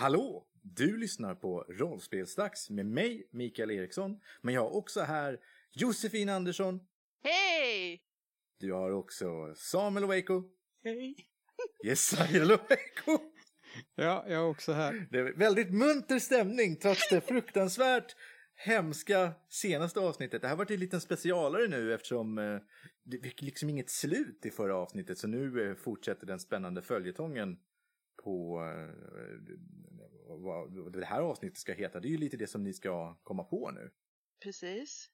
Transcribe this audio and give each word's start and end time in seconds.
Hallå! 0.00 0.46
Du 0.62 0.96
lyssnar 0.96 1.34
på 1.34 1.60
Rollspelsdags 1.68 2.70
med 2.70 2.86
mig, 2.86 3.28
Mikael 3.32 3.70
Eriksson. 3.70 4.20
Men 4.42 4.54
jag 4.54 4.60
har 4.60 4.76
också 4.76 5.00
här 5.00 5.38
Josefin 5.72 6.28
Andersson. 6.28 6.80
Hej! 7.22 8.02
Du 8.60 8.72
har 8.72 8.90
också 8.90 9.54
Samuel 9.56 10.06
Waco. 10.06 10.42
Hej! 10.84 11.16
Jesaja 11.84 12.44
Waco. 12.46 13.22
Ja, 13.94 14.24
jag 14.28 14.32
är 14.32 14.44
också 14.44 14.72
här. 14.72 15.06
Det 15.10 15.18
är 15.18 15.32
väldigt 15.32 15.70
munter 15.70 16.18
stämning 16.18 16.76
trots 16.76 17.08
det 17.10 17.20
fruktansvärt 17.20 18.16
hemska 18.54 19.32
senaste 19.48 20.00
avsnittet. 20.00 20.42
Det 20.42 20.48
här 20.48 20.56
varit 20.56 20.70
en 20.70 20.80
liten 20.80 21.00
specialare 21.00 21.68
nu 21.68 21.94
eftersom 21.94 22.38
eh, 22.38 22.58
det 23.04 23.18
fick 23.18 23.42
liksom 23.42 23.70
inget 23.70 23.90
slut 23.90 24.46
i 24.46 24.50
förra 24.50 24.76
avsnittet. 24.76 25.18
Så 25.18 25.28
nu 25.28 25.70
eh, 25.70 25.74
fortsätter 25.74 26.26
den 26.26 26.40
spännande 26.40 26.82
följetongen 26.82 27.56
på 28.24 28.62
eh, 28.62 28.90
vad 30.38 30.92
det 30.92 31.04
här 31.04 31.20
avsnittet 31.20 31.58
ska 31.58 31.72
heta. 31.72 32.00
Det 32.00 32.08
är 32.08 32.10
ju 32.10 32.18
lite 32.18 32.36
det 32.36 32.46
som 32.46 32.62
ni 32.64 32.72
ska 32.74 33.14
komma 33.22 33.44
på 33.44 33.70
nu. 33.70 33.90
Precis. 34.42 35.10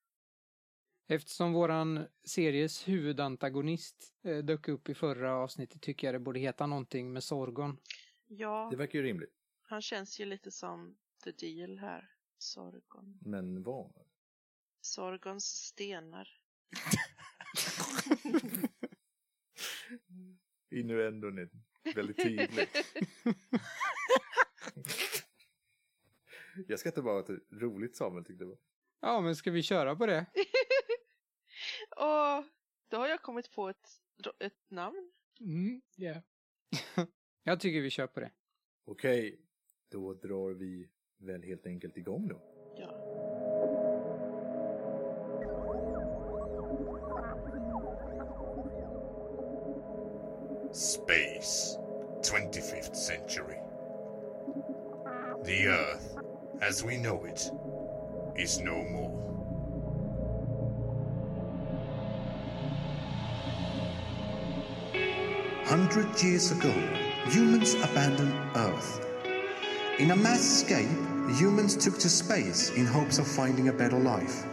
Eftersom 1.06 1.52
våran 1.52 2.06
series 2.24 2.88
huvudantagonist 2.88 4.14
eh, 4.22 4.38
dök 4.38 4.68
upp 4.68 4.88
i 4.88 4.94
förra 4.94 5.34
avsnittet 5.34 5.82
tycker 5.82 6.06
jag 6.06 6.14
det 6.14 6.18
borde 6.18 6.40
heta 6.40 6.66
någonting 6.66 7.12
med 7.12 7.24
Sorgon. 7.24 7.76
Ja, 8.26 8.68
Det 8.70 8.76
verkar 8.76 8.98
ju 8.98 9.04
rimligt. 9.04 9.34
han 9.62 9.82
känns 9.82 10.20
ju 10.20 10.24
lite 10.24 10.50
som 10.50 10.96
the 11.24 11.32
deal 11.32 11.78
här. 11.78 12.10
Sorgon. 12.38 13.18
Men 13.22 13.62
vad? 13.62 13.92
Sorgons 14.80 15.44
stenar. 15.44 16.28
Innuendon 20.70 21.38
väldigt 21.94 22.22
tydlig. 22.22 22.68
Jag 26.68 26.78
ska 26.78 26.88
inte 26.88 27.02
bara 27.02 27.14
ha 27.14 27.20
ett 27.20 27.42
roligt 27.62 27.96
Samuel 27.96 28.24
tyckte 28.24 28.44
det 28.44 28.48
var. 28.48 28.58
Ja, 29.00 29.20
men 29.20 29.36
ska 29.36 29.50
vi 29.50 29.62
köra 29.62 29.96
på 29.96 30.06
det? 30.06 30.26
Och 31.96 32.44
då 32.88 32.96
har 32.96 33.08
jag 33.08 33.22
kommit 33.22 33.52
på 33.52 33.68
ett, 33.68 33.88
ett 34.38 34.70
namn. 34.70 35.12
Mm, 35.40 35.82
yeah. 35.96 36.22
jag 37.42 37.60
tycker 37.60 37.80
vi 37.80 37.90
kör 37.90 38.06
på 38.06 38.20
det. 38.20 38.30
Okej, 38.84 39.40
då 39.90 40.14
drar 40.14 40.50
vi 40.50 40.88
väl 41.18 41.42
helt 41.42 41.66
enkelt 41.66 41.96
igång 41.96 42.28
då. 42.28 42.40
Ja. 42.78 43.13
Space, 50.74 51.78
25th 52.22 52.96
century. 52.96 53.58
The 55.44 55.68
Earth, 55.68 56.16
as 56.60 56.82
we 56.82 56.96
know 56.96 57.24
it, 57.24 57.48
is 58.34 58.58
no 58.58 58.82
more. 58.82 59.14
Hundred 65.64 66.20
years 66.20 66.50
ago, 66.50 66.74
humans 67.26 67.74
abandoned 67.74 68.34
Earth. 68.56 69.06
In 70.00 70.10
a 70.10 70.16
mass 70.16 70.40
escape, 70.40 70.88
humans 71.36 71.76
took 71.76 72.00
to 72.00 72.08
space 72.08 72.70
in 72.70 72.84
hopes 72.84 73.18
of 73.20 73.28
finding 73.28 73.68
a 73.68 73.72
better 73.72 74.00
life. 74.00 74.44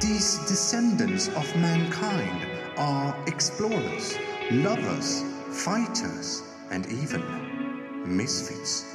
These 0.00 0.38
descendants 0.46 1.26
of 1.26 1.56
mankind 1.56 2.46
are 2.76 3.16
explorers, 3.26 4.16
lovers, 4.50 5.22
fighters, 5.50 6.42
and 6.70 6.86
even 6.86 7.22
misfits. 8.04 8.94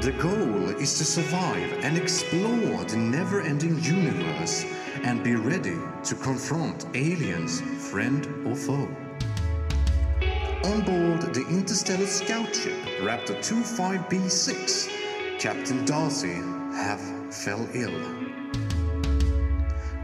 The 0.00 0.12
goal 0.12 0.70
is 0.80 0.96
to 0.98 1.04
survive 1.04 1.72
and 1.84 1.98
explore 1.98 2.84
the 2.84 2.96
never 2.96 3.40
ending 3.40 3.78
universe 3.82 4.64
and 5.02 5.22
be 5.22 5.34
ready 5.34 5.76
to 6.04 6.14
confront 6.14 6.86
aliens, 6.94 7.60
friend 7.90 8.26
or 8.46 8.54
foe. 8.54 8.88
On 10.64 10.82
board 10.82 11.34
the 11.34 11.44
interstellar 11.48 12.06
scout 12.06 12.54
ship 12.54 12.78
Raptor 13.00 13.36
25B6, 13.38 14.88
Captain 15.38 15.84
Darcy 15.84 16.34
have 16.74 17.00
fell 17.34 17.68
ill. 17.74 18.00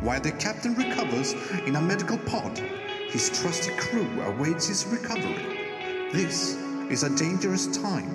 While 0.01 0.21
the 0.21 0.33
captain 0.33 0.75
recovers 0.75 1.35
in 1.67 1.77
a 1.77 1.81
medical 1.81 2.19
pod, 2.19 2.61
his 3.09 3.31
trusty 3.41 3.71
crew 3.77 4.09
awaits 4.23 4.67
his 4.69 4.87
recovery. 4.87 6.11
This 6.13 6.55
is 6.91 7.03
a 7.03 7.17
dangerous 7.17 7.67
time. 7.79 8.15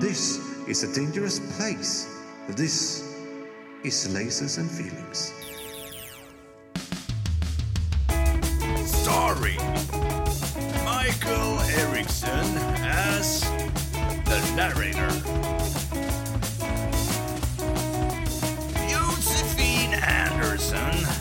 This 0.00 0.38
is 0.66 0.82
a 0.84 0.94
dangerous 0.94 1.38
place. 1.56 2.08
This 2.48 3.14
is 3.84 4.08
lasers 4.08 4.58
and 4.58 4.70
feelings. 4.70 5.32
Starring 8.88 9.58
Michael 10.84 11.60
Erickson 11.78 12.46
as 12.82 13.42
the 14.24 14.40
narrator. 14.56 15.10
Josephine 18.88 19.94
Anderson 19.94 21.11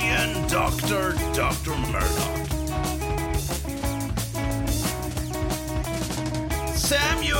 Alien 0.00 0.46
Doctor 0.48 1.12
Dr. 1.34 1.76
Murdoch. 1.92 2.46
Samuel 6.74 7.36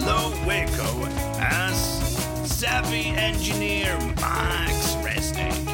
Lowico 0.00 1.08
as 1.38 1.76
Savvy 2.50 3.08
Engineer 3.08 3.98
Max 4.16 4.94
Resnick. 5.04 5.66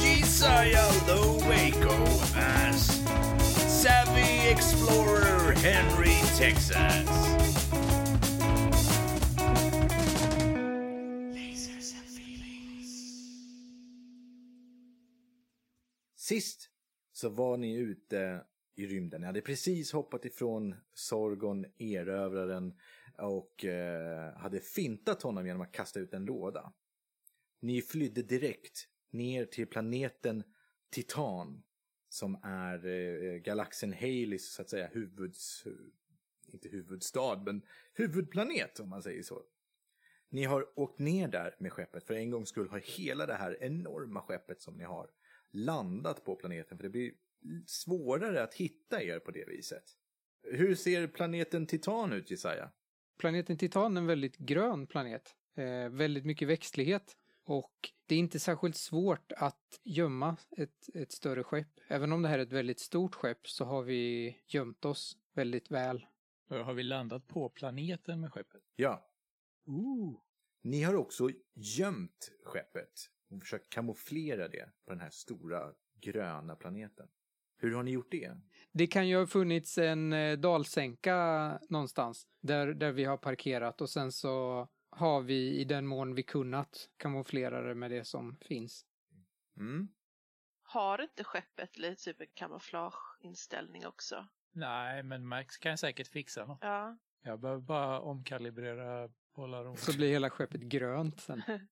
Josiah 0.00 0.90
Lowaco 1.06 2.04
as 2.36 2.86
Savvy 3.66 4.48
Explorer 4.48 5.52
Henry 5.52 6.16
Texas. 6.36 7.21
Sist 16.32 16.70
så 17.12 17.28
var 17.28 17.56
ni 17.56 17.76
ute 17.76 18.44
i 18.74 18.86
rymden. 18.86 19.20
Ni 19.20 19.26
hade 19.26 19.40
precis 19.40 19.92
hoppat 19.92 20.24
ifrån 20.24 20.74
Sorgon, 20.94 21.66
erövraren, 21.78 22.74
och 23.18 23.64
eh, 23.64 24.34
hade 24.36 24.60
fintat 24.60 25.22
honom 25.22 25.46
genom 25.46 25.62
att 25.62 25.72
kasta 25.72 26.00
ut 26.00 26.14
en 26.14 26.24
låda. 26.24 26.72
Ni 27.60 27.82
flydde 27.82 28.22
direkt 28.22 28.88
ner 29.10 29.44
till 29.44 29.66
planeten 29.66 30.44
Titan 30.90 31.62
som 32.08 32.40
är 32.42 32.86
eh, 32.86 33.36
galaxen 33.36 33.92
Halis, 33.92 34.52
så 34.52 34.62
att 34.62 34.70
säga 34.70 34.86
huvuds... 34.86 35.64
Inte 36.52 36.68
huvudstad, 36.68 37.42
men 37.46 37.62
huvudplanet 37.94 38.80
om 38.80 38.88
man 38.88 39.02
säger 39.02 39.22
så. 39.22 39.42
Ni 40.28 40.44
har 40.44 40.78
åkt 40.78 40.98
ner 40.98 41.28
där 41.28 41.56
med 41.58 41.72
skeppet. 41.72 42.04
För 42.04 42.14
en 42.14 42.30
gångs 42.30 42.48
skull 42.48 42.68
har 42.68 42.78
hela 42.78 43.26
det 43.26 43.34
här 43.34 43.62
enorma 43.62 44.22
skeppet 44.22 44.62
som 44.62 44.76
ni 44.76 44.84
har 44.84 45.10
landat 45.52 46.24
på 46.24 46.36
planeten. 46.36 46.78
För 46.78 46.82
det 46.82 46.90
blir 46.90 47.12
svårare 47.66 48.42
att 48.42 48.54
hitta 48.54 49.02
er 49.02 49.18
på 49.18 49.30
det 49.30 49.44
viset. 49.48 49.84
Hur 50.42 50.74
ser 50.74 51.06
planeten 51.06 51.66
Titan 51.66 52.12
ut, 52.12 52.30
Jesaja? 52.30 52.70
Planeten 53.18 53.58
Titan 53.58 53.96
är 53.96 54.00
en 54.00 54.06
väldigt 54.06 54.36
grön 54.36 54.86
planet. 54.86 55.34
Eh, 55.56 55.88
väldigt 55.88 56.24
mycket 56.24 56.48
växtlighet. 56.48 57.16
Och 57.44 57.90
det 58.06 58.14
är 58.14 58.18
inte 58.18 58.40
särskilt 58.40 58.76
svårt 58.76 59.32
att 59.32 59.80
gömma 59.84 60.36
ett, 60.56 60.88
ett 60.94 61.12
större 61.12 61.44
skepp. 61.44 61.80
Även 61.88 62.12
om 62.12 62.22
det 62.22 62.28
här 62.28 62.38
är 62.38 62.42
ett 62.42 62.52
väldigt 62.52 62.80
stort 62.80 63.14
skepp 63.14 63.48
så 63.48 63.64
har 63.64 63.82
vi 63.82 64.36
gömt 64.46 64.84
oss 64.84 65.16
väldigt 65.34 65.70
väl. 65.70 66.06
Har 66.48 66.74
vi 66.74 66.82
landat 66.82 67.28
på 67.28 67.48
planeten 67.48 68.20
med 68.20 68.32
skeppet? 68.32 68.62
Ja, 68.76 69.10
Ooh. 69.66 70.20
ni 70.62 70.82
har 70.82 70.94
också 70.94 71.30
gömt 71.54 72.32
skeppet 72.44 73.10
och 73.36 73.40
försökt 73.40 73.70
kamouflera 73.70 74.48
det 74.48 74.70
på 74.84 74.90
den 74.90 75.00
här 75.00 75.10
stora 75.10 75.72
gröna 76.00 76.56
planeten. 76.56 77.08
Hur 77.56 77.74
har 77.74 77.82
ni 77.82 77.90
gjort 77.90 78.10
det? 78.10 78.36
Det 78.72 78.86
kan 78.86 79.08
ju 79.08 79.16
ha 79.16 79.26
funnits 79.26 79.78
en 79.78 80.12
eh, 80.12 80.38
dalsänka 80.38 81.58
någonstans 81.68 82.26
där, 82.40 82.66
där 82.66 82.92
vi 82.92 83.04
har 83.04 83.16
parkerat 83.16 83.80
och 83.80 83.90
sen 83.90 84.12
så 84.12 84.68
har 84.90 85.20
vi 85.20 85.60
i 85.60 85.64
den 85.64 85.86
mån 85.86 86.14
vi 86.14 86.22
kunnat 86.22 86.88
kamouflera 86.96 87.62
det 87.62 87.74
med 87.74 87.90
det 87.90 88.04
som 88.04 88.36
finns. 88.40 88.86
Mm. 89.56 89.88
Har 90.62 91.02
inte 91.02 91.24
skeppet 91.24 91.78
lite 91.78 92.02
typ 92.02 92.20
en 92.20 92.26
kamouflageinställning 92.34 93.86
också? 93.86 94.28
Nej, 94.52 95.02
men 95.02 95.26
Max 95.26 95.58
kan 95.58 95.78
säkert 95.78 96.08
fixa 96.08 96.46
något. 96.46 96.58
Ja. 96.60 96.98
Jag 97.22 97.40
behöver 97.40 97.60
bara 97.60 98.00
omkalibrera 98.00 99.10
Polaron. 99.34 99.76
Så 99.76 99.96
blir 99.96 100.08
hela 100.08 100.30
skeppet 100.30 100.60
grönt 100.60 101.20
sen. 101.20 101.42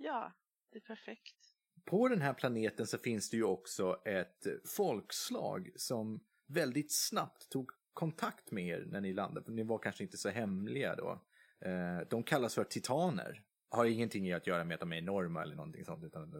Ja, 0.00 0.32
det 0.72 0.78
är 0.78 0.80
perfekt. 0.80 1.36
På 1.84 2.08
den 2.08 2.20
här 2.20 2.34
planeten 2.34 2.86
så 2.86 2.98
finns 2.98 3.30
det 3.30 3.36
ju 3.36 3.44
också 3.44 4.02
ett 4.04 4.46
folkslag 4.76 5.70
som 5.76 6.24
väldigt 6.46 6.92
snabbt 6.92 7.48
tog 7.48 7.70
kontakt 7.92 8.50
med 8.50 8.66
er 8.66 8.84
när 8.86 9.00
ni 9.00 9.12
landade. 9.12 9.44
För 9.44 9.52
ni 9.52 9.62
var 9.62 9.78
kanske 9.78 10.04
inte 10.04 10.16
så 10.16 10.28
hemliga 10.28 10.96
då. 10.96 11.24
Eh, 11.60 12.08
de 12.10 12.22
kallas 12.22 12.54
för 12.54 12.64
titaner. 12.64 13.42
Har 13.70 13.84
ingenting 13.84 14.32
att 14.32 14.46
göra 14.46 14.64
med 14.64 14.74
att 14.74 14.80
de 14.80 14.92
är 14.92 14.96
enorma 14.96 15.42
eller 15.42 15.54
någonting 15.54 15.84
sånt. 15.84 16.04
Utan, 16.04 16.32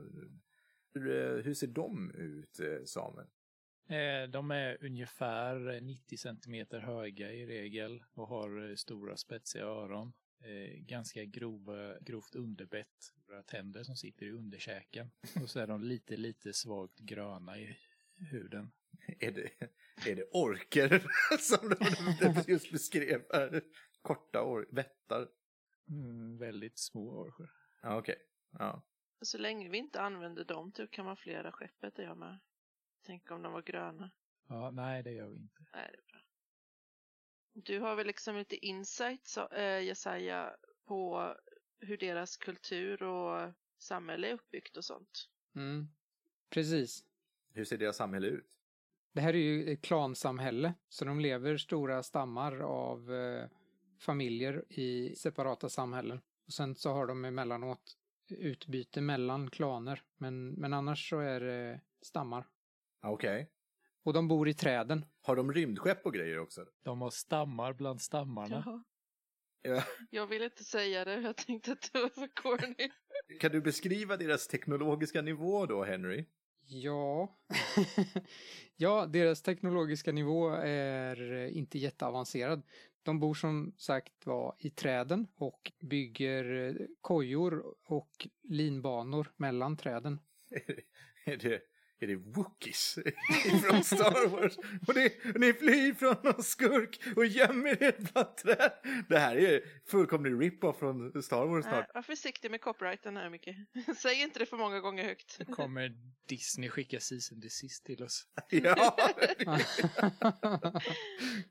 hur, 0.95 1.39
eh, 1.39 1.45
hur 1.45 1.55
ser 1.55 1.67
de 1.67 2.11
ut, 2.15 2.61
eh, 2.61 2.85
Samuel? 2.85 3.27
De 4.31 4.51
är 4.51 4.85
ungefär 4.85 5.81
90 5.81 6.17
centimeter 6.17 6.81
höga 6.81 7.33
i 7.33 7.47
regel 7.47 8.05
och 8.15 8.29
har 8.29 8.77
stora 8.77 9.17
spetsiga 9.17 9.65
öron. 9.65 10.13
Eh, 10.45 10.79
Ganska 10.79 11.25
grova, 11.25 11.99
grovt 12.01 12.35
underbett, 12.35 13.13
våra 13.27 13.43
tänder 13.43 13.83
som 13.83 13.97
sitter 13.97 14.27
i 14.27 14.31
underkäken. 14.31 15.11
Och 15.43 15.51
så 15.51 15.61
är 15.61 15.67
de 15.67 15.83
lite, 15.85 16.17
lite 16.17 16.53
svagt 16.53 16.99
gröna 16.99 17.59
i 17.59 17.79
huden. 18.31 18.71
Är 19.21 19.33
det, 19.33 19.51
är 20.11 20.17
det 20.17 20.25
orker 20.33 21.05
som 21.39 21.69
du 22.45 22.53
just 22.53 22.73
beskrev? 22.73 23.23
här? 23.33 23.63
Korta 24.03 24.39
or- 24.43 24.75
vättar? 24.75 25.29
Mm, 25.91 26.39
väldigt 26.39 26.79
små 26.79 27.11
orcher. 27.11 27.51
Ja, 27.83 27.99
okej. 27.99 28.17
Ja. 28.51 28.83
Så 29.23 29.39
länge 29.39 29.69
vi 29.69 29.79
inte 29.79 30.01
använder 30.01 30.45
dem 30.45 30.73
till 30.73 30.85
att 30.85 30.91
kamouflera 30.91 31.53
skeppet 31.53 31.99
är 31.99 32.03
jag 32.03 32.19
med. 32.19 32.39
Tänk 33.07 33.31
om 33.31 33.43
de 33.43 33.53
var 33.53 33.63
gröna. 33.63 34.11
Ja, 34.49 34.71
nej, 34.71 35.03
det 35.03 35.11
gör 35.13 35.29
vi 35.29 35.37
inte. 35.37 35.67
Nej, 35.75 35.91
det. 35.93 36.08
Du 37.65 37.81
har 37.81 37.97
väl 37.97 38.07
liksom 38.07 38.37
lite 38.37 38.67
insight, 38.67 39.27
så, 39.27 39.49
eh, 39.49 39.81
Jesaja, 39.81 40.57
på 40.87 41.35
hur 41.81 41.97
deras 41.97 42.37
kultur 42.37 43.03
och 43.03 43.53
samhälle 43.79 44.29
är 44.29 44.35
uppbyggt 44.35 44.77
och 44.77 44.85
sånt. 44.85 45.29
Mm. 45.57 45.89
Precis. 46.51 47.05
Hur 47.53 47.65
ser 47.65 47.79
deras 47.79 47.97
samhälle 47.97 48.27
ut? 48.27 48.47
Det 49.13 49.21
här 49.21 49.35
är 49.35 49.39
ju 49.39 49.73
ett 49.73 49.83
klansamhälle, 49.83 50.75
så 50.89 51.05
de 51.05 51.21
lever 51.21 51.57
stora 51.57 52.03
stammar 52.03 52.61
av 52.61 53.15
eh, 53.15 53.49
familjer 53.99 54.65
i 54.69 55.15
separata 55.17 55.69
samhällen. 55.69 56.21
Och 56.47 56.53
sen 56.53 56.75
så 56.75 56.93
har 56.93 57.07
de 57.07 57.25
emellanåt 57.25 57.97
utbyte 58.29 59.01
mellan 59.01 59.51
klaner, 59.51 60.03
men, 60.17 60.53
men 60.53 60.73
annars 60.73 61.11
så 61.11 61.19
är 61.19 61.41
det 61.41 61.81
stammar. 62.03 62.49
Ja, 63.03 63.11
Okej. 63.11 63.51
Och 64.09 64.15
de 64.15 64.29
bor 64.29 64.49
i 64.49 64.55
träden. 64.55 65.05
Har 65.23 65.37
de 65.37 65.53
rymdskepp 65.53 66.07
och 66.07 66.15
grejer 66.15 66.39
också? 66.39 66.67
De 66.83 67.01
har 67.01 67.11
stammar 67.11 67.73
bland 67.73 68.01
stammarna. 68.01 68.63
Jaha. 68.67 68.85
Ja. 69.63 69.83
Jag 70.11 70.27
vill 70.27 70.43
inte 70.43 70.65
säga 70.65 71.05
det, 71.05 71.21
jag 71.21 71.37
tänkte 71.37 71.73
att 71.73 71.91
det 71.93 72.01
var 72.01 72.09
för 72.09 72.29
corny. 72.35 72.91
Kan 73.41 73.53
du 73.53 73.61
beskriva 73.61 74.17
deras 74.17 74.47
teknologiska 74.47 75.23
nivå 75.23 75.67
då, 75.67 75.85
Henry? 75.85 76.25
Ja. 76.67 77.39
ja, 78.77 79.07
deras 79.07 79.43
teknologiska 79.43 80.13
nivå 80.13 80.49
är 80.51 81.47
inte 81.47 81.79
jätteavancerad. 81.79 82.63
De 83.03 83.21
bor 83.21 83.35
som 83.35 83.75
sagt 83.77 84.27
var 84.27 84.57
i 84.59 84.71
träden 84.71 85.27
och 85.35 85.73
bygger 85.81 86.79
kojor 87.01 87.75
och 87.85 88.29
linbanor 88.43 89.33
mellan 89.37 89.77
träden. 89.77 90.19
Är 91.25 91.37
det, 91.37 91.63
är 92.03 92.07
det 92.07 92.17
Wookiees 92.17 92.99
från 93.65 93.85
Star 93.85 94.29
Wars? 94.29 94.57
Och 94.87 94.95
ni, 94.97 95.07
och 95.35 95.41
ni 95.41 95.53
flyr 95.53 95.95
från 95.95 96.17
någon 96.23 96.43
skurk 96.43 97.01
och 97.17 97.27
gömmer 97.27 97.83
er 97.83 98.13
bland 98.13 98.37
träd. 98.37 98.73
Det 99.09 99.19
här 99.19 99.37
är 99.37 99.61
fullkomlig 99.87 100.33
rip-off 100.47 100.79
från 100.79 101.23
Star 101.23 101.47
Wars 101.47 101.65
Nej, 101.65 101.73
snart. 101.73 101.95
var 101.95 102.03
försiktig 102.03 102.51
med 102.51 102.61
copyrighten 102.61 103.17
här, 103.17 103.31
Micke. 103.31 103.49
Säg 103.97 104.23
inte 104.23 104.39
det 104.39 104.47
för 104.47 104.57
många 104.57 104.81
gånger 104.81 105.05
högt. 105.05 105.37
Nu 105.39 105.45
kommer 105.55 105.97
Disney 106.29 106.69
skicka 106.69 107.01
season 107.01 107.41
desist 107.41 107.85
till 107.85 108.03
oss. 108.03 108.27
Ja. 108.51 108.97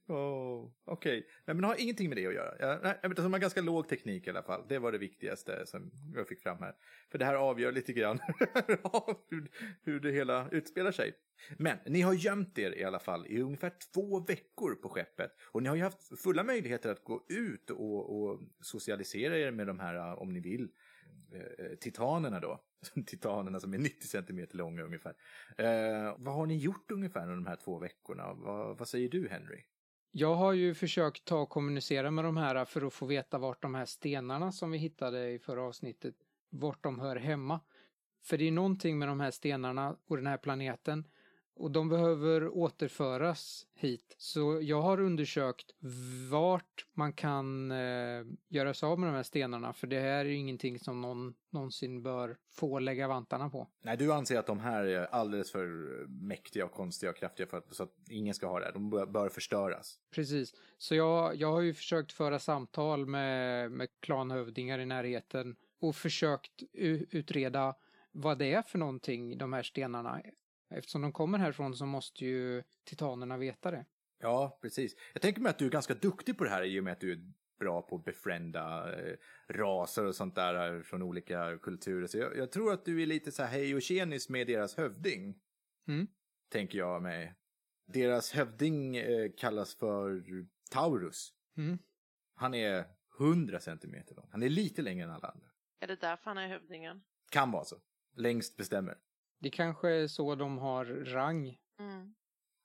oh, 0.07 0.71
Okej, 0.85 1.27
Nej, 1.45 1.55
men 1.55 1.63
har 1.63 1.81
ingenting 1.81 2.09
med 2.09 2.17
det 2.17 2.27
att 2.27 2.33
göra. 2.33 2.53
Ja, 2.59 2.79
nej, 2.83 2.99
men 3.01 3.15
de 3.15 3.33
har 3.33 3.39
ganska 3.39 3.61
låg 3.61 3.87
teknik 3.87 4.27
i 4.27 4.29
alla 4.29 4.43
fall. 4.43 4.65
Det 4.69 4.79
var 4.79 4.91
det 4.91 4.97
viktigaste 4.97 5.65
som 5.65 5.91
jag 6.15 6.27
fick 6.27 6.41
fram 6.41 6.57
här. 6.59 6.75
För 7.11 7.17
det 7.17 7.25
här 7.25 7.35
avgör 7.35 7.71
lite 7.71 7.93
grann 7.93 8.19
hur, 9.29 9.49
hur 9.83 9.99
det 9.99 10.11
hela 10.11 10.36
utspelar 10.51 10.91
sig. 10.91 11.13
Men 11.57 11.77
ni 11.85 12.01
har 12.01 12.13
gömt 12.13 12.57
er 12.57 12.71
i 12.77 12.83
alla 12.83 12.99
fall 12.99 13.27
i 13.27 13.41
ungefär 13.41 13.73
två 13.93 14.19
veckor 14.19 14.75
på 14.75 14.89
skeppet. 14.89 15.31
Och 15.51 15.63
ni 15.63 15.69
har 15.69 15.75
ju 15.75 15.83
haft 15.83 16.21
fulla 16.23 16.43
möjligheter 16.43 16.89
att 16.89 17.03
gå 17.03 17.25
ut 17.29 17.69
och, 17.69 18.21
och 18.21 18.39
socialisera 18.61 19.37
er 19.37 19.51
med 19.51 19.67
de 19.67 19.79
här, 19.79 19.95
eh, 19.95 20.21
om 20.21 20.33
ni 20.33 20.39
vill, 20.39 20.69
eh, 21.33 21.65
eh 21.65 21.75
titanerna 21.75 22.39
då. 22.39 22.63
Titanerna 23.05 23.59
som 23.59 23.73
är 23.73 23.77
90 23.77 24.07
centimeter 24.07 24.57
långa 24.57 24.83
ungefär. 24.83 25.15
Eh, 25.57 26.15
vad 26.17 26.35
har 26.35 26.45
ni 26.45 26.57
gjort 26.57 26.91
ungefär 26.91 27.21
under 27.21 27.35
de 27.35 27.45
här 27.45 27.55
två 27.55 27.79
veckorna? 27.79 28.33
Va, 28.33 28.73
vad 28.73 28.87
säger 28.87 29.09
du 29.09 29.27
Henry? 29.29 29.63
Jag 30.11 30.35
har 30.35 30.53
ju 30.53 30.73
försökt 30.73 31.25
ta 31.25 31.39
och 31.39 31.49
kommunicera 31.49 32.11
med 32.11 32.23
de 32.23 32.37
här 32.37 32.65
för 32.65 32.81
att 32.81 32.93
få 32.93 33.05
veta 33.05 33.37
vart 33.37 33.61
de 33.61 33.75
här 33.75 33.85
stenarna 33.85 34.51
som 34.51 34.71
vi 34.71 34.77
hittade 34.77 35.29
i 35.29 35.39
förra 35.39 35.63
avsnittet, 35.63 36.15
vart 36.49 36.83
de 36.83 36.99
hör 36.99 37.15
hemma. 37.15 37.59
För 38.23 38.37
det 38.37 38.47
är 38.47 38.51
någonting 38.51 38.99
med 38.99 39.07
de 39.07 39.19
här 39.19 39.31
stenarna 39.31 39.95
och 40.07 40.17
den 40.17 40.27
här 40.27 40.37
planeten 40.37 41.07
och 41.59 41.71
de 41.71 41.89
behöver 41.89 42.47
återföras 42.47 43.67
hit. 43.75 44.15
Så 44.17 44.59
jag 44.61 44.81
har 44.81 44.99
undersökt 44.99 45.75
vart 46.31 46.85
man 46.93 47.13
kan 47.13 47.71
eh, 47.71 48.25
göra 48.47 48.73
sig 48.73 48.87
av 48.87 48.99
med 48.99 49.09
de 49.09 49.15
här 49.15 49.23
stenarna 49.23 49.73
för 49.73 49.87
det 49.87 49.99
här 49.99 50.25
är 50.25 50.25
ju 50.25 50.35
ingenting 50.35 50.79
som 50.79 51.01
någon 51.01 51.35
någonsin 51.49 52.03
bör 52.03 52.37
få 52.49 52.79
lägga 52.79 53.07
vantarna 53.07 53.49
på. 53.49 53.67
Nej, 53.81 53.97
du 53.97 54.13
anser 54.13 54.39
att 54.39 54.47
de 54.47 54.59
här 54.59 54.83
är 54.83 55.05
alldeles 55.05 55.51
för 55.51 55.67
mäktiga 56.07 56.65
och 56.65 56.71
konstiga 56.71 57.09
och 57.09 57.17
kraftiga 57.17 57.47
för 57.47 57.57
att, 57.57 57.75
så 57.75 57.83
att 57.83 57.93
ingen 58.09 58.33
ska 58.33 58.47
ha 58.47 58.59
det. 58.59 58.65
här. 58.65 58.73
De 58.73 58.89
bör, 58.89 59.05
bör 59.05 59.29
förstöras. 59.29 59.99
Precis. 60.11 60.53
Så 60.77 60.95
jag, 60.95 61.35
jag 61.35 61.51
har 61.51 61.61
ju 61.61 61.73
försökt 61.73 62.11
föra 62.11 62.39
samtal 62.39 63.05
med, 63.05 63.71
med 63.71 63.87
klanhövdingar 63.99 64.79
i 64.79 64.85
närheten 64.85 65.55
och 65.79 65.95
försökt 65.95 66.63
utreda 67.11 67.75
vad 68.17 68.39
det 68.39 68.53
är 68.53 68.61
för 68.61 68.77
någonting, 68.77 69.37
de 69.37 69.53
här 69.53 69.63
stenarna. 69.63 70.21
Eftersom 70.69 71.01
de 71.01 71.11
kommer 71.11 71.37
härifrån 71.37 71.75
så 71.75 71.85
måste 71.85 72.25
ju 72.25 72.63
titanerna 72.83 73.37
veta 73.37 73.71
det. 73.71 73.85
Ja, 74.19 74.59
precis. 74.61 74.95
Jag 75.13 75.21
tänker 75.21 75.41
mig 75.41 75.49
att 75.49 75.59
du 75.59 75.65
är 75.65 75.69
ganska 75.69 75.93
duktig 75.93 76.37
på 76.37 76.43
det 76.43 76.49
här 76.49 76.63
i 76.63 76.79
och 76.79 76.83
med 76.83 76.93
att 76.93 76.99
du 76.99 77.11
är 77.11 77.19
bra 77.59 77.81
på 77.81 77.95
att 77.95 78.05
befrienda 78.05 78.95
eh, 78.99 79.15
raser 79.49 80.05
och 80.05 80.15
sånt 80.15 80.35
där 80.35 80.75
eh, 80.75 80.81
från 80.81 81.01
olika 81.01 81.57
kulturer. 81.57 82.07
Så 82.07 82.17
jag, 82.17 82.37
jag 82.37 82.51
tror 82.51 82.73
att 82.73 82.85
du 82.85 83.01
är 83.01 83.05
lite 83.05 83.31
så 83.31 83.43
här 83.43 83.49
hej 83.49 83.75
och 83.75 83.81
tjenis 83.81 84.29
med 84.29 84.47
deras 84.47 84.77
hövding. 84.77 85.39
Mm. 85.87 86.07
Tänker 86.49 86.77
jag 86.77 87.01
mig. 87.01 87.33
Deras 87.87 88.31
hövding 88.31 88.97
eh, 88.97 89.31
kallas 89.37 89.75
för 89.75 90.23
Taurus. 90.71 91.33
Mm. 91.57 91.77
Han 92.35 92.53
är 92.53 92.85
100 93.19 93.59
centimeter 93.59 94.15
lång. 94.15 94.29
Han 94.31 94.43
är 94.43 94.49
lite 94.49 94.81
längre 94.81 95.03
än 95.03 95.11
alla 95.11 95.27
andra. 95.27 95.47
Är 95.79 95.87
det 95.87 95.95
därför 95.95 96.23
han 96.23 96.37
är 96.37 96.47
hövdingen? 96.47 97.03
Kan 97.31 97.51
vara 97.51 97.63
så. 97.63 97.77
Längst 98.17 98.57
bestämmer. 98.57 98.97
Det 99.39 99.49
kanske 99.49 99.89
är 99.89 100.07
så 100.07 100.35
de 100.35 100.57
har 100.57 100.85
rang. 100.85 101.57
Mm. 101.79 102.15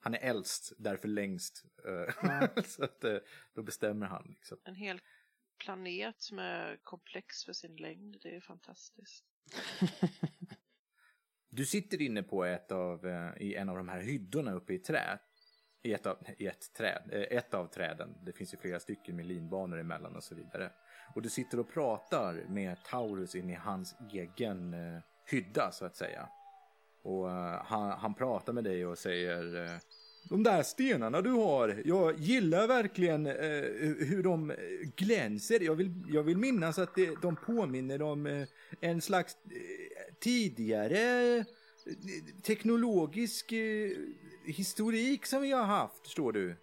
Han 0.00 0.14
är 0.14 0.18
äldst, 0.18 0.73
därför 0.78 1.09
längst. 1.09 1.64
Ja. 2.23 2.49
så 2.64 2.85
att 2.85 3.04
eh, 3.04 3.16
då 3.54 3.62
bestämmer 3.62 4.06
han. 4.06 4.26
Liksom. 4.28 4.59
En 4.64 4.75
hel 4.75 5.00
planet 5.64 6.23
som 6.23 6.38
är 6.38 6.80
komplex 6.82 7.44
för 7.44 7.52
sin 7.52 7.76
längd. 7.76 8.16
Det 8.23 8.37
är 8.37 8.40
fantastiskt. 8.40 9.25
Du 11.54 11.66
sitter 11.66 12.02
inne 12.02 12.23
på 12.23 12.44
ett 12.44 12.73
av, 12.73 13.06
eh, 13.06 13.42
i 13.42 13.54
en 13.54 13.68
av 13.68 13.76
de 13.76 13.88
här 13.88 14.00
hyddorna 14.00 14.52
uppe 14.52 14.75
i 14.75 14.78
trä. 14.78 15.18
I 15.82 15.92
ett, 15.92 16.06
av, 16.06 16.18
i 16.38 16.47
ett, 16.47 16.75
träd, 16.75 17.26
ett 17.30 17.54
av 17.54 17.66
träden. 17.66 18.14
Det 18.25 18.32
finns 18.32 18.54
ju 18.54 18.59
flera 18.59 18.80
stycken 18.80 19.16
med 19.16 19.26
linbanor 19.26 19.78
emellan 19.80 20.16
och 20.16 20.25
så 20.25 20.35
vidare. 20.35 20.73
Och 21.14 21.23
du 21.23 21.30
sitter 21.30 21.61
och 21.61 21.73
pratar 21.73 22.44
med 22.49 22.85
Taurus 22.85 23.35
in 23.35 23.50
i 23.50 23.54
hans 23.54 23.97
egen 24.12 24.75
eh, 24.75 25.02
hydda 25.30 25.72
så 25.72 25.84
att 25.84 25.96
säga. 25.96 26.28
Och 27.02 27.30
eh, 27.30 27.62
han, 27.64 27.90
han 27.90 28.14
pratar 28.14 28.52
med 28.52 28.64
dig 28.64 28.86
och 28.86 28.98
säger 28.98 29.64
eh, 29.64 29.78
De 30.28 30.42
där 30.42 30.62
stenarna 30.62 31.20
du 31.20 31.30
har, 31.30 31.82
jag 31.84 32.18
gillar 32.18 32.66
verkligen 32.66 33.26
eh, 33.26 33.34
hur 34.06 34.22
de 34.22 34.52
glänser. 34.96 35.60
Jag 35.60 35.74
vill, 35.74 35.92
jag 36.08 36.22
vill 36.22 36.36
minnas 36.36 36.78
att 36.78 36.94
det, 36.94 37.22
de 37.22 37.36
påminner 37.36 38.02
om 38.02 38.26
eh, 38.26 38.46
en 38.80 39.00
slags 39.00 39.36
eh, 39.44 40.14
tidigare 40.20 41.36
eh, 41.36 41.44
teknologisk 42.42 43.52
historik 44.44 45.26
som 45.26 45.42
vi 45.42 45.52
har 45.52 45.64
haft, 45.64 46.06
förstår 46.06 46.32
du. 46.32 46.56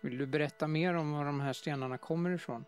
Vill 0.00 0.18
du 0.18 0.26
berätta 0.26 0.66
mer 0.66 0.94
om 0.94 1.12
var 1.12 1.24
de 1.24 1.40
här 1.40 1.52
stenarna 1.52 1.98
kommer 1.98 2.30
ifrån? 2.30 2.64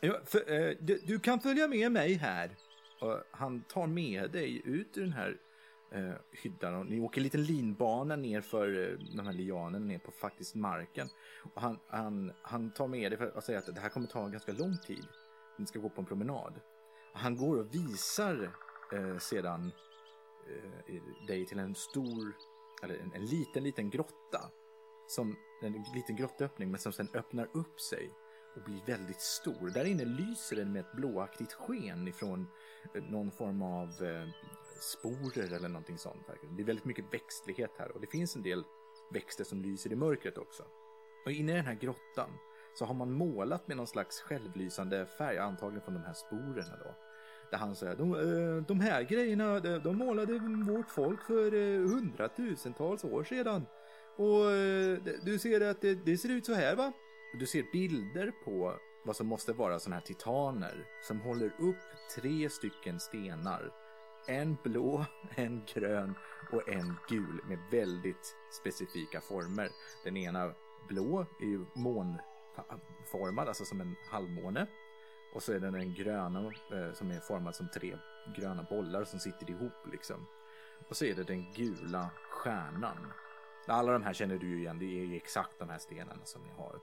Ja, 0.00 0.20
för, 0.24 0.76
du, 0.80 1.00
du 1.06 1.18
kan 1.18 1.40
följa 1.40 1.68
med 1.68 1.92
mig 1.92 2.14
här. 2.14 2.50
Och 2.98 3.20
han 3.30 3.62
tar 3.62 3.86
med 3.86 4.30
dig 4.30 4.62
ut 4.64 4.98
ur 4.98 5.02
den 5.02 5.12
här 5.12 5.38
eh, 5.90 6.14
hyddan 6.30 6.74
och 6.74 6.86
ni 6.86 7.00
åker 7.00 7.20
en 7.20 7.24
liten 7.24 7.44
linbana 7.44 8.16
ner 8.16 8.40
för 8.40 8.90
eh, 8.90 8.98
de 9.16 9.26
här 9.26 9.32
lianerna 9.32 9.86
ner 9.86 9.98
på 9.98 10.10
faktiskt 10.10 10.54
marken. 10.54 11.08
Och 11.54 11.62
han, 11.62 11.78
han, 11.88 12.32
han 12.42 12.70
tar 12.70 12.88
med 12.88 13.10
dig 13.10 13.18
för 13.18 13.38
att 13.38 13.44
säga 13.44 13.58
att 13.58 13.74
det 13.74 13.80
här 13.80 13.88
kommer 13.88 14.06
ta 14.06 14.28
ganska 14.28 14.52
lång 14.52 14.76
tid. 14.86 15.06
Ni 15.56 15.66
ska 15.66 15.78
gå 15.78 15.88
på 15.88 16.00
en 16.00 16.06
promenad. 16.06 16.60
Och 17.12 17.18
han 17.18 17.36
går 17.36 17.56
och 17.56 17.74
visar 17.74 18.50
eh, 18.92 19.18
sedan 19.18 19.72
eh, 20.48 21.26
dig 21.26 21.46
till 21.46 21.58
en 21.58 21.74
stor, 21.74 22.36
eller 22.82 22.94
en, 22.94 23.12
en 23.14 23.24
liten, 23.24 23.64
liten 23.64 23.90
grotta. 23.90 24.50
Som 25.08 25.36
en 25.62 25.84
liten 25.94 26.16
grottöppning 26.16 26.70
men 26.70 26.80
som 26.80 26.92
sen 26.92 27.08
öppnar 27.14 27.48
upp 27.52 27.80
sig 27.80 28.10
och 28.56 28.62
blir 28.62 28.80
väldigt 28.86 29.20
stor. 29.20 29.70
Där 29.70 29.84
inne 29.84 30.04
lyser 30.04 30.56
den 30.56 30.72
med 30.72 30.80
ett 30.80 30.92
blåaktigt 30.92 31.52
sken 31.52 32.08
ifrån 32.08 32.40
eh, 32.40 32.46
någon 32.94 33.30
form 33.30 33.62
av 33.62 33.88
eh, 33.88 34.28
sporer 34.80 35.52
eller 35.52 35.68
någonting 35.68 35.98
sånt. 35.98 36.26
Det 36.56 36.62
är 36.62 36.66
väldigt 36.66 36.84
mycket 36.84 37.14
växtlighet 37.14 37.70
här 37.78 37.92
och 37.92 38.00
det 38.00 38.06
finns 38.06 38.36
en 38.36 38.42
del 38.42 38.64
växter 39.12 39.44
som 39.44 39.62
lyser 39.62 39.92
i 39.92 39.96
mörkret 39.96 40.38
också. 40.38 40.62
Och 41.24 41.32
inne 41.32 41.52
i 41.52 41.56
den 41.56 41.66
här 41.66 41.74
grottan 41.74 42.30
så 42.74 42.84
har 42.84 42.94
man 42.94 43.12
målat 43.12 43.68
med 43.68 43.76
någon 43.76 43.86
slags 43.86 44.20
självlysande 44.20 45.06
färg, 45.06 45.38
antagligen 45.38 45.82
från 45.82 45.94
de 45.94 46.04
här 46.04 46.12
sporerna 46.14 46.76
då. 46.84 46.94
Där 47.50 47.58
han 47.58 47.76
säger, 47.76 47.96
de, 47.96 48.14
eh, 48.14 48.66
de 48.66 48.80
här 48.80 49.02
grejerna, 49.02 49.60
de, 49.60 49.78
de 49.78 49.96
målade 49.96 50.38
vårt 50.66 50.90
folk 50.90 51.22
för 51.22 51.54
eh, 51.54 51.80
hundratusentals 51.80 53.04
år 53.04 53.24
sedan. 53.24 53.66
Och 54.16 54.50
eh, 54.50 54.98
du 55.22 55.38
ser 55.38 55.60
att 55.60 55.80
det, 55.80 55.94
det 55.94 56.18
ser 56.18 56.28
ut 56.28 56.46
så 56.46 56.54
här 56.54 56.76
va? 56.76 56.92
Du 57.38 57.46
ser 57.46 57.64
bilder 57.72 58.32
på 58.44 58.74
vad 59.06 59.16
som 59.16 59.26
måste 59.26 59.52
vara 59.52 59.78
sådana 59.78 59.96
här 59.96 60.06
titaner 60.06 60.86
som 61.02 61.20
håller 61.20 61.52
upp 61.58 61.76
tre 62.14 62.50
stycken 62.50 63.00
stenar. 63.00 63.72
En 64.26 64.56
blå, 64.62 65.06
en 65.34 65.62
grön 65.74 66.14
och 66.52 66.68
en 66.68 66.96
gul 67.08 67.40
med 67.48 67.58
väldigt 67.70 68.36
specifika 68.60 69.20
former. 69.20 69.70
Den 70.04 70.16
ena 70.16 70.52
blå 70.88 71.26
är 71.40 71.46
ju 71.46 71.66
månformad, 71.74 73.48
alltså 73.48 73.64
som 73.64 73.80
en 73.80 73.96
halvmåne. 74.10 74.66
Och 75.34 75.42
så 75.42 75.52
är 75.52 75.60
den 75.60 75.72
den 75.72 75.94
gröna 75.94 76.52
eh, 76.72 76.92
som 76.92 77.10
är 77.10 77.20
formad 77.20 77.54
som 77.54 77.68
tre 77.68 77.98
gröna 78.36 78.62
bollar 78.62 79.04
som 79.04 79.20
sitter 79.20 79.50
ihop 79.50 79.86
liksom. 79.92 80.26
Och 80.88 80.96
så 80.96 81.04
är 81.04 81.14
det 81.14 81.24
den 81.24 81.52
gula 81.52 82.10
stjärnan. 82.30 83.12
Alla 83.66 83.92
de 83.92 84.02
här 84.02 84.12
känner 84.12 84.38
du 84.38 84.48
ju 84.48 84.58
igen, 84.58 84.78
det 84.78 84.84
är 84.84 85.04
ju 85.04 85.16
exakt 85.16 85.58
de 85.58 85.68
här 85.68 85.78
stenarna 85.78 86.24
som 86.24 86.42
ni 86.42 86.50
har. 86.50 86.80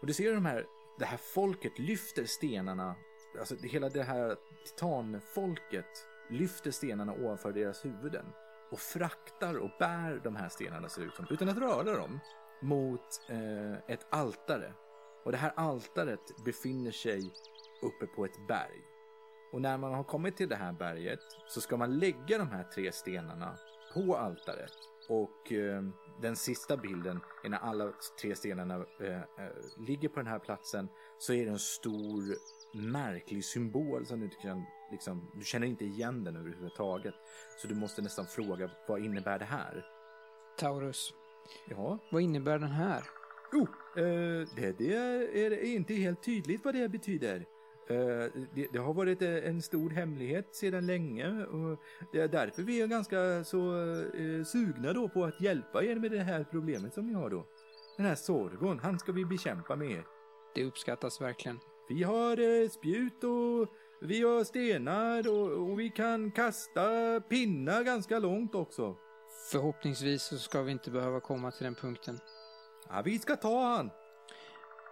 Och 0.00 0.06
du 0.06 0.12
ser 0.12 0.34
de 0.34 0.44
här, 0.44 0.66
det 0.98 1.04
här 1.04 1.16
folket 1.16 1.78
lyfter 1.78 2.24
stenarna, 2.24 2.96
alltså 3.38 3.56
hela 3.56 3.88
det 3.88 4.02
här 4.02 4.36
titanfolket 4.64 6.06
lyfter 6.30 6.70
stenarna 6.70 7.12
ovanför 7.12 7.52
deras 7.52 7.84
huvuden 7.84 8.26
och 8.70 8.78
fraktar 8.78 9.54
och 9.58 9.70
bär 9.78 10.20
de 10.24 10.36
här 10.36 10.48
stenarna 10.48 10.88
ser 10.88 11.02
ut 11.02 11.14
som, 11.14 11.26
utan 11.30 11.48
att 11.48 11.58
röra 11.58 11.96
dem, 11.96 12.20
mot 12.62 13.28
eh, 13.28 13.72
ett 13.72 14.06
altare. 14.10 14.72
Och 15.24 15.32
det 15.32 15.38
här 15.38 15.52
altaret 15.56 16.44
befinner 16.44 16.90
sig 16.90 17.32
uppe 17.82 18.06
på 18.06 18.24
ett 18.24 18.46
berg. 18.48 18.82
Och 19.52 19.60
när 19.60 19.78
man 19.78 19.94
har 19.94 20.04
kommit 20.04 20.36
till 20.36 20.48
det 20.48 20.56
här 20.56 20.72
berget 20.72 21.20
så 21.48 21.60
ska 21.60 21.76
man 21.76 21.98
lägga 21.98 22.38
de 22.38 22.50
här 22.50 22.64
tre 22.64 22.92
stenarna 22.92 23.58
på 23.94 24.16
altaret. 24.16 24.72
Och 25.08 25.52
eh, 25.52 25.82
den 26.20 26.36
sista 26.36 26.76
bilden 26.76 27.20
är 27.44 27.48
när 27.48 27.58
alla 27.58 27.92
tre 28.20 28.34
stenarna 28.34 28.74
eh, 29.00 29.16
eh, 29.16 29.24
ligger 29.86 30.08
på 30.08 30.20
den 30.20 30.26
här 30.26 30.38
platsen 30.38 30.88
så 31.18 31.32
är 31.32 31.44
det 31.44 31.50
en 31.50 31.58
stor 31.58 32.22
märklig 32.74 33.44
symbol 33.44 34.06
som 34.06 34.18
du 34.18 34.24
inte 34.24 34.36
kan, 34.36 34.64
liksom, 34.90 35.30
du 35.34 35.44
känner 35.44 35.66
inte 35.66 35.84
igen 35.84 36.24
den 36.24 36.36
överhuvudtaget. 36.36 37.14
Så 37.56 37.68
du 37.68 37.74
måste 37.74 38.02
nästan 38.02 38.26
fråga, 38.26 38.70
vad 38.88 39.00
innebär 39.04 39.38
det 39.38 39.44
här? 39.44 39.86
Taurus, 40.58 41.14
Ja, 41.68 41.98
vad 42.10 42.22
innebär 42.22 42.58
den 42.58 42.70
här? 42.70 43.04
oh, 43.52 43.68
eh, 44.02 44.48
det, 44.56 44.78
det 44.78 44.94
är 45.46 45.64
inte 45.64 45.94
helt 45.94 46.22
tydligt 46.22 46.64
vad 46.64 46.74
det 46.74 46.88
betyder. 46.88 47.46
Eh, 47.90 48.26
det, 48.54 48.66
det 48.72 48.78
har 48.78 48.94
varit 48.94 49.22
eh, 49.22 49.48
en 49.48 49.62
stor 49.62 49.90
hemlighet 49.90 50.54
sedan 50.54 50.86
länge 50.86 51.44
och 51.44 51.78
det 52.12 52.20
är 52.20 52.28
därför 52.28 52.62
vi 52.62 52.82
är 52.82 52.86
ganska 52.86 53.44
så 53.44 53.74
eh, 54.14 54.44
sugna 54.44 54.92
då 54.92 55.08
på 55.08 55.24
att 55.24 55.40
hjälpa 55.40 55.84
er 55.84 55.96
med 55.96 56.10
det 56.10 56.22
här 56.22 56.46
problemet 56.50 56.94
som 56.94 57.06
ni 57.06 57.14
har 57.14 57.30
då. 57.30 57.46
Den 57.96 58.06
här 58.06 58.14
Sorgon, 58.14 58.78
han 58.78 58.98
ska 58.98 59.12
vi 59.12 59.24
bekämpa 59.24 59.76
med 59.76 59.90
er. 59.90 60.04
Det 60.54 60.64
uppskattas 60.64 61.20
verkligen. 61.20 61.58
Vi 61.88 62.02
har 62.02 62.68
spjut 62.68 63.24
och 63.24 63.74
vi 64.00 64.22
har 64.22 64.44
stenar 64.44 65.28
och, 65.28 65.70
och 65.70 65.80
vi 65.80 65.90
kan 65.90 66.30
kasta 66.30 67.20
pinnar 67.20 67.84
ganska 67.84 68.18
långt 68.18 68.54
också. 68.54 68.96
Förhoppningsvis 69.50 70.22
så 70.22 70.38
ska 70.38 70.62
vi 70.62 70.72
inte 70.72 70.90
behöva 70.90 71.20
komma 71.20 71.50
till 71.50 71.64
den 71.64 71.74
punkten. 71.74 72.18
Ja, 72.88 73.02
vi 73.04 73.18
ska 73.18 73.36
ta 73.36 73.76
han. 73.76 73.90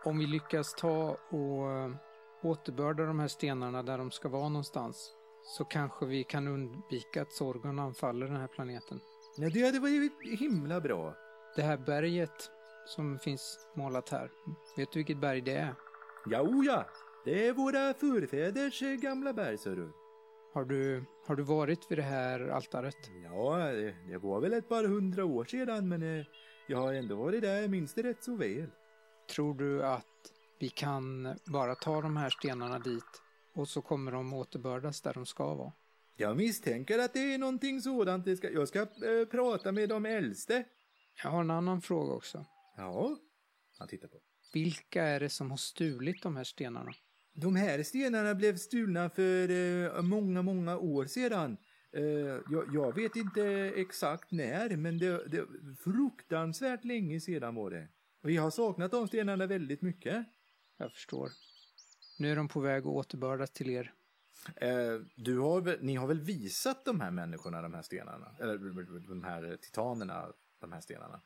Om 0.05 0.19
vi 0.19 0.26
lyckas 0.26 0.75
ta 0.75 1.17
och 1.31 1.91
återbörda 2.43 3.05
de 3.05 3.19
här 3.19 3.28
stenarna 3.28 3.83
där 3.83 3.99
de 3.99 4.11
ska 4.11 4.28
vara 4.28 4.49
någonstans 4.49 5.12
så 5.47 5.64
kanske 5.64 6.07
vi 6.07 6.25
kan 6.25 6.49
undvika 6.49 7.23
att 7.23 7.33
Sorgon 7.33 7.78
anfaller 7.78 8.26
den 8.26 8.37
här 8.37 8.47
planeten. 8.47 9.00
Ja, 9.37 9.50
det 9.50 9.66
hade 9.66 9.81
varit 9.81 10.12
himla 10.40 10.81
bra. 10.81 11.14
Det 11.57 11.62
här 11.62 11.76
berget 11.76 12.50
som 12.87 13.19
finns 13.19 13.69
målat 13.75 14.09
här, 14.09 14.31
vet 14.76 14.93
du 14.93 14.99
vilket 14.99 15.21
berg 15.21 15.40
det 15.40 15.57
är? 15.57 15.75
Ja, 16.26 16.49
ja. 16.66 16.87
Det 17.25 17.49
är 17.49 17.52
våra 17.52 17.95
förfäders 17.95 18.83
eh, 18.83 18.95
gamla 18.95 19.33
berg, 19.33 19.59
ser 19.59 19.76
du. 19.76 19.93
Har 20.52 20.64
du, 20.64 21.05
har 21.26 21.37
du 21.37 21.43
varit 21.43 21.90
vid 21.90 21.99
det 21.99 22.02
här 22.02 22.49
altaret? 22.49 23.11
Ja, 23.25 23.57
det, 23.57 23.95
det 24.09 24.19
var 24.19 24.40
väl 24.40 24.52
ett 24.52 24.69
par 24.69 24.85
hundra 24.85 25.25
år 25.25 25.45
sedan, 25.45 25.88
men 25.88 26.19
eh, 26.19 26.26
jag 26.66 26.78
har 26.78 26.93
ändå 26.93 27.16
varit 27.16 27.43
där, 27.43 27.69
det 27.95 28.02
rätt 28.02 28.25
så 28.25 28.37
väl. 28.37 28.71
Tror 29.35 29.55
du 29.55 29.85
att 29.85 30.33
vi 30.59 30.69
kan 30.69 31.35
bara 31.47 31.75
ta 31.75 32.01
de 32.01 32.17
här 32.17 32.31
stenarna 32.31 32.79
dit 32.79 33.23
och 33.55 33.69
så 33.69 33.83
kommer 33.83 34.13
de 34.13 34.33
återbördas 34.33 35.01
där 35.01 35.15
de 35.15 35.27
ska 35.27 35.55
vara? 35.55 35.73
Jag 36.17 36.37
misstänker 36.37 36.99
att 36.99 37.13
det 37.13 37.35
är 37.35 37.39
någonting 37.39 37.81
sådant. 37.81 38.27
Jag 38.43 38.69
ska 38.69 38.81
eh, 38.81 39.27
prata 39.31 39.73
med 39.73 39.89
de 39.89 40.07
äldste. 40.07 40.65
Jag 41.23 41.31
har 41.31 41.41
en 41.41 41.51
annan 41.51 41.83
fråga 41.83 42.13
också. 42.13 42.45
Ja, 42.77 43.17
han 43.79 43.89
tittar 43.89 44.09
på. 44.09 44.21
Vilka 44.53 45.03
är 45.03 45.21
det 45.21 45.29
som 45.29 45.51
har 45.51 45.57
stulit 45.57 46.23
de 46.23 46.37
här 46.37 46.45
stenarna? 46.45 46.93
De 47.35 47.57
här 47.57 47.83
stenarna 47.83 48.35
blev 48.35 48.57
stulna 48.57 49.11
för 49.11 49.51
eh, 49.51 50.03
många, 50.03 50.43
många 50.43 50.79
år 50.79 51.07
sedan. 51.07 51.57
Eh, 51.93 52.03
jag, 52.51 52.65
jag 52.73 52.95
vet 52.95 53.17
inte 53.17 53.73
exakt 53.77 54.31
när, 54.31 54.77
men 54.77 54.99
det, 54.99 55.29
det 55.29 55.47
fruktansvärt 55.85 56.85
länge 56.85 57.21
sedan 57.21 57.55
var 57.55 57.71
det. 57.71 57.89
Vi 58.23 58.37
har 58.37 58.51
saknat 58.51 58.91
de 58.91 59.09
stenarna 59.09 59.47
väldigt 59.47 59.83
mycket. 59.83 60.27
Jag 60.76 60.92
förstår. 60.92 61.30
Nu 62.18 62.33
är 62.33 62.37
de 62.37 62.49
på 62.49 62.61
väg 62.61 62.80
att 62.80 62.87
återbördas 62.87 63.50
till 63.50 63.71
er. 63.71 63.92
Eh, 64.56 65.00
du 65.16 65.38
har 65.38 65.78
ni 65.80 65.95
har 65.95 66.06
väl 66.06 66.21
visat 66.21 66.85
de 66.85 67.00
här 67.00 67.11
människorna 67.11 67.62
de 67.62 67.75
här 67.75 67.83
stenarna? 67.83 68.37
Eller 68.40 68.59
de 69.09 69.25
här 69.25 69.56
titanerna 69.62 70.33
de 70.61 70.73
här 70.73 70.80
stenarna? 70.80 71.21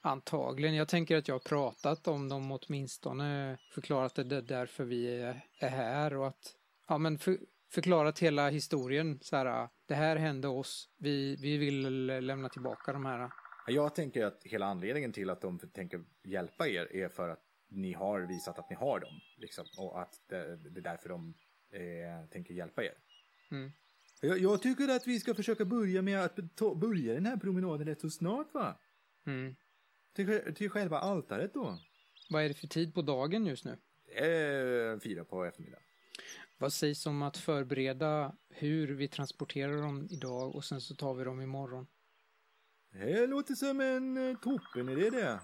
Antagligen. 0.00 0.74
Jag 0.74 0.88
tänker 0.88 1.16
att 1.16 1.28
jag 1.28 1.34
har 1.34 1.40
pratat 1.40 2.08
om 2.08 2.28
dem 2.28 2.52
åtminstone. 2.52 3.58
Förklarat 3.74 4.18
att 4.18 4.28
det 4.28 4.36
är 4.36 4.42
därför 4.42 4.84
vi 4.84 5.20
är, 5.20 5.44
är 5.58 5.68
här 5.68 6.16
och 6.16 6.26
att 6.26 6.56
ja, 6.88 6.98
men 6.98 7.18
för, 7.18 7.38
förklarat 7.70 8.18
hela 8.18 8.50
historien. 8.50 9.18
Så 9.22 9.36
här, 9.36 9.68
det 9.86 9.94
här 9.94 10.16
hände 10.16 10.48
oss. 10.48 10.88
Vi, 10.98 11.36
vi 11.36 11.56
vill 11.56 12.06
lämna 12.06 12.48
tillbaka 12.48 12.92
de 12.92 13.04
här. 13.04 13.30
Jag 13.66 13.94
tänker 13.94 14.24
att 14.24 14.40
hela 14.44 14.66
anledningen 14.66 15.12
till 15.12 15.30
att 15.30 15.40
de 15.40 15.58
tänker 15.58 16.04
hjälpa 16.24 16.68
er 16.68 16.96
är 16.96 17.08
för 17.08 17.28
att 17.28 17.49
ni 17.70 17.92
har 17.92 18.20
visat 18.20 18.58
att 18.58 18.70
ni 18.70 18.76
har 18.76 19.00
dem. 19.00 19.20
Liksom, 19.36 19.66
och 19.78 20.02
att 20.02 20.20
det, 20.26 20.56
det 20.56 20.80
är 20.80 20.82
därför 20.82 21.08
de 21.08 21.34
eh, 21.70 22.30
tänker 22.30 22.54
hjälpa 22.54 22.84
er. 22.84 22.94
Mm. 23.50 23.72
Jag, 24.20 24.38
jag 24.38 24.62
tycker 24.62 24.88
att 24.88 25.06
vi 25.06 25.20
ska 25.20 25.34
försöka 25.34 25.64
börja 25.64 26.02
med 26.02 26.24
att 26.24 26.56
ta, 26.56 26.74
börja 26.74 27.14
den 27.14 27.26
här 27.26 27.36
promenaden 27.36 27.86
rätt 27.86 28.00
så 28.00 28.10
snart 28.10 28.54
va? 28.54 28.78
Mm. 29.26 29.56
Till, 30.12 30.54
till 30.54 30.70
själva 30.70 30.98
altaret 30.98 31.54
då. 31.54 31.78
Vad 32.30 32.44
är 32.44 32.48
det 32.48 32.54
för 32.54 32.66
tid 32.66 32.94
på 32.94 33.02
dagen 33.02 33.46
just 33.46 33.64
nu? 33.64 33.78
Eh, 34.10 35.00
fyra 35.00 35.24
på 35.24 35.44
eftermiddagen. 35.44 35.82
Vad 36.58 36.72
sägs 36.72 37.06
om 37.06 37.22
att 37.22 37.36
förbereda 37.36 38.36
hur 38.48 38.94
vi 38.94 39.08
transporterar 39.08 39.82
dem 39.82 40.08
idag 40.10 40.54
och 40.54 40.64
sen 40.64 40.80
så 40.80 40.94
tar 40.94 41.14
vi 41.14 41.24
dem 41.24 41.40
imorgon? 41.40 41.86
Det 42.92 43.26
låter 43.26 43.54
som 43.54 43.80
en 43.80 44.30
eh, 44.30 44.36
toppen 44.36 44.88
idé 44.88 45.10
det. 45.10 45.40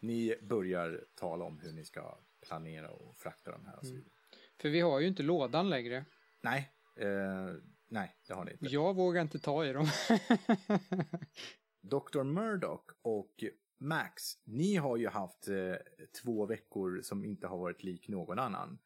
Ni 0.00 0.34
börjar 0.42 1.04
tala 1.14 1.44
om 1.44 1.60
hur 1.60 1.72
ni 1.72 1.84
ska 1.84 2.18
planera 2.46 2.90
och 2.90 3.16
frakta 3.16 3.50
de 3.50 3.66
här 3.66 3.78
och 3.78 3.86
så 3.86 3.94
vidare. 3.94 4.10
För 4.60 4.68
vi 4.68 4.80
har 4.80 5.00
ju 5.00 5.06
inte 5.06 5.22
lådan 5.22 5.70
längre. 5.70 6.04
Nej, 6.40 6.72
eh, 6.96 7.54
nej, 7.88 8.16
det 8.28 8.34
har 8.34 8.44
ni 8.44 8.52
inte. 8.52 8.66
Jag 8.66 8.94
vågar 8.94 9.22
inte 9.22 9.38
ta 9.38 9.66
i 9.66 9.72
dem. 9.72 9.86
Dr. 11.80 12.22
Murdoch 12.22 12.90
och 13.02 13.44
Max, 13.78 14.22
ni 14.44 14.76
har 14.76 14.96
ju 14.96 15.08
haft 15.08 15.48
eh, 15.48 15.74
två 16.22 16.46
veckor 16.46 17.00
som 17.02 17.24
inte 17.24 17.46
har 17.46 17.58
varit 17.58 17.82
lik 17.82 18.08
någon 18.08 18.38
annan. 18.38 18.78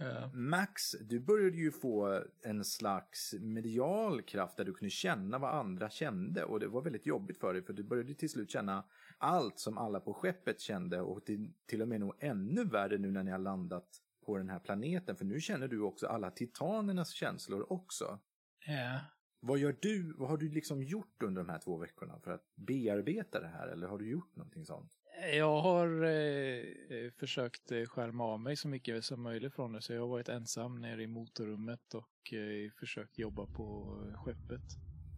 Ja. 0.00 0.30
Max, 0.34 0.92
du 1.00 1.20
började 1.20 1.56
ju 1.56 1.70
få 1.70 2.24
en 2.42 2.64
slags 2.64 3.34
medial 3.40 4.22
kraft 4.22 4.56
där 4.56 4.64
du 4.64 4.72
kunde 4.72 4.90
känna 4.90 5.38
vad 5.38 5.54
andra 5.54 5.90
kände 5.90 6.44
och 6.44 6.60
det 6.60 6.68
var 6.68 6.82
väldigt 6.82 7.06
jobbigt 7.06 7.38
för 7.38 7.52
dig 7.52 7.62
för 7.62 7.72
du 7.72 7.82
började 7.82 8.14
till 8.14 8.30
slut 8.30 8.50
känna 8.50 8.84
allt 9.20 9.58
som 9.58 9.78
alla 9.78 10.00
på 10.00 10.14
skeppet 10.14 10.60
kände 10.60 11.00
och 11.00 11.24
till, 11.24 11.52
till 11.66 11.82
och 11.82 11.88
med 11.88 12.00
nog 12.00 12.14
ännu 12.18 12.64
värre 12.64 12.98
nu 12.98 13.10
när 13.10 13.22
ni 13.22 13.30
har 13.30 13.38
landat 13.38 13.88
på 14.26 14.36
den 14.36 14.48
här 14.48 14.58
planeten 14.58 15.16
för 15.16 15.24
nu 15.24 15.40
känner 15.40 15.68
du 15.68 15.80
också 15.80 16.06
alla 16.06 16.30
titanernas 16.30 17.10
känslor 17.10 17.72
också. 17.72 18.18
Ja. 18.66 19.00
Vad 19.40 19.58
gör 19.58 19.76
du, 19.80 20.12
vad 20.12 20.28
har 20.28 20.36
du 20.36 20.48
liksom 20.48 20.82
gjort 20.82 21.22
under 21.22 21.42
de 21.42 21.50
här 21.50 21.58
två 21.58 21.76
veckorna 21.76 22.20
för 22.20 22.30
att 22.30 22.44
bearbeta 22.54 23.40
det 23.40 23.48
här 23.48 23.68
eller 23.68 23.86
har 23.86 23.98
du 23.98 24.10
gjort 24.10 24.36
någonting 24.36 24.64
sånt? 24.64 24.92
Jag 25.32 25.60
har 25.60 26.04
eh, 26.04 26.64
eh, 26.98 27.10
försökt 27.18 27.72
eh, 27.72 27.84
skärma 27.84 28.24
av 28.24 28.40
mig 28.40 28.56
så 28.56 28.68
mycket 28.68 29.04
som 29.04 29.22
möjligt 29.22 29.54
från 29.54 29.72
det, 29.72 29.82
så 29.82 29.92
jag 29.92 30.00
har 30.00 30.08
varit 30.08 30.28
ensam 30.28 30.80
nere 30.80 31.02
i 31.02 31.06
motorrummet 31.06 31.94
och 31.94 32.34
eh, 32.34 32.70
försökt 32.70 33.18
jobba 33.18 33.46
på 33.46 33.96
skeppet. 34.24 34.64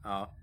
Ja. 0.02 0.36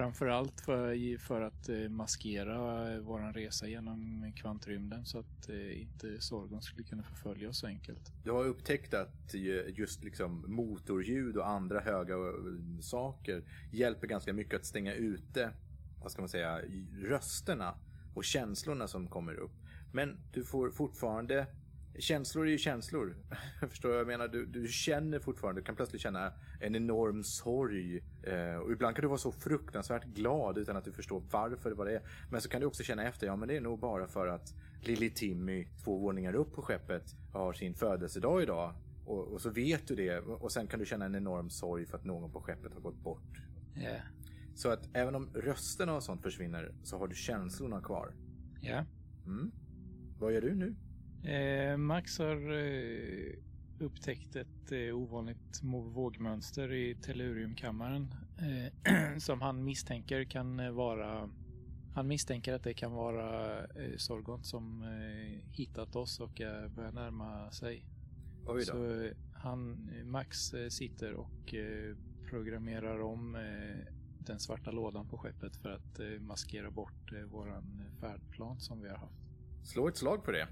Framförallt 0.00 0.60
för, 0.60 1.18
för 1.18 1.40
att 1.40 1.68
eh, 1.68 1.88
maskera 1.88 2.58
vår 3.00 3.00
våran 3.00 3.34
resa 3.34 3.68
genom 3.68 4.32
kvantrymden 4.36 5.06
så 5.06 5.18
att 5.18 5.48
eh, 5.48 5.80
inte 5.80 6.20
Sorgon 6.20 6.62
skulle 6.62 6.82
kunna 6.82 7.02
förfölja 7.02 7.48
oss 7.48 7.58
så 7.58 7.66
enkelt. 7.66 8.12
Du 8.24 8.30
har 8.30 8.44
upptäckt 8.44 8.94
att 8.94 9.34
just 9.68 10.04
liksom 10.04 10.44
motorljud 10.48 11.36
och 11.36 11.48
andra 11.48 11.80
höga 11.80 12.14
saker 12.80 13.42
hjälper 13.72 14.06
ganska 14.06 14.32
mycket 14.32 14.54
att 14.54 14.66
stänga 14.66 14.94
ute, 14.94 15.50
vad 16.02 16.12
ska 16.12 16.22
man 16.22 16.28
säga, 16.28 16.60
rösterna 17.02 17.74
och 18.14 18.24
känslorna 18.24 18.88
som 18.88 19.08
kommer 19.08 19.34
upp. 19.34 19.54
Men 19.92 20.16
du 20.32 20.44
får 20.44 20.70
fortfarande, 20.70 21.46
känslor 22.00 22.46
är 22.46 22.50
ju 22.50 22.58
känslor. 22.58 23.16
Förstår 23.68 23.88
du 23.88 23.94
vad 23.94 24.00
jag 24.00 24.06
menar? 24.06 24.28
Du, 24.28 24.46
du 24.46 24.68
känner 24.68 25.18
fortfarande, 25.18 25.60
du 25.60 25.64
kan 25.64 25.76
plötsligt 25.76 26.02
känna 26.02 26.32
en 26.60 26.76
enorm 26.76 27.24
sorg. 27.24 27.96
Eh, 28.22 28.56
och 28.56 28.72
ibland 28.72 28.96
kan 28.96 29.02
du 29.02 29.08
vara 29.08 29.18
så 29.18 29.32
fruktansvärt 29.32 30.04
glad 30.04 30.58
utan 30.58 30.76
att 30.76 30.84
du 30.84 30.92
förstår 30.92 31.22
varför, 31.30 31.70
vad 31.70 31.86
det 31.86 31.94
är. 31.94 32.02
Men 32.30 32.40
så 32.40 32.48
kan 32.48 32.60
du 32.60 32.66
också 32.66 32.82
känna 32.82 33.04
efter, 33.04 33.26
ja 33.26 33.36
men 33.36 33.48
det 33.48 33.56
är 33.56 33.60
nog 33.60 33.78
bara 33.78 34.06
för 34.08 34.26
att 34.26 34.54
Lily 34.82 35.10
Timmy, 35.10 35.66
två 35.84 35.98
våningar 35.98 36.34
upp 36.34 36.54
på 36.54 36.62
skeppet, 36.62 37.16
har 37.32 37.52
sin 37.52 37.74
födelsedag 37.74 38.42
idag. 38.42 38.74
Och, 39.06 39.28
och 39.28 39.40
så 39.40 39.50
vet 39.50 39.88
du 39.88 39.96
det 39.96 40.18
och 40.18 40.52
sen 40.52 40.66
kan 40.66 40.80
du 40.80 40.86
känna 40.86 41.04
en 41.04 41.14
enorm 41.14 41.50
sorg 41.50 41.86
för 41.86 41.98
att 41.98 42.04
någon 42.04 42.32
på 42.32 42.40
skeppet 42.40 42.74
har 42.74 42.80
gått 42.80 43.02
bort. 43.02 43.40
Ja. 43.74 43.96
Så 44.54 44.68
att 44.68 44.88
även 44.92 45.14
om 45.14 45.30
rösterna 45.34 45.94
och 45.94 46.02
sånt 46.02 46.22
försvinner 46.22 46.72
så 46.82 46.98
har 46.98 47.08
du 47.08 47.14
känslorna 47.14 47.80
kvar. 47.80 48.14
ja. 48.60 48.84
Mm. 49.26 49.50
Vad 50.18 50.32
gör 50.32 50.40
du 50.40 50.54
nu? 50.54 50.74
Eh, 51.24 51.76
Max 51.76 52.18
har 52.18 52.52
eh, 52.52 53.32
upptäckt 53.78 54.36
ett 54.36 54.72
eh, 54.72 54.96
ovanligt 54.96 55.62
vågmönster 55.94 56.72
i 56.72 56.94
telluriumkammaren 56.94 58.14
eh, 58.38 59.18
som 59.18 59.40
han 59.40 59.64
misstänker 59.64 60.24
kan 60.24 60.60
eh, 60.60 60.70
vara 60.70 61.30
han 61.94 62.08
misstänker 62.08 62.52
att 62.52 62.62
det 62.62 62.74
kan 62.74 62.92
vara 62.92 63.58
eh, 63.58 63.96
Sorgon 63.96 64.44
som 64.44 64.84
hittat 65.52 65.96
oss 65.96 66.20
och 66.20 66.40
börjar 66.76 66.92
närma 66.92 67.50
sig. 67.50 67.84
Så 68.66 69.08
han, 69.34 69.90
Max 70.04 70.54
sitter 70.68 71.14
och 71.14 71.54
programmerar 72.30 73.00
om 73.00 73.38
den 74.18 74.40
svarta 74.40 74.70
lådan 74.70 75.08
på 75.08 75.18
skeppet 75.18 75.56
för 75.56 75.70
att 75.70 76.00
maskera 76.20 76.70
bort 76.70 77.12
våran 77.30 77.82
färdplan 78.00 78.60
som 78.60 78.82
vi 78.82 78.88
har 78.88 78.96
haft. 78.96 79.20
Slå 79.62 79.88
ett 79.88 79.96
slag 79.96 80.24
på 80.24 80.32
det. 80.32 80.48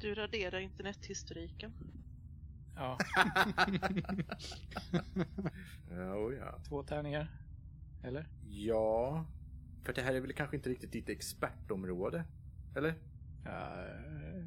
Du 0.00 0.14
raderar 0.14 0.60
internethistoriken. 0.60 1.72
Ja, 2.74 2.98
Ja, 5.90 6.14
oh 6.14 6.34
ja. 6.34 6.58
två 6.68 6.82
tärningar. 6.82 7.28
Eller? 8.04 8.26
ja, 8.46 9.24
för 9.84 9.92
det 9.92 10.02
här 10.02 10.14
är 10.14 10.20
väl 10.20 10.32
kanske 10.32 10.56
inte 10.56 10.70
riktigt 10.70 10.92
ditt 10.92 11.08
expertområde? 11.08 12.24
Eller? 12.76 12.94
Ja, 13.44 13.84
eh, 13.86 14.44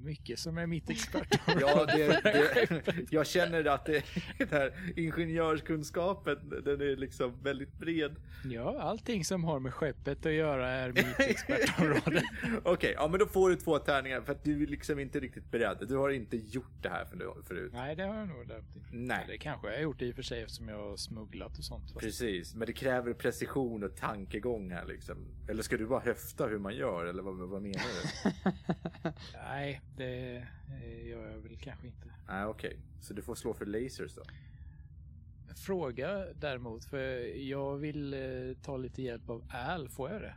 mycket 0.00 0.38
som 0.38 0.58
är 0.58 0.66
mitt 0.66 0.90
expertområde. 0.90 1.60
Ja, 1.60 1.84
det, 1.86 2.20
det, 2.22 3.06
jag 3.10 3.26
känner 3.26 3.64
att 3.64 3.84
det, 3.86 4.04
det 4.38 4.50
här 4.50 4.72
ingenjörskunskapen, 4.96 6.38
den 6.64 6.80
är 6.80 6.96
liksom 6.96 7.42
väldigt 7.42 7.72
bred. 7.78 8.16
ja, 8.44 8.80
allting 8.82 9.24
som 9.24 9.44
har 9.44 9.60
med 9.60 9.74
skeppet 9.74 10.26
att 10.26 10.32
göra 10.32 10.68
är 10.70 10.92
mitt 10.92 11.20
expertområde. 11.20 12.22
Okej, 12.64 12.92
ja 12.96 13.08
men 13.08 13.20
då 13.20 13.26
får 13.26 13.50
du 13.50 13.56
två 13.56 13.78
tärningar 13.78 14.20
för 14.20 14.32
att 14.32 14.44
du 14.44 14.62
är 14.62 14.66
liksom 14.66 14.98
inte 14.98 15.20
riktigt 15.20 15.50
beredd. 15.50 15.78
Du 15.88 15.96
har 15.96 16.10
inte 16.10 16.36
gjort 16.36 16.82
det 16.82 16.88
här 16.88 17.04
för- 17.04 17.42
förut. 17.42 17.70
Nej, 17.74 17.96
det 17.96 18.02
har 18.02 18.16
jag 18.16 18.28
nog 18.28 18.42
inte. 18.42 18.62
Nej. 18.92 19.24
Det 19.28 19.38
kanske 19.38 19.68
jag 19.68 19.74
har 19.74 19.82
gjort 19.82 20.02
i 20.02 20.10
och 20.12 20.14
för 20.16 20.22
sig 20.22 20.42
eftersom 20.42 20.68
jag 20.68 20.78
har 20.90 20.96
smugglat 20.96 21.58
och 21.58 21.64
sånt. 21.64 21.84
Fast 21.92 22.00
Precis, 22.00 22.54
men 22.54 22.66
det 22.66 22.72
kräver 22.72 23.12
precision 23.12 23.82
och 23.84 23.96
tankegång 23.96 24.70
här 24.70 24.86
liksom. 24.86 25.16
Eller 25.48 25.62
ska 25.62 25.76
du 25.76 25.86
bara 25.86 26.00
höfta 26.00 26.46
hur 26.46 26.58
man 26.58 26.76
gör 26.76 27.04
eller 27.06 27.22
vad, 27.22 27.34
vad 27.36 27.62
menar 27.62 27.80
du? 28.24 29.10
Nej, 29.34 29.80
det 30.00 30.46
eh, 30.82 31.08
gör 31.08 31.30
jag 31.30 31.38
väl 31.38 31.56
kanske 31.56 31.86
inte. 31.86 32.06
Nej, 32.28 32.44
okej. 32.44 32.76
Så 33.00 33.14
du 33.14 33.22
får 33.22 33.34
slå 33.34 33.54
för 33.54 33.66
lasers 33.66 34.14
då. 34.14 34.22
Fråga 35.56 36.26
däremot, 36.34 36.84
för 36.84 36.98
jag 37.36 37.76
vill 37.76 38.14
eh, 38.14 38.20
ta 38.62 38.76
lite 38.76 39.02
hjälp 39.02 39.30
av 39.30 39.44
Al. 39.50 39.88
Får 39.88 40.10
jag 40.10 40.22
det? 40.22 40.34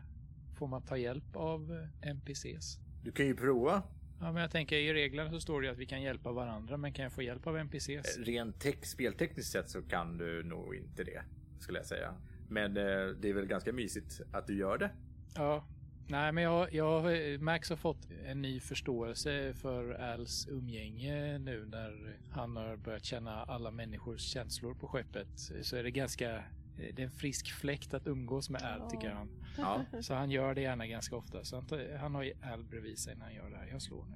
Får 0.58 0.68
man 0.68 0.82
ta 0.82 0.98
hjälp 0.98 1.36
av 1.36 1.90
eh, 2.04 2.10
NPCs? 2.10 2.78
Du 3.04 3.12
kan 3.12 3.26
ju 3.26 3.36
prova. 3.36 3.84
Ja, 4.20 4.32
men 4.32 4.42
jag 4.42 4.52
tänker 4.52 4.76
i 4.76 4.94
reglerna 4.94 5.30
så 5.30 5.40
står 5.40 5.62
det 5.62 5.68
ju 5.68 5.74
att 5.74 5.80
vi 5.80 5.86
kan 5.86 6.02
hjälpa 6.02 6.32
varandra, 6.32 6.78
men 6.78 6.94
kan 6.94 7.04
jag 7.04 7.12
få 7.12 7.22
hjälp 7.22 7.48
av 7.48 7.58
NPCs? 7.58 8.18
Rent 8.18 8.66
speltekniskt 8.82 9.52
sett 9.52 9.70
så 9.70 9.82
kan 9.82 10.18
du 10.18 10.44
nog 10.44 10.76
inte 10.76 11.04
det, 11.04 11.22
skulle 11.60 11.80
jag 11.80 11.86
säga. 11.86 12.14
Men 12.50 12.78
eh, 12.78 13.08
det 13.22 13.30
är 13.30 13.34
väl 13.34 13.46
ganska 13.46 13.74
mysigt 13.74 14.22
att 14.32 14.48
du 14.48 14.58
gör 14.58 14.78
det. 14.78 14.92
Ja, 15.36 15.66
nej, 16.08 16.32
men 16.32 16.44
jag, 16.44 16.74
jag, 16.74 17.04
Max 17.42 17.70
har 17.70 17.78
fått 17.78 18.08
en 18.26 18.42
ny 18.42 18.60
förståelse 18.60 19.54
för 19.54 19.90
Als 19.94 20.48
umgänge 20.48 21.38
nu 21.40 21.66
när 21.66 22.18
han 22.32 22.56
har 22.56 22.78
börjat 22.78 23.06
känna 23.06 23.32
alla 23.44 23.72
människors 23.72 24.22
känslor 24.22 24.74
på 24.74 24.88
skeppet. 24.88 25.28
Så 25.62 25.76
är 25.76 25.84
det 25.84 25.92
ganska, 25.92 26.44
det 26.78 27.00
är 27.00 27.06
en 27.06 27.12
frisk 27.12 27.52
fläkt 27.52 27.94
att 27.94 28.08
umgås 28.08 28.50
med 28.50 28.62
Al 28.64 28.92
tycker 28.92 29.10
han. 29.10 29.30
Ja. 29.58 29.86
Så 30.02 30.14
han 30.14 30.32
gör 30.32 30.56
det 30.56 30.62
gärna 30.62 30.88
ganska 30.88 31.16
ofta. 31.16 31.44
Så 31.44 31.56
han, 31.56 31.66
tar- 31.68 31.98
han 31.98 32.16
har 32.16 32.24
ju 32.24 32.34
Al 32.44 32.64
bredvid 32.64 32.98
sig 33.00 33.16
när 33.16 33.26
han 33.26 33.34
gör 33.34 33.50
det 33.50 33.58
här. 33.58 33.68
Jag 33.72 33.82
slår 33.82 34.06
nu. 34.06 34.16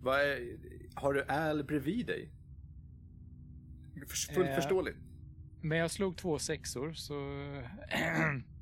Vad 0.00 0.20
är, 0.20 0.56
har 0.94 1.12
du 1.12 1.24
Al 1.24 1.64
bredvid 1.64 2.06
dig? 2.06 2.30
För, 4.08 4.34
fullt 4.34 4.48
Eh. 4.48 4.54
förståeligt. 4.54 4.96
Men 5.60 5.78
jag 5.78 5.90
slog 5.90 6.16
två 6.16 6.38
sexor 6.38 6.92
så 6.92 7.14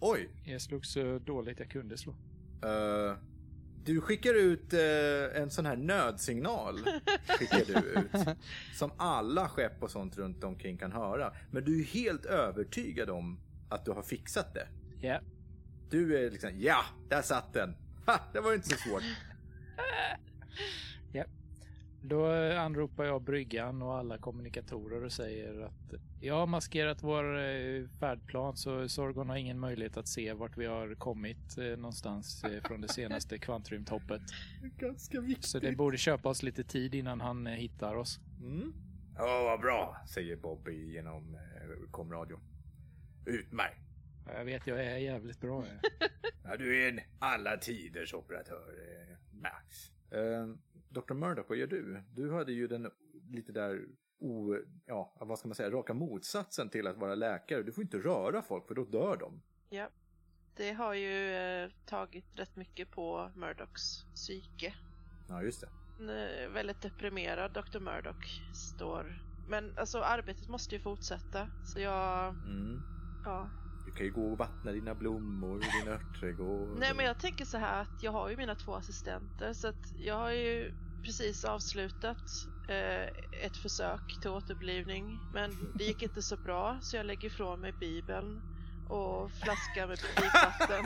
Oj! 0.00 0.28
jag 0.44 0.60
slog 0.60 0.86
så 0.86 1.18
dåligt 1.18 1.58
jag 1.58 1.70
kunde 1.70 1.98
slå. 1.98 2.12
Eh, 2.62 3.16
du 3.84 4.00
skickar 4.00 4.34
ut 4.34 4.72
eh, 4.72 5.42
en 5.42 5.50
sån 5.50 5.66
här 5.66 5.76
nödsignal. 5.76 6.78
Skickar 7.38 7.64
du 7.66 7.78
ut. 7.78 8.36
Som 8.74 8.90
alla 8.96 9.48
skepp 9.48 9.82
och 9.82 9.90
sånt 9.90 10.16
runt 10.16 10.44
omkring 10.44 10.78
kan 10.78 10.92
höra. 10.92 11.32
Men 11.50 11.64
du 11.64 11.80
är 11.80 11.84
helt 11.84 12.24
övertygad 12.24 13.10
om 13.10 13.40
att 13.68 13.84
du 13.84 13.90
har 13.90 14.02
fixat 14.02 14.54
det. 14.54 14.68
Ja, 15.00 15.20
Du 15.90 16.18
är 16.26 16.30
liksom, 16.30 16.50
ja, 16.58 16.84
där 17.08 17.22
satt 17.22 17.52
den. 17.52 17.74
Ha, 18.06 18.20
det 18.32 18.40
var 18.40 18.50
ju 18.50 18.56
inte 18.56 18.68
så 18.68 18.76
svårt. 18.76 19.02
Då 22.02 22.26
anropar 22.56 23.04
jag 23.04 23.22
bryggan 23.22 23.82
och 23.82 23.94
alla 23.98 24.18
kommunikatorer 24.18 25.04
och 25.04 25.12
säger 25.12 25.60
att 25.60 25.94
jag 26.20 26.34
har 26.34 26.46
maskerat 26.46 27.02
vår 27.02 27.38
eh, 27.38 27.88
färdplan 28.00 28.56
så 28.56 28.88
Sorgon 28.88 29.28
har 29.28 29.36
ingen 29.36 29.58
möjlighet 29.58 29.96
att 29.96 30.08
se 30.08 30.32
vart 30.32 30.56
vi 30.56 30.66
har 30.66 30.94
kommit 30.94 31.58
eh, 31.58 31.64
någonstans 31.64 32.44
eh, 32.44 32.62
från 32.62 32.80
det 32.80 32.88
senaste 32.88 33.38
kvantrymtoppet. 33.38 34.22
Ganska 34.78 35.20
viktigt. 35.20 35.44
Så 35.44 35.58
det 35.58 35.72
borde 35.76 35.96
köpa 35.98 36.28
oss 36.28 36.42
lite 36.42 36.64
tid 36.64 36.94
innan 36.94 37.20
han 37.20 37.46
hittar 37.46 37.94
oss. 37.94 38.20
Mm. 38.40 38.72
Ja, 39.16 39.42
vad 39.42 39.60
bra, 39.60 39.96
säger 40.08 40.36
Bobby 40.36 40.92
genom 40.92 41.34
eh, 41.34 41.90
komradio. 41.90 42.38
Utmärkt. 43.26 43.80
Ja, 44.26 44.32
Jag 44.38 44.44
vet, 44.44 44.66
jag 44.66 44.84
är 44.84 44.96
jävligt 44.96 45.40
bra. 45.40 45.64
Ja, 46.44 46.56
du 46.56 46.84
är 46.84 46.88
en 46.88 47.00
alla 47.18 47.56
tiders 47.56 48.14
operatör, 48.14 48.74
Max. 49.32 49.92
Eh, 50.10 50.54
Dr. 50.90 51.14
Murdoch, 51.14 51.44
vad 51.48 51.58
gör 51.58 51.66
du? 51.66 52.02
Du 52.14 52.32
hade 52.32 52.52
ju 52.52 52.66
den 52.66 52.90
lite 53.30 53.52
där, 53.52 53.84
o, 54.18 54.56
ja, 54.86 55.12
vad 55.20 55.38
ska 55.38 55.48
man 55.48 55.54
säga, 55.54 55.70
raka 55.70 55.94
motsatsen 55.94 56.68
till 56.68 56.86
att 56.86 56.96
vara 56.96 57.14
läkare. 57.14 57.62
Du 57.62 57.72
får 57.72 57.82
inte 57.84 57.98
röra 57.98 58.42
folk 58.42 58.66
för 58.68 58.74
då 58.74 58.84
dör 58.84 59.16
de. 59.16 59.42
Ja. 59.70 59.88
Det 60.56 60.72
har 60.72 60.94
ju 60.94 61.34
eh, 61.34 61.70
tagit 61.86 62.38
rätt 62.38 62.56
mycket 62.56 62.90
på 62.90 63.30
Murdochs 63.36 64.04
psyke. 64.14 64.74
Ja, 65.28 65.42
just 65.42 65.60
det. 65.60 65.68
Är 66.12 66.48
väldigt 66.48 66.82
deprimerad, 66.82 67.52
Dr. 67.52 67.78
Murdoch 67.78 68.40
står. 68.54 69.22
Men 69.48 69.78
alltså 69.78 69.98
arbetet 70.00 70.48
måste 70.48 70.74
ju 70.74 70.80
fortsätta. 70.80 71.48
Så 71.64 71.80
jag, 71.80 72.28
Mm. 72.28 72.80
ja. 73.24 73.50
Du 73.90 73.96
kan 73.96 74.06
ju 74.06 74.12
gå 74.12 74.32
och 74.32 74.38
vattna 74.38 74.72
dina 74.72 74.94
blommor 74.94 75.64
i 75.64 75.80
din 75.80 75.88
örtträdgård. 75.88 76.78
Nej 76.78 76.94
men 76.94 77.06
jag 77.06 77.18
tänker 77.18 77.44
så 77.44 77.58
här 77.58 77.80
att 77.80 78.02
jag 78.02 78.12
har 78.12 78.30
ju 78.30 78.36
mina 78.36 78.54
två 78.54 78.74
assistenter 78.74 79.52
så 79.52 79.68
att 79.68 79.92
jag 79.98 80.14
har 80.14 80.30
ju 80.30 80.72
precis 81.02 81.44
avslutat 81.44 82.22
eh, 82.68 83.04
ett 83.44 83.56
försök 83.56 84.18
till 84.20 84.30
återupplivning. 84.30 85.18
Men 85.32 85.50
det 85.74 85.84
gick 85.84 86.02
inte 86.02 86.22
så 86.22 86.36
bra 86.36 86.78
så 86.82 86.96
jag 86.96 87.06
lägger 87.06 87.28
ifrån 87.28 87.60
mig 87.60 87.72
bibeln 87.80 88.42
och 88.88 89.30
flaska 89.32 89.86
med 89.86 89.98
fikvatten. 89.98 90.84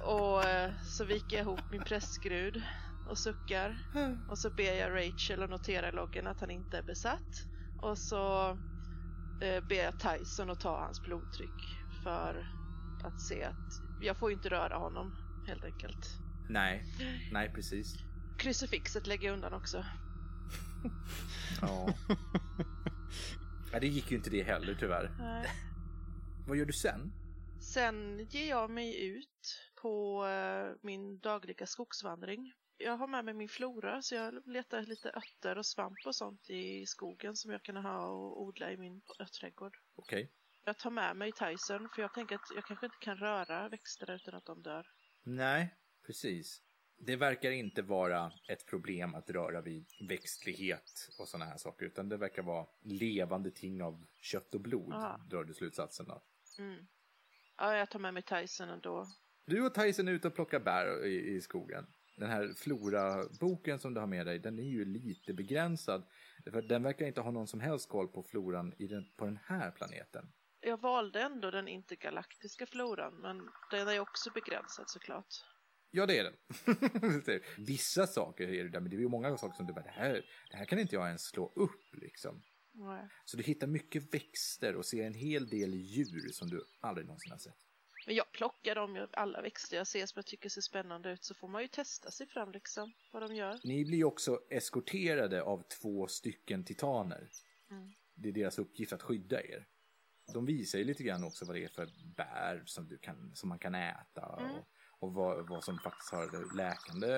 Och 0.00 0.44
eh, 0.44 0.72
så 0.84 1.04
viker 1.04 1.36
jag 1.36 1.44
ihop 1.44 1.70
min 1.70 1.82
prästskrud 1.82 2.62
och 3.08 3.18
suckar. 3.18 3.78
Och 4.28 4.38
så 4.38 4.50
ber 4.50 4.72
jag 4.72 4.90
Rachel 4.90 5.42
att 5.42 5.50
notera 5.50 5.88
i 5.88 5.92
loggen 5.92 6.26
att 6.26 6.40
han 6.40 6.50
inte 6.50 6.78
är 6.78 6.82
besatt. 6.82 7.46
Och 7.82 7.98
så 7.98 8.56
eh, 9.40 9.64
ber 9.64 9.76
jag 9.76 9.94
Tyson 9.98 10.50
att 10.50 10.60
ta 10.60 10.80
hans 10.80 11.02
blodtryck 11.02 11.78
för 12.02 12.48
att 13.04 13.20
se 13.20 13.44
att 13.44 13.82
jag 14.00 14.16
får 14.16 14.30
ju 14.30 14.36
inte 14.36 14.48
röra 14.48 14.76
honom, 14.76 15.16
helt 15.46 15.64
enkelt. 15.64 16.06
Nej, 16.48 16.84
nej 17.32 17.52
precis. 17.54 17.94
Krucifixet 18.38 19.06
lägger 19.06 19.26
jag 19.28 19.34
undan 19.34 19.52
också. 19.52 19.84
Ja. 21.60 21.94
ja. 23.72 23.80
Det 23.80 23.86
gick 23.86 24.10
ju 24.10 24.16
inte 24.16 24.30
det 24.30 24.42
heller 24.42 24.76
tyvärr. 24.80 25.16
Nej. 25.18 25.50
Vad 26.46 26.56
gör 26.56 26.66
du 26.66 26.72
sen? 26.72 27.12
Sen 27.60 28.26
ger 28.30 28.48
jag 28.48 28.70
mig 28.70 29.06
ut 29.06 29.72
på 29.82 30.26
eh, 30.26 30.76
min 30.82 31.18
dagliga 31.18 31.66
skogsvandring. 31.66 32.52
Jag 32.78 32.96
har 32.96 33.06
med 33.06 33.24
mig 33.24 33.34
min 33.34 33.48
flora 33.48 34.02
så 34.02 34.14
jag 34.14 34.46
letar 34.46 34.82
lite 34.82 35.10
örter 35.10 35.58
och 35.58 35.66
svamp 35.66 35.98
och 36.06 36.14
sånt 36.14 36.50
i 36.50 36.86
skogen 36.86 37.36
som 37.36 37.50
jag 37.50 37.62
kan 37.62 37.76
ha 37.76 38.06
och 38.06 38.42
odla 38.42 38.72
i 38.72 38.76
min 38.76 39.02
örtträdgård. 39.20 39.76
Okej. 39.94 40.32
Jag 40.64 40.78
tar 40.78 40.90
med 40.90 41.16
mig 41.16 41.32
Tyson 41.32 41.88
för 41.94 42.02
jag 42.02 42.14
tänker 42.14 42.34
att 42.34 42.50
jag 42.54 42.64
kanske 42.64 42.86
inte 42.86 42.98
kan 43.00 43.16
röra 43.16 43.68
växterna 43.68 44.14
utan 44.14 44.34
att 44.34 44.44
de 44.44 44.62
dör. 44.62 44.86
Nej, 45.22 45.74
precis. 46.06 46.62
Det 46.98 47.16
verkar 47.16 47.50
inte 47.50 47.82
vara 47.82 48.32
ett 48.48 48.66
problem 48.66 49.14
att 49.14 49.30
röra 49.30 49.60
vid 49.60 49.86
växtlighet 50.08 51.08
och 51.18 51.28
sådana 51.28 51.44
här 51.44 51.56
saker, 51.56 51.86
utan 51.86 52.08
det 52.08 52.16
verkar 52.16 52.42
vara 52.42 52.66
levande 52.82 53.50
ting 53.50 53.82
av 53.82 54.06
kött 54.20 54.54
och 54.54 54.60
blod, 54.60 54.92
Aha. 54.92 55.20
drar 55.30 55.44
du 55.44 55.54
slutsatsen 55.54 56.10
av. 56.10 56.22
Mm. 56.58 56.86
Ja, 57.56 57.76
jag 57.76 57.90
tar 57.90 57.98
med 57.98 58.14
mig 58.14 58.22
Tyson 58.22 58.68
ändå. 58.68 59.06
Du 59.46 59.66
och 59.66 59.74
Tyson 59.74 60.08
är 60.08 60.12
ute 60.12 60.28
och 60.28 60.34
plockar 60.34 60.60
bär 60.60 61.06
i, 61.06 61.34
i 61.36 61.40
skogen. 61.40 61.86
Den 62.16 62.30
här 62.30 62.52
Flora-boken 62.56 63.78
som 63.78 63.94
du 63.94 64.00
har 64.00 64.06
med 64.06 64.26
dig, 64.26 64.38
den 64.38 64.58
är 64.58 64.62
ju 64.62 64.84
lite 64.84 65.34
begränsad. 65.34 66.06
För 66.52 66.62
den 66.62 66.82
verkar 66.82 67.06
inte 67.06 67.20
ha 67.20 67.30
någon 67.30 67.46
som 67.46 67.60
helst 67.60 67.88
koll 67.88 68.08
på 68.08 68.22
floran 68.22 68.74
den, 68.78 69.04
på 69.16 69.24
den 69.24 69.38
här 69.44 69.70
planeten. 69.70 70.32
Jag 70.60 70.80
valde 70.80 71.20
ändå 71.20 71.50
den 71.50 71.68
intergalaktiska 71.68 72.66
floran, 72.66 73.14
men 73.14 73.48
den 73.70 73.88
är 73.88 74.00
också 74.00 74.30
begränsad 74.30 74.90
såklart. 74.90 75.34
Ja, 75.90 76.06
det 76.06 76.18
är 76.18 76.24
den. 76.24 77.40
Vissa 77.66 78.06
saker 78.06 78.48
är 78.48 78.64
det 78.64 78.70
där, 78.70 78.80
men 78.80 78.90
det 78.90 78.96
är 78.96 79.00
ju 79.00 79.08
många 79.08 79.36
saker 79.36 79.56
som 79.56 79.66
du 79.66 79.72
bara, 79.72 79.84
det 79.84 79.90
här, 79.90 80.24
det 80.50 80.56
här 80.56 80.64
kan 80.64 80.78
inte 80.78 80.94
jag 80.94 81.06
ens 81.06 81.22
slå 81.22 81.52
upp 81.56 81.94
liksom. 81.94 82.42
Nej. 82.72 83.08
Så 83.24 83.36
du 83.36 83.42
hittar 83.42 83.66
mycket 83.66 84.14
växter 84.14 84.76
och 84.76 84.86
ser 84.86 85.06
en 85.06 85.14
hel 85.14 85.48
del 85.48 85.74
djur 85.74 86.28
som 86.32 86.48
du 86.48 86.64
aldrig 86.80 87.06
någonsin 87.06 87.32
har 87.32 87.38
sett. 87.38 87.65
Men 88.06 88.14
jag 88.14 88.32
plockar 88.32 88.74
dem, 88.74 89.06
alla 89.12 89.42
växter 89.42 89.76
jag 89.76 89.86
ser 89.86 90.06
som 90.06 90.18
jag 90.18 90.26
tycker 90.26 90.48
ser 90.48 90.60
spännande 90.60 91.10
ut, 91.12 91.24
så 91.24 91.34
får 91.34 91.48
man 91.48 91.62
ju 91.62 91.68
testa 91.68 92.10
sig 92.10 92.26
fram 92.26 92.52
liksom, 92.52 92.92
vad 93.12 93.22
de 93.22 93.34
gör. 93.34 93.60
Ni 93.64 93.84
blir 93.84 94.04
också 94.04 94.40
eskorterade 94.50 95.42
av 95.42 95.62
två 95.80 96.06
stycken 96.06 96.64
titaner. 96.64 97.28
Mm. 97.70 97.92
Det 98.14 98.28
är 98.28 98.32
deras 98.32 98.58
uppgift 98.58 98.92
att 98.92 99.02
skydda 99.02 99.42
er. 99.42 99.66
De 100.34 100.46
visar 100.46 100.78
ju 100.78 100.84
lite 100.84 101.02
grann 101.02 101.24
också 101.24 101.44
vad 101.44 101.56
det 101.56 101.64
är 101.64 101.68
för 101.68 101.88
bär 102.16 102.62
som, 102.66 102.88
du 102.88 102.98
kan, 102.98 103.36
som 103.36 103.48
man 103.48 103.58
kan 103.58 103.74
äta 103.74 104.36
Mm. 104.40 104.50
och, 104.50 104.66
och 104.98 105.14
vad, 105.14 105.48
vad 105.48 105.64
som 105.64 105.78
faktiskt 105.78 106.12
har 106.12 106.56
läkande 106.56 107.08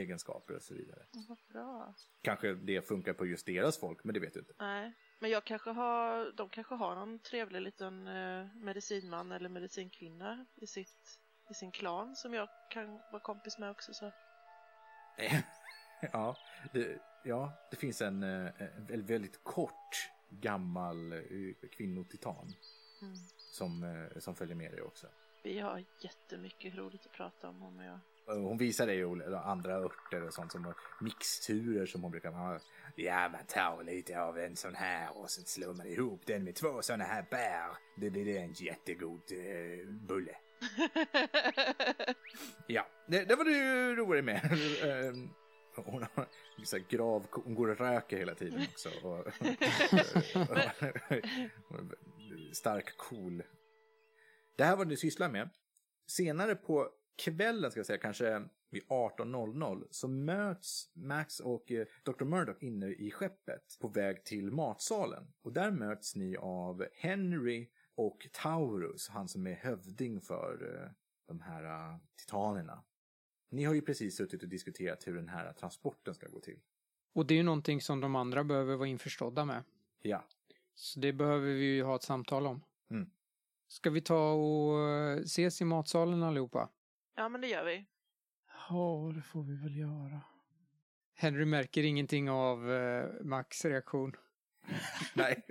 egenskaper 0.00 0.56
och 0.56 0.62
så 0.62 0.74
vidare. 0.74 1.06
Mm, 1.14 1.26
Vad 1.28 1.38
bra. 1.48 1.94
Kanske 2.22 2.54
det 2.54 2.82
funkar 2.82 3.12
på 3.12 3.26
just 3.26 3.46
deras 3.46 3.78
folk, 3.78 4.04
men 4.04 4.14
det 4.14 4.20
vet 4.20 4.34
du 4.34 4.40
inte. 4.40 4.54
Nej, 4.58 4.92
men 5.24 5.30
jag 5.30 5.44
kanske 5.44 5.70
har, 5.70 6.32
de 6.32 6.48
kanske 6.48 6.74
har 6.74 6.94
någon 6.94 7.18
trevlig 7.18 7.60
liten 7.60 8.06
eh, 8.08 8.46
medicinman 8.54 9.32
eller 9.32 9.48
medicinkvinna 9.48 10.46
i, 10.54 10.66
sitt, 10.66 11.20
i 11.50 11.54
sin 11.54 11.72
klan 11.72 12.16
som 12.16 12.34
jag 12.34 12.48
kan 12.70 13.00
vara 13.12 13.20
kompis 13.22 13.58
med 13.58 13.70
också. 13.70 13.94
Så. 13.94 14.12
ja, 16.12 16.36
det, 16.72 16.98
ja, 17.24 17.52
det 17.70 17.76
finns 17.76 18.02
en, 18.02 18.22
eh, 18.22 18.62
en 18.88 19.06
väldigt, 19.06 19.44
kort 19.44 20.10
gammal 20.30 21.12
eh, 21.12 21.68
kvinnotitan 21.76 22.54
Mm. 23.02 23.14
som, 23.36 24.06
som 24.18 24.34
följer 24.34 24.56
med 24.56 24.72
dig 24.72 24.82
också. 24.82 25.06
Vi 25.42 25.58
har 25.58 25.84
jättemycket 26.00 26.74
roligt 26.74 27.06
att 27.06 27.12
prata 27.12 27.48
om 27.48 27.60
hon 27.60 27.78
och 27.78 27.84
jag. 27.84 28.00
Hon 28.26 28.58
visar 28.58 28.86
dig 28.86 29.04
andra 29.44 29.74
örter 29.74 30.22
och 30.26 30.34
sånt 30.34 30.52
som 30.52 30.74
mixturer 31.00 31.86
som 31.86 32.02
hon 32.02 32.10
brukar 32.10 32.30
ha. 32.30 32.58
Ja, 32.96 33.28
man 33.28 33.46
tar 33.46 33.84
lite 33.84 34.20
av 34.20 34.38
en 34.38 34.56
sån 34.56 34.74
här 34.74 35.18
och 35.18 35.30
sen 35.30 35.44
slår 35.44 35.74
man 35.74 35.86
ihop 35.86 36.26
den 36.26 36.44
med 36.44 36.54
två 36.54 36.82
såna 36.82 37.04
här 37.04 37.26
bär. 37.30 37.68
Det 37.96 38.10
blir 38.10 38.36
en 38.36 38.52
jättegod 38.52 39.22
eh, 39.32 39.88
bulle. 39.88 40.36
Ja, 42.66 42.86
det, 43.06 43.24
det 43.24 43.36
var 43.36 43.44
du 43.44 43.96
rolig 43.96 44.24
med. 44.24 44.40
Ehm, 44.82 45.28
Hon 45.76 46.06
har 46.14 46.26
så 46.64 46.78
grav, 46.88 47.26
hon 47.30 47.54
går 47.54 47.68
och 47.68 47.78
röker 47.78 48.16
hela 48.16 48.34
tiden 48.34 48.66
också. 48.72 48.88
Och, 48.88 49.26
stark, 52.52 52.96
cool. 52.96 53.42
Det 54.56 54.64
här 54.64 54.76
var 54.76 54.84
det 54.84 54.90
du 54.90 54.96
sysslar 54.96 55.28
med. 55.28 55.50
Senare 56.06 56.54
på 56.54 56.90
kvällen, 57.16 57.70
ska 57.70 57.78
jag 57.78 57.86
säga, 57.86 57.98
kanske 57.98 58.48
vid 58.70 58.82
18.00 58.82 59.86
så 59.90 60.08
möts 60.08 60.90
Max 60.94 61.40
och 61.40 61.72
eh, 61.72 61.86
Dr. 62.02 62.24
Murdoch 62.24 62.62
inne 62.62 62.86
i 62.86 63.10
skeppet 63.10 63.78
på 63.80 63.88
väg 63.88 64.24
till 64.24 64.50
matsalen. 64.50 65.32
Och 65.42 65.52
där 65.52 65.70
möts 65.70 66.16
ni 66.16 66.36
av 66.36 66.86
Henry 66.92 67.68
och 67.94 68.28
Taurus, 68.32 69.08
han 69.08 69.28
som 69.28 69.46
är 69.46 69.54
hövding 69.54 70.20
för 70.20 70.82
eh, 70.82 70.90
de 71.26 71.40
här 71.40 71.64
eh, 71.64 71.96
titanerna. 72.16 72.84
Ni 73.50 73.64
har 73.64 73.74
ju 73.74 73.82
precis 73.82 74.16
suttit 74.16 74.42
och 74.42 74.48
diskuterat 74.48 75.06
hur 75.06 75.16
den 75.16 75.28
här 75.28 75.52
transporten 75.52 76.14
ska 76.14 76.28
gå 76.28 76.40
till. 76.40 76.60
Och 77.12 77.26
det 77.26 77.34
är 77.34 77.36
ju 77.36 77.42
någonting 77.42 77.80
som 77.80 78.00
de 78.00 78.16
andra 78.16 78.44
behöver 78.44 78.76
vara 78.76 78.88
införstådda 78.88 79.44
med. 79.44 79.62
Ja, 80.02 80.24
Så 80.74 81.00
det 81.00 81.12
behöver 81.12 81.46
vi 81.46 81.64
ju 81.64 81.82
ha 81.82 81.96
ett 81.96 82.02
samtal 82.02 82.46
om. 82.46 82.64
Mm. 82.90 83.10
Ska 83.68 83.90
vi 83.90 84.00
ta 84.00 84.32
och 84.32 84.78
ses 85.20 85.60
i 85.60 85.64
matsalen 85.64 86.22
allihopa? 86.22 86.70
Ja, 87.16 87.28
men 87.28 87.40
det 87.40 87.46
gör 87.46 87.64
vi. 87.64 87.84
Ja, 88.68 89.12
det 89.14 89.22
får 89.22 89.42
vi 89.42 89.54
väl 89.56 89.76
göra. 89.76 90.20
Henry 91.16 91.44
märker 91.44 91.82
ingenting 91.82 92.30
av 92.30 92.72
eh, 92.72 93.10
Max 93.22 93.64
reaktion. 93.64 94.12
nej, 95.14 95.46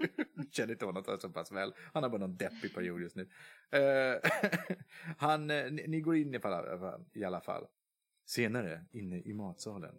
känner 0.52 0.72
inte 0.74 0.86
honom 0.86 1.04
så 1.20 1.30
pass 1.30 1.52
väl. 1.52 1.74
Han 1.94 2.04
har 2.04 2.10
bara 2.10 2.18
någon 2.22 2.36
deppig 2.38 2.74
period 2.76 3.02
just 3.02 3.16
nu. 3.16 3.30
Eh, 3.72 4.30
han, 5.18 5.50
eh, 5.52 5.72
ni, 5.72 5.86
ni 5.88 6.02
går 6.02 6.16
in 6.16 6.34
i 6.34 6.40
alla, 6.44 6.78
fall- 6.78 7.06
i 7.14 7.24
alla 7.24 7.42
fall. 7.42 7.66
Senare, 8.26 8.86
inne 8.92 9.20
i 9.22 9.34
matsalen. 9.34 9.96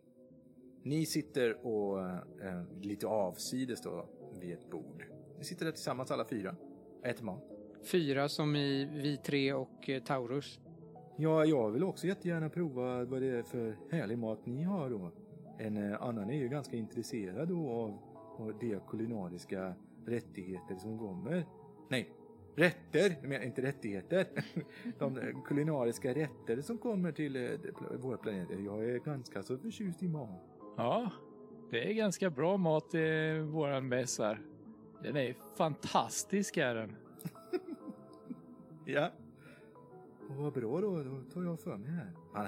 Ni 0.82 1.06
sitter 1.06 1.66
och 1.66 2.00
eh, 2.44 2.64
lite 2.82 3.06
avsides 3.06 3.82
då 3.82 4.08
vid 4.40 4.52
ett 4.52 4.70
bord. 4.70 5.04
Ni 5.38 5.44
sitter 5.44 5.64
där 5.64 5.72
tillsammans 5.72 6.10
alla 6.10 6.24
fyra. 6.28 6.56
Äter 7.04 7.24
mat. 7.24 7.44
Fyra 7.90 8.28
som 8.28 8.56
i 8.56 8.84
vi 8.84 9.16
tre 9.16 9.52
och 9.52 9.88
eh, 9.88 10.02
Taurus. 10.02 10.60
Ja, 11.16 11.44
jag 11.44 11.70
vill 11.70 11.84
också 11.84 12.06
jättegärna 12.06 12.48
prova 12.48 13.04
vad 13.04 13.22
det 13.22 13.26
är 13.26 13.42
för 13.42 13.76
härlig 13.90 14.18
mat 14.18 14.46
ni 14.46 14.62
har 14.62 14.90
då. 14.90 15.10
En 15.58 15.76
eh, 15.76 16.02
annan 16.02 16.30
är 16.30 16.34
ju 16.34 16.48
ganska 16.48 16.76
intresserad 16.76 17.48
då 17.48 17.70
av, 17.70 17.98
av 18.38 18.58
de 18.60 18.80
kulinariska 18.88 19.74
rättigheter 20.06 20.76
som 20.76 20.98
kommer. 20.98 21.46
Nej, 21.88 22.10
rätter, 22.56 23.16
jag 23.20 23.28
menar 23.28 23.44
inte 23.44 23.62
rättigheter. 23.62 24.26
De 24.98 25.18
eh, 25.18 25.42
kulinariska 25.44 26.14
rätter 26.14 26.62
som 26.62 26.78
kommer 26.78 27.12
till 27.12 27.36
eh, 27.36 27.50
våra 27.98 28.16
planeter. 28.16 28.58
Jag 28.58 28.84
är 28.84 28.98
ganska 28.98 29.42
så 29.42 29.58
förtjust 29.58 30.02
i 30.02 30.08
mat. 30.08 30.42
Ja, 30.76 31.10
det 31.70 31.90
är 31.90 31.94
ganska 31.94 32.30
bra 32.30 32.56
mat 32.56 32.94
i 32.94 33.38
våran 33.38 33.88
mäss 33.88 34.18
här. 34.18 34.40
Den 35.02 35.16
är 35.16 35.34
fantastisk 35.56 36.56
är 36.56 36.74
den. 36.74 36.96
Ja. 38.86 39.10
Och 40.28 40.36
vad 40.36 40.52
bra 40.52 40.80
då, 40.80 41.02
då 41.02 41.22
tar 41.32 41.42
jag 41.42 41.60
för 41.60 41.76
mig 41.76 41.90
här. 41.90 42.12
Han 42.32 42.46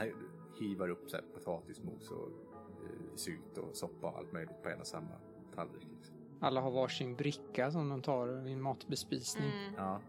hivar 0.61 0.89
upp 0.89 1.11
så 1.11 1.17
här 1.17 1.25
potatismos 1.35 2.11
och 2.11 2.29
eh, 2.29 3.15
sylt 3.15 3.59
och 3.59 3.77
soppa 3.77 4.07
och 4.07 4.19
allt 4.19 4.33
möjligt 4.33 4.63
på 4.63 4.69
en 4.69 4.81
och 4.81 4.87
samma 4.87 5.13
tallrik. 5.55 5.89
Liksom. 5.97 6.17
Alla 6.41 6.61
har 6.61 6.71
varsin 6.71 7.17
bricka 7.17 7.71
som 7.71 7.89
de 7.89 8.03
tar 8.03 8.27
vid 8.27 8.53
en 8.53 8.63
matbespisning. 8.63 9.51
Mm. 9.51 9.75
Ja, 9.77 10.01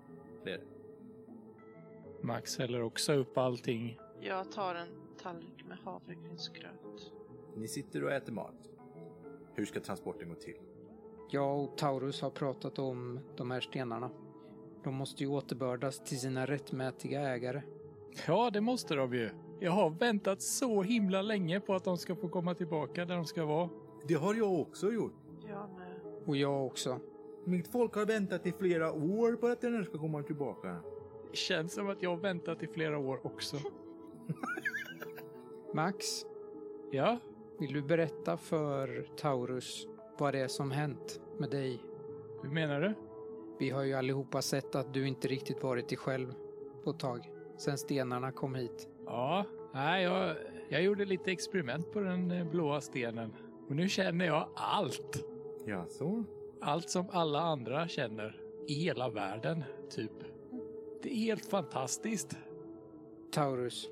det 0.43 0.51
är 0.51 0.57
det. 0.57 0.63
Max 2.21 2.57
häller 2.57 2.81
också 2.81 3.13
upp 3.13 3.37
allting. 3.37 3.99
Jag 4.21 4.51
tar 4.51 4.75
en 4.75 4.87
tallrik 5.21 5.65
med 5.67 5.77
havregrynsgröt. 5.77 7.13
Ni 7.55 7.67
sitter 7.67 8.03
och 8.03 8.11
äter 8.11 8.33
mat. 8.33 8.69
Hur 9.53 9.65
ska 9.65 9.79
transporten 9.79 10.29
gå 10.29 10.35
till? 10.35 10.57
Jag 11.31 11.63
och 11.63 11.77
Taurus 11.77 12.21
har 12.21 12.29
pratat 12.29 12.79
om 12.79 13.19
de 13.35 13.51
här 13.51 13.61
stenarna. 13.61 14.11
De 14.87 14.95
måste 14.95 15.23
ju 15.23 15.29
återbördas 15.29 15.99
till 15.99 16.19
sina 16.19 16.45
rättmätiga 16.45 17.21
ägare. 17.21 17.61
Ja, 18.27 18.49
det 18.49 18.61
måste 18.61 18.95
de 18.95 19.13
ju. 19.13 19.29
Jag 19.59 19.71
har 19.71 19.89
väntat 19.89 20.41
så 20.41 20.81
himla 20.81 21.21
länge 21.21 21.59
på 21.59 21.75
att 21.75 21.83
de 21.83 21.97
ska 21.97 22.15
få 22.15 22.29
komma 22.29 22.55
tillbaka 22.55 23.05
där 23.05 23.15
de 23.15 23.25
ska 23.25 23.45
vara. 23.45 23.69
Det 24.07 24.13
har 24.13 24.35
jag 24.35 24.59
också 24.59 24.91
gjort. 24.91 25.13
Jag 25.47 25.69
med. 25.69 25.95
Och 26.25 26.37
jag 26.37 26.65
också. 26.65 26.99
Mitt 27.45 27.67
folk 27.67 27.95
har 27.95 28.05
väntat 28.05 28.47
i 28.47 28.51
flera 28.51 28.93
år 28.93 29.35
på 29.35 29.47
att 29.47 29.61
den 29.61 29.73
här 29.73 29.83
ska 29.83 29.97
komma 29.97 30.23
tillbaka. 30.23 30.75
Det 31.31 31.37
känns 31.37 31.73
som 31.73 31.89
att 31.89 32.03
jag 32.03 32.09
har 32.09 32.17
väntat 32.17 32.63
i 32.63 32.67
flera 32.67 32.97
år 32.97 33.25
också. 33.25 33.57
Max, 35.73 36.05
Ja, 36.91 37.17
vill 37.59 37.73
du 37.73 37.81
berätta 37.81 38.37
för 38.37 39.07
Taurus 39.17 39.87
vad 40.17 40.33
det 40.33 40.39
är 40.39 40.47
som 40.47 40.71
hänt 40.71 41.21
med 41.37 41.49
dig? 41.49 41.83
hur 42.41 42.49
menar 42.49 42.81
du? 42.81 43.06
Vi 43.59 43.69
har 43.69 43.83
ju 43.83 43.93
allihopa 43.93 44.41
sett 44.41 44.75
att 44.75 44.93
du 44.93 45.07
inte 45.07 45.27
riktigt 45.27 45.63
varit 45.63 45.89
dig 45.89 45.97
själv 45.97 46.33
på 46.83 46.89
ett 46.89 46.99
tag. 46.99 47.31
sen 47.57 47.77
stenarna 47.77 48.31
kom 48.31 48.55
hit. 48.55 48.87
Ja, 49.05 49.45
nej, 49.73 50.03
jag, 50.03 50.35
jag 50.69 50.83
gjorde 50.83 51.05
lite 51.05 51.31
experiment 51.31 51.91
på 51.93 51.99
den 51.99 52.31
eh, 52.31 52.49
blåa 52.49 52.81
stenen. 52.81 53.33
Och 53.69 53.75
nu 53.75 53.89
känner 53.89 54.25
jag 54.25 54.49
allt. 54.55 55.25
Ja, 55.65 55.85
så. 55.89 56.23
Allt 56.61 56.89
som 56.89 57.05
alla 57.11 57.39
andra 57.39 57.87
känner 57.87 58.41
i 58.67 58.73
hela 58.73 59.09
världen, 59.09 59.63
typ. 59.89 60.11
Det 61.03 61.09
är 61.11 61.15
helt 61.15 61.45
fantastiskt. 61.45 62.37
Taurus, 63.31 63.89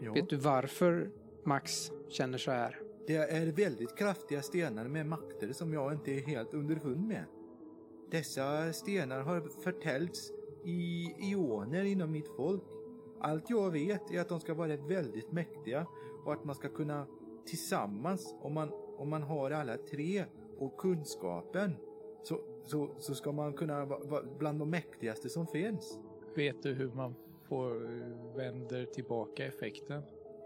Ja. 0.00 0.12
vet 0.12 0.28
du 0.28 0.36
varför 0.36 1.10
Max 1.44 1.92
känner 2.08 2.38
så 2.38 2.50
här? 2.50 2.80
Det 3.06 3.16
är 3.16 3.52
väldigt 3.52 3.96
kraftiga 3.98 4.42
stenar 4.42 4.88
med 4.88 5.06
makter 5.06 5.52
som 5.52 5.72
jag 5.72 5.92
inte 5.92 6.10
är 6.12 6.20
helt 6.20 6.54
underfund 6.54 7.08
med. 7.08 7.24
Dessa 8.10 8.72
stenar 8.72 9.20
har 9.20 9.40
förtällts 9.40 10.32
i 10.64 11.14
ioner 11.18 11.84
inom 11.84 12.12
mitt 12.12 12.28
folk. 12.36 12.62
Allt 13.20 13.50
jag 13.50 13.70
vet 13.70 14.10
är 14.10 14.20
att 14.20 14.28
de 14.28 14.40
ska 14.40 14.54
vara 14.54 14.76
väldigt 14.76 15.32
mäktiga 15.32 15.86
och 16.24 16.32
att 16.32 16.44
man 16.44 16.54
ska 16.54 16.68
kunna 16.68 17.06
tillsammans, 17.46 18.34
om 18.40 18.54
man, 18.54 18.70
om 18.96 19.08
man 19.08 19.22
har 19.22 19.50
alla 19.50 19.76
tre 19.76 20.24
och 20.58 20.76
kunskapen, 20.76 21.76
så, 22.22 22.40
så, 22.64 22.90
så 22.98 23.14
ska 23.14 23.32
man 23.32 23.52
kunna 23.52 23.84
vara 23.84 24.00
vara 24.04 24.22
bland 24.38 24.58
de 24.58 24.70
mäktigaste 24.70 25.28
som 25.28 25.46
finns. 25.46 25.98
Vet 26.36 26.62
du 26.62 26.74
hur 26.74 26.92
man 26.92 27.14
får 27.48 27.70
vänder 28.36 28.84
tillbaka 28.84 29.46
effekten? 29.46 30.02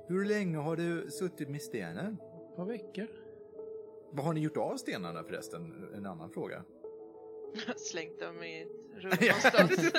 Hur 0.07 0.25
länge 0.25 0.57
har 0.57 0.77
du 0.77 1.11
suttit 1.11 1.49
med 1.49 1.63
stenen? 1.63 2.17
Ett 2.51 2.57
par 2.57 2.65
veckor. 2.65 3.07
Vad 4.11 4.25
har 4.25 4.33
ni 4.33 4.41
gjort 4.41 4.57
av 4.57 4.77
stenarna 4.77 5.23
förresten? 5.25 5.89
En 5.95 6.07
annan 6.07 6.31
fråga. 6.31 6.65
Slängt 7.77 8.21
dem 8.21 8.43
i 8.43 8.63
ett 8.63 9.03
rum 9.03 9.13
någonstans. 9.21 9.93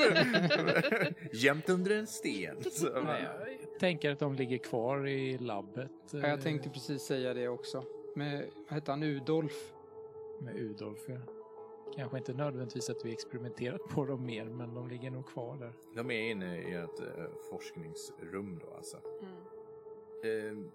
Gömt 1.32 1.70
under 1.76 1.92
en 1.92 2.08
sten. 2.08 2.64
Så. 2.72 3.02
Nej, 3.02 3.28
jag 3.72 3.80
tänker 3.80 4.12
att 4.12 4.20
de 4.20 4.36
ligger 4.36 4.58
kvar 4.58 5.08
i 5.08 5.38
labbet. 5.38 5.92
Ja, 6.12 6.20
jag 6.20 6.30
eh, 6.30 6.40
tänkte 6.40 6.70
precis 6.70 7.02
säga 7.02 7.34
det 7.34 7.48
också. 7.48 7.84
Med, 8.16 8.46
vad 8.68 8.74
hette 8.74 8.92
han, 8.92 9.04
Udolf? 9.04 9.74
Med 10.42 10.56
Udolf, 10.56 11.00
ja. 11.08 11.18
Kanske 11.96 12.18
inte 12.18 12.34
nödvändigtvis 12.34 12.90
att 12.90 13.06
vi 13.06 13.12
experimenterat 13.12 13.82
på 13.90 14.06
dem 14.06 14.26
mer, 14.26 14.46
men 14.46 14.74
de 14.74 14.88
ligger 14.88 15.12
nog 15.12 15.28
kvar 15.28 15.58
där. 15.58 15.74
De 15.96 16.12
är 16.12 16.32
inne 16.32 16.62
i 16.62 16.74
ett 16.74 17.00
eh, 17.00 17.26
forskningsrum 17.50 18.60
då 18.60 18.74
alltså. 18.76 18.98
Mm. 19.22 20.60
Eh, 20.60 20.72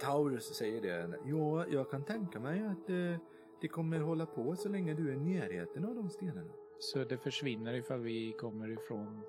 Taurus 0.00 0.54
säger 0.54 0.82
det. 0.82 1.18
Ja, 1.24 1.66
jag 1.66 1.90
kan 1.90 2.04
tänka 2.04 2.40
mig 2.40 2.62
att 2.66 2.90
eh, 2.90 3.16
det 3.60 3.68
kommer 3.68 4.00
hålla 4.00 4.26
på 4.26 4.56
så 4.56 4.68
länge 4.68 4.94
du 4.94 5.08
är 5.08 5.14
i 5.14 5.16
närheten 5.16 5.84
av 5.84 5.94
de 5.94 6.10
stenarna. 6.10 6.52
Så 6.78 7.04
det 7.04 7.18
försvinner 7.18 7.74
ifall 7.74 8.00
vi 8.00 8.32
kommer 8.32 8.70
ifrån... 8.70 9.20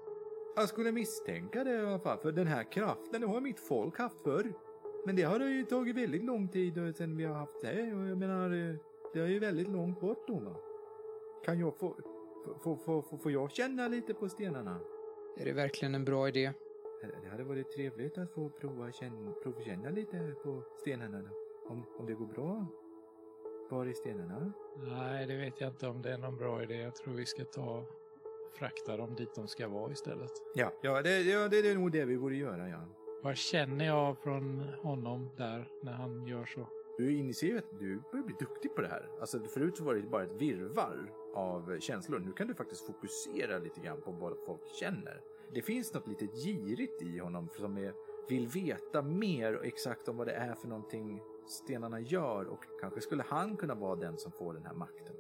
Jag 0.56 0.70
skulle 0.70 0.92
misstänka 0.92 1.64
det 1.64 1.72
i 1.72 1.86
alla 1.86 2.00
fall, 2.00 2.18
för 2.18 2.32
den 2.32 2.48
här 2.48 2.72
kraften 2.72 3.24
har 3.24 3.42
mitt 3.42 3.60
folk 3.60 3.98
haft 3.98 4.22
förr. 4.22 4.54
Men 5.06 5.16
det 5.16 5.24
har 5.24 5.40
ju 5.40 5.66
tagit 5.66 5.96
väldigt 5.96 6.24
lång 6.24 6.48
tid 6.48 6.78
eh, 6.78 6.94
sedan 6.94 7.18
vi 7.18 7.26
har 7.26 7.36
haft 7.36 7.62
det. 7.62 7.94
Och 7.94 8.08
jag 8.08 8.18
menar, 8.18 8.46
eh, 8.46 8.76
det 9.14 9.20
är 9.20 9.28
ju 9.28 9.40
väldigt 9.40 9.68
långt 9.68 10.00
bort 10.00 10.28
då 10.28 10.40
va. 10.40 10.56
Kan 11.46 11.60
jag 11.60 11.78
få, 11.78 11.96
få, 12.64 12.76
få, 12.76 13.02
få, 13.02 13.18
få 13.18 13.32
jag 13.32 13.52
känna 13.52 13.88
lite 13.88 14.14
på 14.14 14.30
stenarna? 14.30 14.80
Är 15.38 15.46
det 15.46 15.54
verkligen 15.54 15.96
en 15.96 16.06
bra 16.06 16.28
idé? 16.28 16.54
Det 17.24 17.30
hade 17.30 17.44
varit 17.44 17.72
trevligt 17.72 18.18
att 18.18 18.32
få 18.32 18.50
prova 18.50 18.92
känna, 18.92 19.32
provkänna 19.32 19.90
lite 19.90 20.36
på 20.44 20.64
stenarna 20.78 21.22
då. 21.22 21.30
Om, 21.74 21.84
om 21.98 22.06
det 22.06 22.14
går 22.14 22.26
bra. 22.26 22.66
Var 23.70 23.86
är 23.86 23.94
stenarna? 23.94 24.54
Nej, 24.78 25.28
det 25.28 25.38
vet 25.38 25.62
jag 25.62 25.70
inte 25.70 25.88
om 25.88 26.02
det 26.02 26.14
är 26.14 26.18
någon 26.18 26.38
bra 26.38 26.64
idé. 26.64 26.76
Jag 26.76 26.96
tror 26.96 27.14
vi 27.14 27.26
ska 27.26 27.44
ta 27.44 27.86
frakta 28.54 28.98
dem 28.98 29.16
dit 29.16 29.36
de 29.36 29.48
ska 29.48 29.68
vara 29.68 29.92
istället. 29.92 30.32
Ja, 30.56 30.72
ja, 30.82 31.02
det, 31.02 31.22
ja 31.22 31.48
det, 31.48 31.58
är 31.58 31.76
nog 31.76 31.92
det 31.92 32.06
vi 32.06 32.18
borde 32.18 32.36
göra 32.36 32.70
ja. 32.70 32.80
Vad 33.24 33.38
känner 33.38 33.86
jag 33.86 34.18
från 34.18 34.60
honom 34.82 35.30
där 35.38 35.68
när 35.82 35.92
han 35.92 36.28
gör 36.28 36.46
så? 36.46 36.68
Du 36.98 37.18
inser 37.18 37.48
ju 37.48 37.58
att 37.58 37.80
du 37.80 38.02
börjar 38.12 38.26
bli 38.26 38.36
duktig 38.40 38.76
på 38.76 38.82
det 38.82 38.88
här. 38.88 39.10
Alltså 39.20 39.40
förut 39.40 39.78
så 39.78 39.84
var 39.84 39.96
det 39.96 40.02
bara 40.02 40.24
ett 40.24 40.42
virrvarr 40.42 41.12
av 41.36 41.80
känslor. 41.80 42.20
Nu 42.20 42.32
kan 42.32 42.48
du 42.48 42.54
faktiskt 42.54 42.86
fokusera 42.86 43.58
lite 43.60 43.80
grann 43.80 44.02
på 44.02 44.12
vad 44.12 44.38
folk 44.46 44.68
känner. 44.80 45.22
Det 45.54 45.62
finns 45.62 45.94
något 45.94 46.08
lite 46.08 46.26
girigt 46.26 47.02
i 47.02 47.20
honom 47.20 47.50
som 47.50 47.78
är, 47.78 47.94
vill 48.30 48.48
veta 48.48 49.02
mer 49.02 49.56
och 49.56 49.66
exakt 49.66 50.08
om 50.08 50.18
vad 50.18 50.28
det 50.28 50.34
är 50.34 50.56
för 50.56 50.68
någonting 50.68 51.22
stenarna 51.48 52.00
gör 52.00 52.46
och 52.46 52.66
kanske 52.82 53.02
skulle 53.02 53.24
han 53.24 53.58
kunna 53.58 53.76
vara 53.76 53.96
den 53.96 54.18
som 54.18 54.32
får 54.32 54.54
den 54.54 54.66
här 54.66 54.74
makten. 54.74 55.16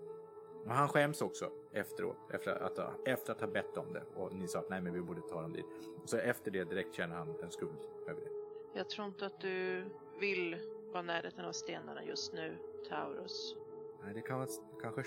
Och 0.66 0.72
han 0.72 0.88
skäms 0.88 1.22
också 1.22 1.52
efteråt, 1.72 2.18
efter 2.34 2.52
att, 2.52 2.78
ha- 2.78 2.94
efter 3.06 3.34
att 3.34 3.42
ha 3.42 3.48
bett 3.48 3.78
om 3.78 3.94
det 3.94 4.04
och 4.16 4.34
ni 4.36 4.48
sa 4.48 4.60
att 4.60 4.70
nej 4.70 4.82
men 4.82 4.94
vi 4.94 5.02
borde 5.02 5.22
ta 5.22 5.42
dem 5.42 5.54
dit. 5.54 5.66
Så 6.06 6.18
efter 6.18 6.52
det 6.52 6.64
direkt 6.64 6.94
känner 6.94 7.16
han 7.16 7.40
en 7.44 7.52
skuld 7.52 7.78
över 8.08 8.22
det. 8.22 8.30
Jag 8.80 8.90
tror 8.90 9.08
inte 9.08 9.26
att 9.26 9.42
du 9.42 9.86
vill 10.20 10.58
vara 10.94 11.02
närheten 11.02 11.46
av 11.46 11.52
stenarna 11.52 12.04
just 12.04 12.34
nu, 12.34 12.58
Taurus. 12.90 13.56
Nej, 14.04 14.14
det 14.14 14.22
kan, 14.22 14.38
vara- 14.40 14.50
kanske, 14.82 15.04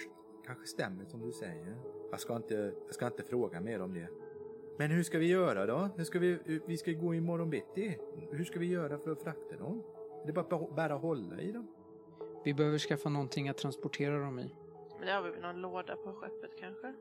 kanske 0.46 0.66
stämmer 0.66 1.04
som 1.04 1.20
du 1.20 1.32
säger. 1.32 1.76
Jag 2.10 2.20
ska, 2.20 2.36
inte, 2.36 2.74
jag 2.86 2.94
ska 2.94 3.06
inte 3.06 3.22
fråga 3.22 3.60
mer 3.60 3.80
om 3.82 3.94
det. 3.94 4.08
Men 4.78 4.90
hur 4.90 5.02
ska 5.02 5.18
vi 5.18 5.26
göra 5.28 5.66
då? 5.66 5.88
Hur 5.96 6.04
ska 6.04 6.18
vi, 6.18 6.60
vi 6.66 6.76
ska 6.76 6.92
gå 6.92 7.14
imorgon 7.14 7.50
bitti. 7.50 7.98
Hur 8.30 8.44
ska 8.44 8.58
vi 8.58 8.66
göra 8.66 8.98
för 8.98 9.10
att 9.10 9.22
frakta 9.22 9.56
dem? 9.56 9.82
Det 10.24 10.30
är 10.30 10.32
bara 10.32 10.56
att 10.56 10.76
bära 10.76 10.94
och 10.94 11.00
hålla 11.00 11.40
i 11.40 11.52
dem. 11.52 11.66
Vi 12.44 12.54
behöver 12.54 12.78
skaffa 12.78 13.08
någonting 13.08 13.48
att 13.48 13.56
transportera 13.58 14.18
dem 14.18 14.38
i. 14.38 14.54
Men 14.98 15.06
det 15.06 15.12
har 15.12 15.22
vi 15.22 15.30
väl 15.30 15.40
någon 15.40 15.60
låda 15.60 15.96
på 15.96 16.12
skeppet 16.12 16.50
kanske? 16.60 16.94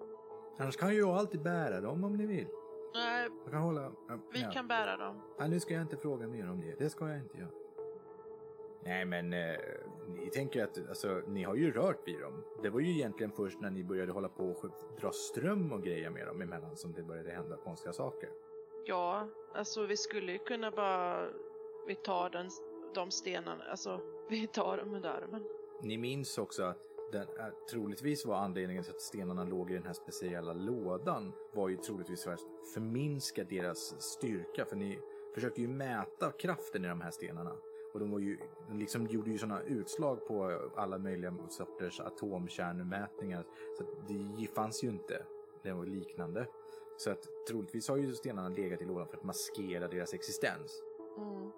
Annars 0.60 0.78
kan 0.78 0.94
ju 0.94 1.00
jag 1.00 1.10
alltid 1.10 1.42
bära 1.42 1.82
dem 1.82 2.04
om 2.04 2.18
ni 2.18 2.26
vill. 2.26 2.48
Nej, 2.94 3.28
Jag 3.44 3.52
kan 3.54 3.62
hålla... 3.62 3.92
ja, 4.08 4.20
vi 4.34 4.42
ja. 4.42 4.52
kan 4.52 4.68
bära 4.68 4.98
dem. 4.98 5.22
Ja, 5.40 5.48
nu 5.48 5.60
ska 5.60 5.74
jag 5.74 5.82
inte 5.82 5.98
fråga 5.98 6.28
mer 6.28 6.50
om 6.50 6.62
det. 6.62 6.76
Det 6.80 6.90
ska 6.90 7.08
jag 7.10 7.18
inte 7.18 7.38
göra. 7.38 7.50
Nej, 8.84 9.06
men 9.06 9.34
eh, 9.34 9.56
ni 10.14 10.30
tänker 10.30 10.64
att 10.64 10.90
alltså, 10.90 11.22
ni 11.28 11.44
har 11.44 11.56
ju 11.56 11.72
rört 11.72 12.08
vid 12.08 12.20
dem. 12.20 12.44
Det 12.64 12.70
var 12.70 12.80
ju 12.80 12.92
egentligen 12.92 13.32
först 13.32 13.62
när 13.62 13.70
ni 13.70 13.84
började 13.84 14.12
hålla 14.12 14.30
på 14.30 14.44
och 14.44 14.72
dra 15.02 15.12
ström 15.12 15.72
och 15.72 15.84
grejer 15.84 16.10
med 16.10 16.28
dem 16.28 16.42
emellan 16.42 16.78
som 16.78 16.94
det 16.94 17.04
började 17.04 17.32
hända 17.32 17.58
konstiga 17.58 17.94
saker. 17.94 18.30
Ja, 18.86 19.28
alltså 19.54 19.86
vi 19.86 19.98
skulle 19.98 20.32
ju 20.32 20.38
kunna 20.38 20.72
bara... 20.72 21.28
Vi 21.88 21.96
tar 21.96 22.30
den, 22.30 22.50
de 22.96 23.12
stenarna, 23.12 23.64
alltså 23.64 24.02
vi 24.30 24.48
tar 24.48 24.78
dem 24.78 24.94
under 24.94 25.10
armen. 25.10 25.44
Ni 25.82 25.98
minns 25.98 26.38
också 26.38 26.64
att 26.64 26.88
den, 27.12 27.22
äh, 27.22 27.46
troligtvis 27.70 28.26
var 28.26 28.36
anledningen 28.36 28.84
till 28.84 28.94
att 28.94 29.02
stenarna 29.02 29.44
låg 29.44 29.72
i 29.72 29.74
den 29.74 29.86
här 29.86 29.94
speciella 29.94 30.54
lådan 30.54 31.34
var 31.54 31.70
ju 31.70 31.78
troligtvis 31.78 32.24
för 32.24 32.32
att 32.32 32.42
förminska 32.74 33.44
deras 33.44 34.02
styrka. 34.02 34.66
För 34.66 34.76
ni 34.76 35.00
försökte 35.34 35.62
ju 35.62 35.68
mäta 35.68 36.32
kraften 36.32 36.86
i 36.86 36.88
de 36.88 37.02
här 37.02 37.12
stenarna. 37.12 37.56
Och 37.94 38.00
de 38.00 38.12
var 38.12 38.20
ju, 38.20 38.38
de 38.68 38.80
liksom 38.80 39.08
gjorde 39.08 39.32
ju 39.32 39.38
sådana 39.38 39.62
utslag 39.62 40.28
på 40.28 40.60
alla 40.76 40.98
möjliga 40.98 41.34
sorters 41.50 42.00
atomkärnmätningar. 42.00 43.46
Så 43.78 43.84
att 43.84 44.08
det 44.08 44.48
fanns 44.48 44.84
ju 44.84 44.88
inte. 44.88 45.26
Det 45.64 45.72
var 45.72 45.86
liknande. 45.86 46.48
Så 46.98 47.12
att 47.12 47.28
troligtvis 47.48 47.88
har 47.88 47.98
ju 47.98 48.14
stenarna 48.14 48.50
legat 48.50 48.82
i 48.82 48.86
lådan 48.86 49.08
för 49.08 49.18
att 49.18 49.24
maskera 49.24 49.88
deras 49.88 50.14
existens. 50.14 50.84
Mm. 51.18 51.52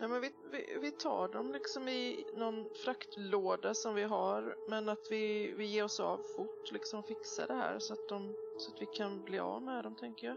Ja, 0.00 0.08
men 0.08 0.20
vi, 0.20 0.32
vi, 0.52 0.78
vi 0.80 0.90
tar 0.90 1.28
dem 1.28 1.52
liksom 1.52 1.88
i 1.88 2.26
någon 2.34 2.68
fraktlåda 2.74 3.74
som 3.74 3.94
vi 3.94 4.02
har, 4.02 4.56
men 4.68 4.88
att 4.88 5.10
vi, 5.10 5.52
vi 5.56 5.64
ger 5.64 5.84
oss 5.84 6.00
av 6.00 6.18
fort, 6.18 6.72
liksom 6.72 7.02
fixar 7.02 7.46
det 7.46 7.54
här 7.54 7.78
så 7.78 7.92
att, 7.92 8.08
de, 8.08 8.34
så 8.58 8.72
att 8.72 8.82
vi 8.82 8.86
kan 8.86 9.24
bli 9.24 9.38
av 9.38 9.62
med 9.62 9.84
dem, 9.84 9.94
tänker 9.94 10.26
jag. 10.26 10.36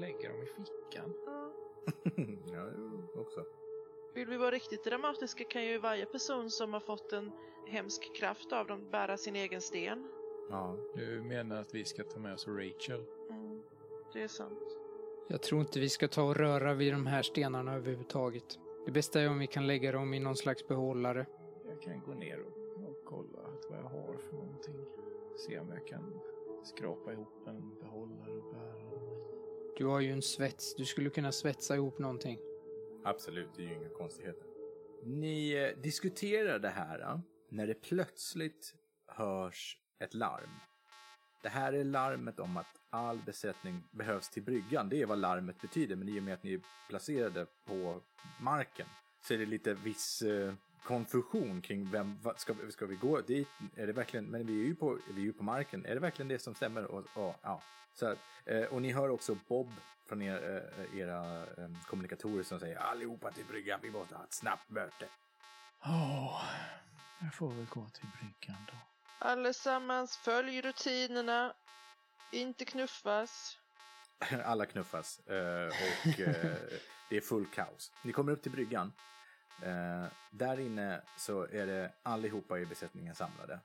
Lägger 0.00 0.28
dem 0.28 0.42
i 0.42 0.46
fickan. 0.46 1.14
Ja. 1.26 1.52
ja, 2.52 2.70
också. 3.20 3.44
Vill 4.14 4.28
vi 4.28 4.36
vara 4.36 4.50
riktigt 4.50 4.84
dramatiska 4.84 5.44
kan 5.44 5.64
ju 5.64 5.78
varje 5.78 6.06
person 6.06 6.50
som 6.50 6.72
har 6.72 6.80
fått 6.80 7.12
en 7.12 7.32
hemsk 7.66 8.16
kraft 8.16 8.52
av 8.52 8.66
dem 8.66 8.90
bära 8.90 9.16
sin 9.16 9.36
egen 9.36 9.60
sten. 9.60 10.08
Ja. 10.50 10.76
Du 10.94 11.22
menar 11.22 11.60
att 11.60 11.74
vi 11.74 11.84
ska 11.84 12.04
ta 12.04 12.18
med 12.18 12.34
oss 12.34 12.48
Rachel? 12.48 13.04
Mm. 13.30 13.62
Det 14.12 14.22
är 14.22 14.28
sant. 14.28 14.78
Jag 15.28 15.42
tror 15.42 15.60
inte 15.60 15.80
vi 15.80 15.88
ska 15.88 16.08
ta 16.08 16.22
och 16.22 16.36
röra 16.36 16.74
vid 16.74 16.92
de 16.92 17.06
här 17.06 17.22
stenarna 17.22 17.74
överhuvudtaget. 17.74 18.58
Det 18.86 18.92
bästa 18.92 19.20
är 19.20 19.28
om 19.30 19.38
vi 19.38 19.46
kan 19.46 19.66
lägga 19.66 19.92
dem 19.92 20.14
i 20.14 20.20
någon 20.20 20.36
slags 20.36 20.68
behållare. 20.68 21.26
Jag 21.68 21.82
kan 21.82 22.00
gå 22.00 22.14
ner 22.14 22.40
och, 22.40 22.88
och 22.88 23.04
kolla 23.04 23.38
vad 23.70 23.78
jag 23.78 23.84
har 23.84 24.16
för 24.16 24.36
någonting. 24.36 24.76
Se 25.36 25.58
om 25.58 25.72
jag 25.72 25.86
kan 25.86 26.20
skrapa 26.64 27.12
ihop 27.12 27.46
en 27.46 27.74
behållare 27.80 28.32
och 28.32 28.52
bära. 28.52 29.00
Du 29.76 29.86
har 29.86 30.00
ju 30.00 30.12
en 30.12 30.22
svets. 30.22 30.74
Du 30.74 30.84
skulle 30.84 31.10
kunna 31.10 31.32
svetsa 31.32 31.74
ihop 31.74 31.98
någonting. 31.98 32.38
Absolut, 33.04 33.48
det 33.56 33.62
är 33.62 33.66
ju 33.66 33.74
inga 33.74 33.88
konstigheter. 33.88 34.46
Ni 35.04 35.52
eh, 35.52 35.82
diskuterar 35.82 36.58
det 36.58 36.68
här 36.68 37.00
eh, 37.00 37.20
när 37.48 37.66
det 37.66 37.74
plötsligt 37.74 38.74
hörs 39.06 39.78
ett 39.98 40.14
larm. 40.14 40.50
Det 41.42 41.48
här 41.48 41.72
är 41.72 41.84
larmet 41.84 42.40
om 42.40 42.56
att 42.56 42.66
all 42.90 43.18
besättning 43.26 43.82
behövs 43.90 44.30
till 44.30 44.42
bryggan. 44.42 44.88
Det 44.88 45.02
är 45.02 45.06
vad 45.06 45.18
larmet 45.18 45.60
betyder, 45.60 45.96
men 45.96 46.08
i 46.08 46.18
och 46.18 46.22
med 46.22 46.34
att 46.34 46.42
ni 46.42 46.54
är 46.54 46.60
placerade 46.88 47.46
på 47.66 48.02
marken 48.40 48.86
så 49.20 49.34
är 49.34 49.38
det 49.38 49.46
lite 49.46 49.74
viss, 49.74 50.22
eh, 50.22 50.54
konfusion 50.84 51.62
kring 51.62 51.90
vem, 51.90 52.18
ska, 52.36 52.52
vi- 52.52 52.72
ska 52.72 52.86
vi 52.86 52.94
gå 52.96 53.20
dit? 53.20 53.48
Är 53.76 53.86
det 53.86 53.92
verkligen, 53.92 54.24
men 54.26 54.46
vi 54.46 54.60
är 54.60 54.64
ju 54.66 54.74
på, 54.74 54.98
vi 55.14 55.20
är 55.20 55.24
ju 55.24 55.32
på 55.32 55.42
marken, 55.44 55.86
är 55.86 55.94
det 55.94 56.00
verkligen 56.00 56.28
det 56.28 56.38
som 56.38 56.54
stämmer? 56.54 56.84
Och, 56.84 57.04
och, 57.14 57.34
ja. 57.42 57.62
Så, 57.94 58.06
att, 58.06 58.18
eh, 58.44 58.62
och 58.62 58.82
ni 58.82 58.92
hör 58.92 59.08
också 59.08 59.36
Bob 59.48 59.72
från 60.06 60.22
er, 60.22 60.62
eh, 60.78 60.98
era 61.00 61.42
eh, 61.42 61.70
kommunikatorer 61.86 62.42
som 62.42 62.60
säger 62.60 62.76
allihopa 62.76 63.30
till 63.30 63.44
bryggan, 63.44 63.80
vi 63.82 63.90
måste 63.90 64.14
ha 64.14 64.24
ett 64.24 64.32
snabbt 64.32 64.70
möte. 64.70 65.08
Åh, 65.84 66.42
jag 67.20 67.34
får 67.34 67.48
väl 67.52 67.66
gå 67.66 67.88
till 67.88 68.06
bryggan 68.20 68.56
då. 68.66 68.76
Allesammans, 69.18 70.16
följ 70.16 70.60
rutinerna. 70.60 71.54
Inte 72.32 72.64
knuffas. 72.64 73.58
Alla 74.44 74.66
knuffas 74.66 75.18
och 75.18 75.24
det 77.08 77.16
är 77.16 77.20
full 77.20 77.46
kaos. 77.46 77.92
Ni 78.02 78.12
kommer 78.12 78.32
upp 78.32 78.42
till 78.42 78.52
bryggan. 78.52 78.92
Eh, 79.62 80.04
där 80.30 80.60
inne 80.60 81.00
så 81.16 81.42
är 81.42 81.66
det 81.66 81.92
allihopa 82.02 82.58
i 82.58 82.66
besättningen 82.66 83.14
samlade. 83.14 83.60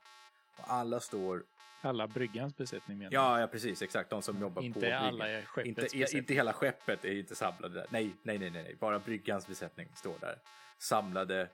Och 0.58 0.72
alla 0.74 1.00
står... 1.00 1.44
Alla 1.82 2.08
bryggans 2.08 2.58
besättning 2.58 2.98
menar 2.98 3.12
Ja, 3.14 3.40
ja 3.40 3.48
precis, 3.48 3.82
exakt. 3.82 4.10
De 4.10 4.22
som 4.22 4.42
jobbar 4.42 4.62
på 4.62 4.66
Inte 4.66 4.80
bryggan. 4.80 5.04
alla 5.04 5.40
i 5.40 5.46
skeppets 5.46 5.68
inte, 5.68 5.82
besättning. 5.82 6.20
inte 6.20 6.34
hela 6.34 6.54
skeppet 6.54 7.06
är 7.06 7.20
inte 7.20 7.36
samlade 7.36 7.74
där. 7.74 7.86
Nej, 7.90 8.16
nej, 8.24 8.38
nej, 8.38 8.50
nej, 8.50 8.64
nej. 8.64 8.76
Bara 8.80 9.00
bryggans 9.00 9.48
besättning 9.48 9.88
står 9.96 10.16
där. 10.22 10.36
Samlade. 10.78 11.50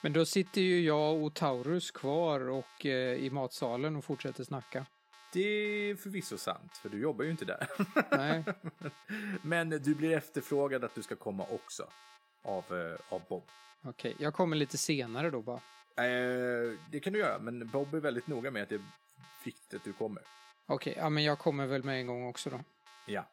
Men 0.00 0.12
då 0.12 0.24
sitter 0.24 0.60
ju 0.60 0.80
jag 0.80 1.22
och 1.22 1.34
Taurus 1.34 1.90
kvar 1.90 2.48
och 2.48 2.86
eh, 2.86 3.14
i 3.14 3.30
matsalen 3.30 3.96
och 3.96 4.04
fortsätter 4.04 4.44
snacka. 4.44 4.86
Det 5.32 5.40
är 5.40 5.96
förvisso 5.96 6.38
sant, 6.38 6.76
för 6.76 6.88
du 6.88 7.00
jobbar 7.00 7.24
ju 7.24 7.30
inte 7.30 7.44
där. 7.44 7.66
Nej. 8.10 8.44
Men 9.42 9.70
du 9.70 9.94
blir 9.94 10.16
efterfrågad 10.16 10.84
att 10.84 10.94
du 10.94 11.02
ska 11.02 11.16
komma 11.16 11.46
också. 11.50 11.86
Av, 12.42 12.64
eh, 12.70 13.14
av 13.14 13.22
Bob. 13.28 13.44
Okej, 13.84 14.16
jag 14.18 14.34
kommer 14.34 14.56
lite 14.56 14.78
senare 14.78 15.30
då 15.30 15.42
bara. 15.42 15.60
Eh, 15.96 16.78
det 16.90 17.00
kan 17.00 17.12
du 17.12 17.18
göra, 17.18 17.38
men 17.38 17.68
Bob 17.68 17.94
är 17.94 18.00
väldigt 18.00 18.26
noga 18.26 18.50
med 18.50 18.62
att 18.62 18.68
det 18.68 18.74
är 18.74 18.84
viktigt 19.44 19.74
att 19.74 19.84
du 19.84 19.92
kommer. 19.92 20.22
Okej, 20.66 20.94
ja 20.96 21.10
men 21.10 21.24
jag 21.24 21.38
kommer 21.38 21.66
väl 21.66 21.84
med 21.84 22.00
en 22.00 22.06
gång 22.06 22.26
också 22.26 22.50
då. 22.50 22.60
Ja. 23.06 23.26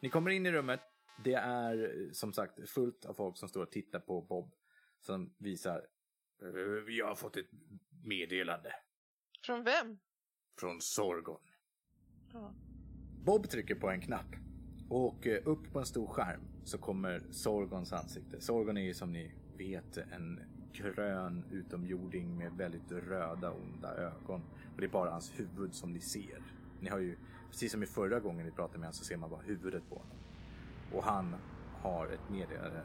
Ni 0.00 0.08
kommer 0.08 0.30
in 0.30 0.46
i 0.46 0.52
rummet. 0.52 0.80
Det 1.24 1.34
är 1.34 1.84
eh, 1.84 2.12
som 2.12 2.32
sagt 2.32 2.70
fullt 2.70 3.04
av 3.04 3.14
folk 3.14 3.36
som 3.36 3.48
står 3.48 3.62
och 3.62 3.70
tittar 3.70 4.00
på 4.00 4.20
Bob. 4.22 4.52
Som 5.00 5.34
visar, 5.38 5.76
eh, 6.42 6.48
vi 6.86 7.00
har 7.00 7.14
fått 7.14 7.36
ett 7.36 7.46
meddelande 8.04 8.72
Från 9.46 9.64
vem? 9.64 9.98
från 10.60 10.80
Sorgon. 10.80 11.40
Ja. 12.32 12.54
Bob 13.24 13.48
trycker 13.50 13.74
på 13.74 13.90
en 13.90 14.00
knapp. 14.00 14.26
Och 14.90 15.26
eh, 15.26 15.42
upp 15.44 15.72
på 15.72 15.78
en 15.78 15.86
stor 15.86 16.06
skärm 16.06 16.40
så 16.64 16.78
kommer 16.78 17.26
Sorgons 17.30 17.92
ansikte. 17.92 18.40
Sorgon 18.40 18.76
är 18.76 18.82
ju 18.82 18.94
som 18.94 19.12
ni 19.12 19.34
vet 19.56 19.96
en 19.96 20.40
grön 20.72 21.44
utomjording 21.50 22.38
med 22.38 22.52
väldigt 22.52 22.92
röda 22.92 23.50
onda 23.50 23.94
ögon. 23.94 24.42
Och 24.74 24.80
det 24.80 24.86
är 24.86 24.90
bara 24.90 25.10
hans 25.10 25.32
huvud 25.36 25.74
som 25.74 25.92
ni 25.92 26.00
ser. 26.00 26.42
Ni 26.80 26.90
har 26.90 26.98
ju, 26.98 27.16
precis 27.50 27.72
som 27.72 27.82
i 27.82 27.86
förra 27.86 28.20
gången 28.20 28.46
ni 28.46 28.52
pratade 28.52 28.78
med 28.78 28.86
honom 28.86 28.94
så 28.94 29.04
ser 29.04 29.16
man 29.16 29.30
bara 29.30 29.40
huvudet 29.40 29.88
på 29.88 29.94
honom. 29.94 30.16
Och 30.92 31.04
han 31.04 31.36
har 31.82 32.06
ett 32.06 32.30
meddelande. 32.30 32.82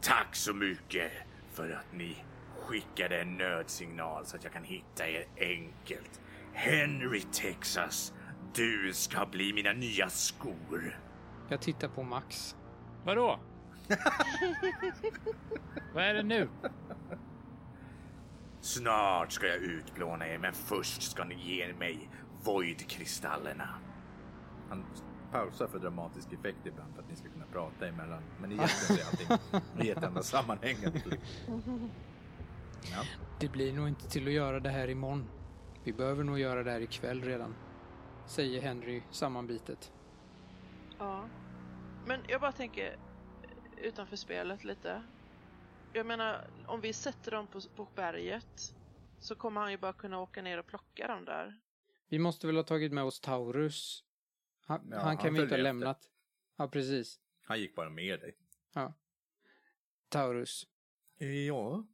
Tack 0.00 0.36
så 0.36 0.54
mycket 0.54 1.12
för 1.50 1.70
att 1.70 1.92
ni 1.94 2.16
skickade 2.58 3.20
en 3.20 3.36
nödsignal 3.36 4.26
så 4.26 4.36
att 4.36 4.44
jag 4.44 4.52
kan 4.52 4.64
hitta 4.64 5.08
er 5.08 5.24
enkelt. 5.36 6.20
Henry, 6.52 7.20
Texas. 7.20 8.12
Du 8.54 8.92
ska 8.92 9.26
bli 9.26 9.52
mina 9.52 9.72
nya 9.72 10.08
skor. 10.08 11.00
Jag 11.48 11.60
tittar 11.60 11.88
på 11.88 12.02
Max. 12.02 12.56
Vadå? 13.04 13.40
Vad 15.94 16.04
är 16.04 16.14
det 16.14 16.22
nu? 16.22 16.48
Snart 18.60 19.32
ska 19.32 19.46
jag 19.46 19.56
utplåna 19.56 20.28
er, 20.28 20.38
men 20.38 20.52
först 20.52 21.02
ska 21.02 21.24
ni 21.24 21.34
ge 21.34 21.74
mig 21.74 22.08
Void-kristallerna. 22.42 23.68
Han 24.68 24.84
pausar 25.32 25.66
för 25.66 25.78
dramatisk 25.78 26.32
effekt 26.32 26.66
ibland 26.66 26.94
för 26.94 27.02
att 27.02 27.10
ni 27.10 27.16
ska 27.16 27.28
kunna 27.28 27.46
prata 27.46 27.88
emellan. 27.88 28.22
Men 28.40 28.52
egentligen 28.52 29.02
är 29.02 29.06
allting 29.06 29.86
i 29.86 29.90
ett 29.90 30.02
enda 30.02 30.22
sammanhängande. 30.22 31.00
Ja. 32.82 33.02
Det 33.40 33.48
blir 33.48 33.72
nog 33.72 33.88
inte 33.88 34.08
till 34.08 34.26
att 34.26 34.32
göra 34.32 34.60
det 34.60 34.70
här 34.70 34.88
imorgon. 34.88 35.26
Vi 35.84 35.92
behöver 35.92 36.24
nog 36.24 36.38
göra 36.38 36.62
det 36.62 36.70
här 36.70 36.80
ikväll 36.80 37.22
redan. 37.22 37.54
Säger 38.26 38.62
Henry 38.62 39.02
sammanbitet. 39.10 39.92
Ja. 40.98 41.24
Men 42.06 42.20
jag 42.28 42.40
bara 42.40 42.52
tänker 42.52 42.96
utanför 43.82 44.16
spelet 44.16 44.64
lite. 44.64 45.02
Jag 45.92 46.06
menar, 46.06 46.46
om 46.66 46.80
vi 46.80 46.92
sätter 46.92 47.30
dem 47.30 47.46
på, 47.46 47.60
på 47.76 47.86
berget 47.94 48.74
så 49.18 49.34
kommer 49.34 49.60
han 49.60 49.70
ju 49.70 49.78
bara 49.78 49.92
kunna 49.92 50.20
åka 50.20 50.42
ner 50.42 50.58
och 50.58 50.66
plocka 50.66 51.06
dem 51.06 51.24
där. 51.24 51.60
Vi 52.08 52.18
måste 52.18 52.46
väl 52.46 52.56
ha 52.56 52.62
tagit 52.62 52.92
med 52.92 53.04
oss 53.04 53.20
Taurus. 53.20 54.04
Han, 54.66 54.88
Ja, 54.90 54.96
han 54.96 55.06
han 55.06 55.16
kan 55.16 55.34
vi 55.34 55.42
inte 55.42 55.54
ha 55.54 55.62
lämnat. 55.62 56.10
Ja, 56.56 56.68
precis. 56.68 57.20
Han 57.42 57.60
gick 57.60 57.74
bara 57.74 57.90
med 57.90 58.20
dig. 58.20 58.36
Ja. 58.74 58.94
Taurus, 60.08 60.66
Ja. 61.48 61.86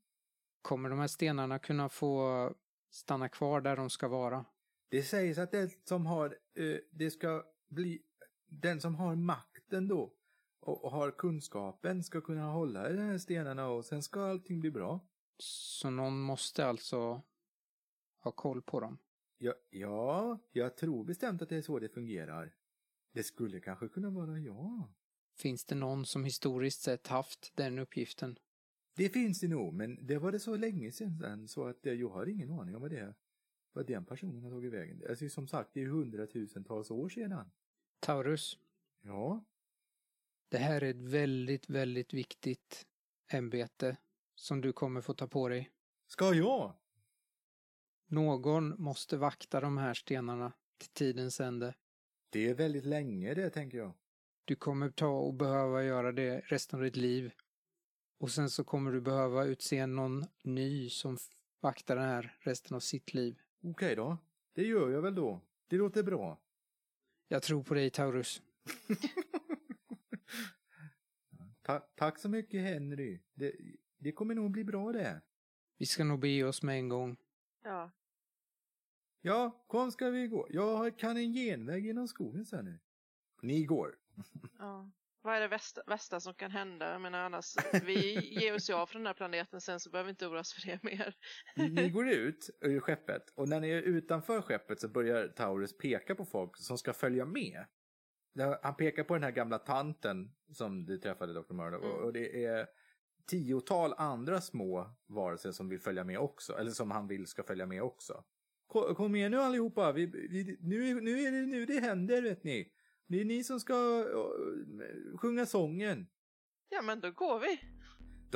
kommer 0.62 0.88
de 0.90 0.99
här 0.99 1.07
stenarna 1.07 1.59
kunna 1.59 1.88
få 1.88 2.55
stanna 2.90 3.29
kvar 3.29 3.61
där 3.61 3.77
de 3.77 3.90
ska 3.90 4.09
vara? 4.09 4.44
Det 4.88 5.03
sägs 5.03 5.38
att 5.38 5.51
den 5.51 5.70
som 5.85 6.07
har, 6.07 6.38
eh, 6.55 6.79
det 6.90 7.11
ska 7.11 7.44
bli, 7.68 8.03
den 8.46 8.81
som 8.81 8.94
har 8.94 9.14
makten 9.14 9.88
då 9.88 10.12
och, 10.60 10.84
och 10.84 10.90
har 10.90 11.10
kunskapen 11.10 12.02
ska 12.02 12.20
kunna 12.20 12.50
hålla 12.50 12.90
i 12.90 12.92
de 12.92 13.02
här 13.02 13.18
stenarna 13.18 13.68
och 13.68 13.84
sen 13.84 14.02
ska 14.02 14.30
allting 14.30 14.60
bli 14.60 14.70
bra. 14.70 15.00
Så 15.38 15.90
någon 15.90 16.20
måste 16.20 16.66
alltså 16.66 17.22
ha 18.18 18.32
koll 18.32 18.62
på 18.62 18.80
dem. 18.80 18.98
Ja, 19.38 19.54
ja, 19.70 20.38
jag 20.52 20.76
tror 20.76 21.04
bestämt 21.04 21.42
att 21.42 21.48
det 21.48 21.56
är 21.56 21.62
så 21.62 21.78
det 21.78 21.88
fungerar. 21.88 22.54
Det 23.12 23.22
skulle 23.22 23.60
kanske 23.60 23.88
kunna 23.88 24.10
vara 24.10 24.38
jag. 24.38 24.82
Finns 25.38 25.64
det 25.64 25.74
någon 25.74 26.06
som 26.06 26.24
historiskt 26.24 26.82
sett 26.82 27.06
haft 27.06 27.52
den 27.56 27.78
uppgiften? 27.78 28.38
Det 28.96 29.08
finns 29.08 29.40
det 29.40 29.48
nog, 29.48 29.74
men 29.74 30.06
det 30.06 30.18
var 30.18 30.32
det 30.32 30.40
så 30.40 30.56
länge 30.56 30.92
sedan 30.92 31.48
så 31.48 31.64
att 31.64 31.86
eh, 31.86 31.92
jag 31.92 32.08
har 32.08 32.26
ingen 32.26 32.50
aning 32.50 32.74
om 32.74 32.82
vad 32.82 32.90
det 32.90 32.98
är. 32.98 33.14
Vad 33.72 33.86
den 33.86 34.04
personen 34.04 34.42
har 34.42 34.50
tagit 34.50 34.72
vägen. 34.72 35.02
Alltså 35.08 35.28
som 35.28 35.48
sagt, 35.48 35.70
det 35.72 35.82
är 35.82 35.86
hundratusentals 35.86 36.90
år 36.90 37.08
sedan. 37.08 37.50
Taurus, 38.00 38.58
Ja, 39.06 39.44
det 40.48 40.59
här 40.59 40.82
är 40.82 40.90
ett 40.90 41.02
väldigt, 41.02 41.70
väldigt 41.70 42.14
viktigt 42.14 42.87
ämbete 43.32 43.96
som 44.35 44.61
du 44.61 44.72
kommer 44.72 45.00
få 45.00 45.14
ta 45.14 45.26
på 45.26 45.48
dig. 45.48 45.70
ska 46.06 46.35
jag? 46.35 46.74
Någon 48.06 48.82
måste 48.82 49.16
vakta 49.16 49.61
de 49.61 49.78
här 49.78 49.94
stenarna 49.94 50.52
till 50.78 50.88
tidens 50.88 51.40
ände. 51.40 51.74
Det 52.30 52.48
är 52.48 52.54
väldigt 52.54 52.85
länge 52.85 53.35
det, 53.35 53.50
tänker 53.50 53.78
jag. 53.78 53.92
Du 54.44 54.56
kommer 54.56 54.90
ta 54.90 55.09
och 55.09 55.35
behöva 55.35 55.85
göra 55.85 56.12
det 56.12 56.40
resten 56.40 56.78
av 56.78 56.85
ditt 56.85 56.96
liv. 56.96 57.32
Och 58.18 58.30
sen 58.30 58.50
så 58.50 58.64
kommer 58.64 58.92
du 58.92 59.00
behöva 59.00 59.44
utse 59.44 59.87
någon 59.87 60.24
ny 60.42 60.90
som 60.90 61.18
vaktar 61.61 61.96
den 61.96 62.04
här 62.04 62.37
resten 62.40 62.76
av 62.76 62.80
sitt 62.80 63.14
liv. 63.14 63.38
Okej 63.62 63.96
då, 63.96 64.18
det 64.52 64.62
gör 64.62 64.90
jag 64.90 65.02
väl 65.02 65.14
då. 65.14 65.40
Det 65.66 65.76
låter 65.76 66.02
bra. 66.02 66.38
Jag 67.28 67.42
tror 67.42 67.62
på 67.62 67.74
dig, 67.74 67.90
Taurus. 67.90 68.42
Ta 71.66 71.81
tack 71.81 72.18
så 72.18 72.29
mycket 72.29 72.62
Henry. 72.62 73.20
Det, 73.35 73.52
det 73.98 74.12
kommer 74.12 74.35
nog 74.35 74.50
bli 74.50 74.64
bra 74.64 74.92
det. 74.92 75.20
Vi 75.79 75.87
ska 75.87 76.05
nog 76.05 76.20
bege 76.20 76.44
oss 76.44 76.62
med 76.62 76.76
en 76.76 76.88
gång. 76.88 77.16
Ja. 77.64 77.90
Ja, 79.20 79.64
kom 79.66 79.90
ska 79.90 80.11
vi 80.11 80.26
gå. 80.26 80.46
Jag 80.50 80.98
kan 80.98 81.16
en 81.16 81.33
genväg 81.33 81.87
genom 81.87 82.09
skogen 82.09 82.44
sen 82.44 82.64
nu. 82.64 82.79
Ni 83.42 83.64
går. 83.64 83.94
ja. 84.59 84.90
Vad 85.22 85.37
är 85.37 85.40
det 85.40 85.48
värsta, 85.48 85.83
värsta 85.87 86.20
som 86.20 86.35
kan 86.35 86.50
hända? 86.50 86.92
Jag 86.92 87.00
menar 87.00 87.18
annars, 87.18 87.55
vi 87.83 88.14
ger 88.40 88.55
oss 88.55 88.70
ju 88.70 88.74
av 88.74 88.87
från 88.87 89.02
den 89.02 89.07
här 89.07 89.14
planeten 89.14 89.61
sen 89.61 89.81
så 89.81 89.90
behöver 89.90 90.07
vi 90.07 90.11
inte 90.11 90.26
oroa 90.26 90.40
oss 90.40 90.55
för 90.55 90.66
det 90.66 90.83
mer. 90.83 91.14
Ni 91.57 91.90
går 91.90 92.09
ut 92.09 92.50
ur 92.61 92.81
skeppet 92.81 93.22
och 93.35 93.48
när 93.48 93.61
ni 93.61 93.70
är 93.70 93.83
utanför 93.83 94.42
skeppet 94.42 94.81
så 94.81 94.88
börjar 94.88 95.29
Taurus 95.29 95.79
peka 95.79 96.14
på 96.14 96.24
folk 96.24 96.57
som 96.57 96.78
ska 96.78 96.93
följa 96.93 97.24
med. 97.24 97.66
Han 98.62 98.76
pekar 98.76 99.05
på 99.05 99.14
den 99.14 99.22
här 99.22 99.30
gamla 99.30 99.59
tanten 99.59 100.30
som 100.53 100.87
du 100.87 100.99
träffade 100.99 101.32
Dr. 101.32 101.53
Murdoch 101.55 101.84
och- 101.84 102.05
och 102.05 102.12
det 102.12 102.45
är 102.45 102.66
tiotal 103.26 103.95
andra 103.99 104.41
små 104.41 104.91
varelser 105.07 105.53
som 105.53 105.68
vill 105.68 105.80
följa 105.80 106.05
med 106.05 106.18
också, 106.18 106.53
eller 106.59 106.70
som 106.70 106.91
han 106.91 107.09
vill 107.09 107.26
ska 107.26 107.43
följa 107.43 107.66
med 107.66 107.82
också. 107.82 108.24
Kom, 108.66 108.95
kom 108.95 109.16
igen 109.16 109.30
nu 109.30 109.41
allihopa, 109.41 109.93
vi, 109.93 110.07
vi, 110.07 110.57
nu, 110.61 111.01
nu 111.01 111.20
är 111.20 111.32
det 111.32 111.47
nu 111.47 111.66
det 111.66 111.80
händer 111.80 112.22
vet 112.22 112.45
ni. 112.45 112.72
Det 113.07 113.20
är 113.20 113.24
ni 113.24 113.45
som 113.45 113.61
ska 113.61 113.74
uh, 113.74 115.16
sjunga 115.18 115.47
sången. 115.47 116.07
Ja 116.68 116.82
men 116.82 117.01
då 117.01 117.11
går 117.11 117.41
vi. 117.41 117.61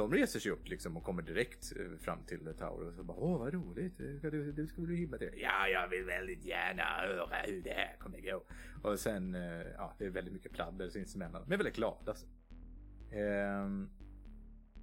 De 0.00 0.12
reser 0.12 0.40
sig 0.40 0.52
upp 0.52 0.68
liksom 0.68 0.96
och 0.96 1.04
kommer 1.04 1.22
direkt 1.22 1.72
eh, 1.76 1.98
fram 1.98 2.24
till 2.26 2.54
Taurus 2.58 2.98
och 2.98 3.04
bara 3.04 3.16
åh 3.16 3.38
vad 3.38 3.54
roligt, 3.54 4.00
eh, 4.00 4.06
du, 4.06 4.52
skulle 4.52 4.66
ska 4.66 4.80
bli 4.80 4.96
himla 4.96 5.18
trevlig. 5.18 5.42
Ja, 5.42 5.68
jag 5.68 5.88
vill 5.88 6.04
väldigt 6.04 6.44
gärna 6.44 6.82
höra 6.82 7.36
hur 7.46 7.62
det 7.62 7.70
här 7.70 7.96
kommer 7.98 8.20
gå. 8.20 8.42
Och 8.82 8.98
sen, 8.98 9.34
eh, 9.34 9.66
ja, 9.76 9.94
det 9.98 10.06
är 10.06 10.10
väldigt 10.10 10.34
mycket 10.34 10.52
pladder 10.52 10.90
sinsemellan. 10.90 11.42
Men 11.46 11.58
väldigt 11.58 11.76
glada. 11.76 12.10
Alltså. 12.10 12.26
Ehm, 13.12 13.90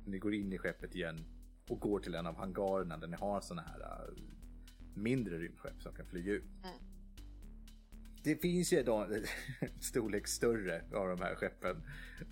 ni 0.05 0.19
går 0.19 0.33
in 0.33 0.53
i 0.53 0.57
skeppet 0.57 0.95
igen 0.95 1.25
och 1.69 1.79
går 1.79 1.99
till 1.99 2.15
en 2.15 2.27
av 2.27 2.35
hangarerna 2.35 2.97
där 2.97 3.07
ni 3.07 3.17
har 3.17 3.41
sådana 3.41 3.61
här 3.61 4.09
mindre 4.95 5.37
rymdskepp 5.37 5.81
som 5.81 5.93
kan 5.93 6.05
flyga 6.05 6.31
ut. 6.31 6.43
Mm. 6.63 6.75
Det 8.27 8.35
finns 8.35 8.73
ju 8.73 8.83
då 8.83 8.95
en 8.95 9.25
storlek 9.79 10.27
större 10.27 10.81
av 10.93 11.07
de 11.07 11.21
här 11.21 11.35
skeppen. 11.35 11.83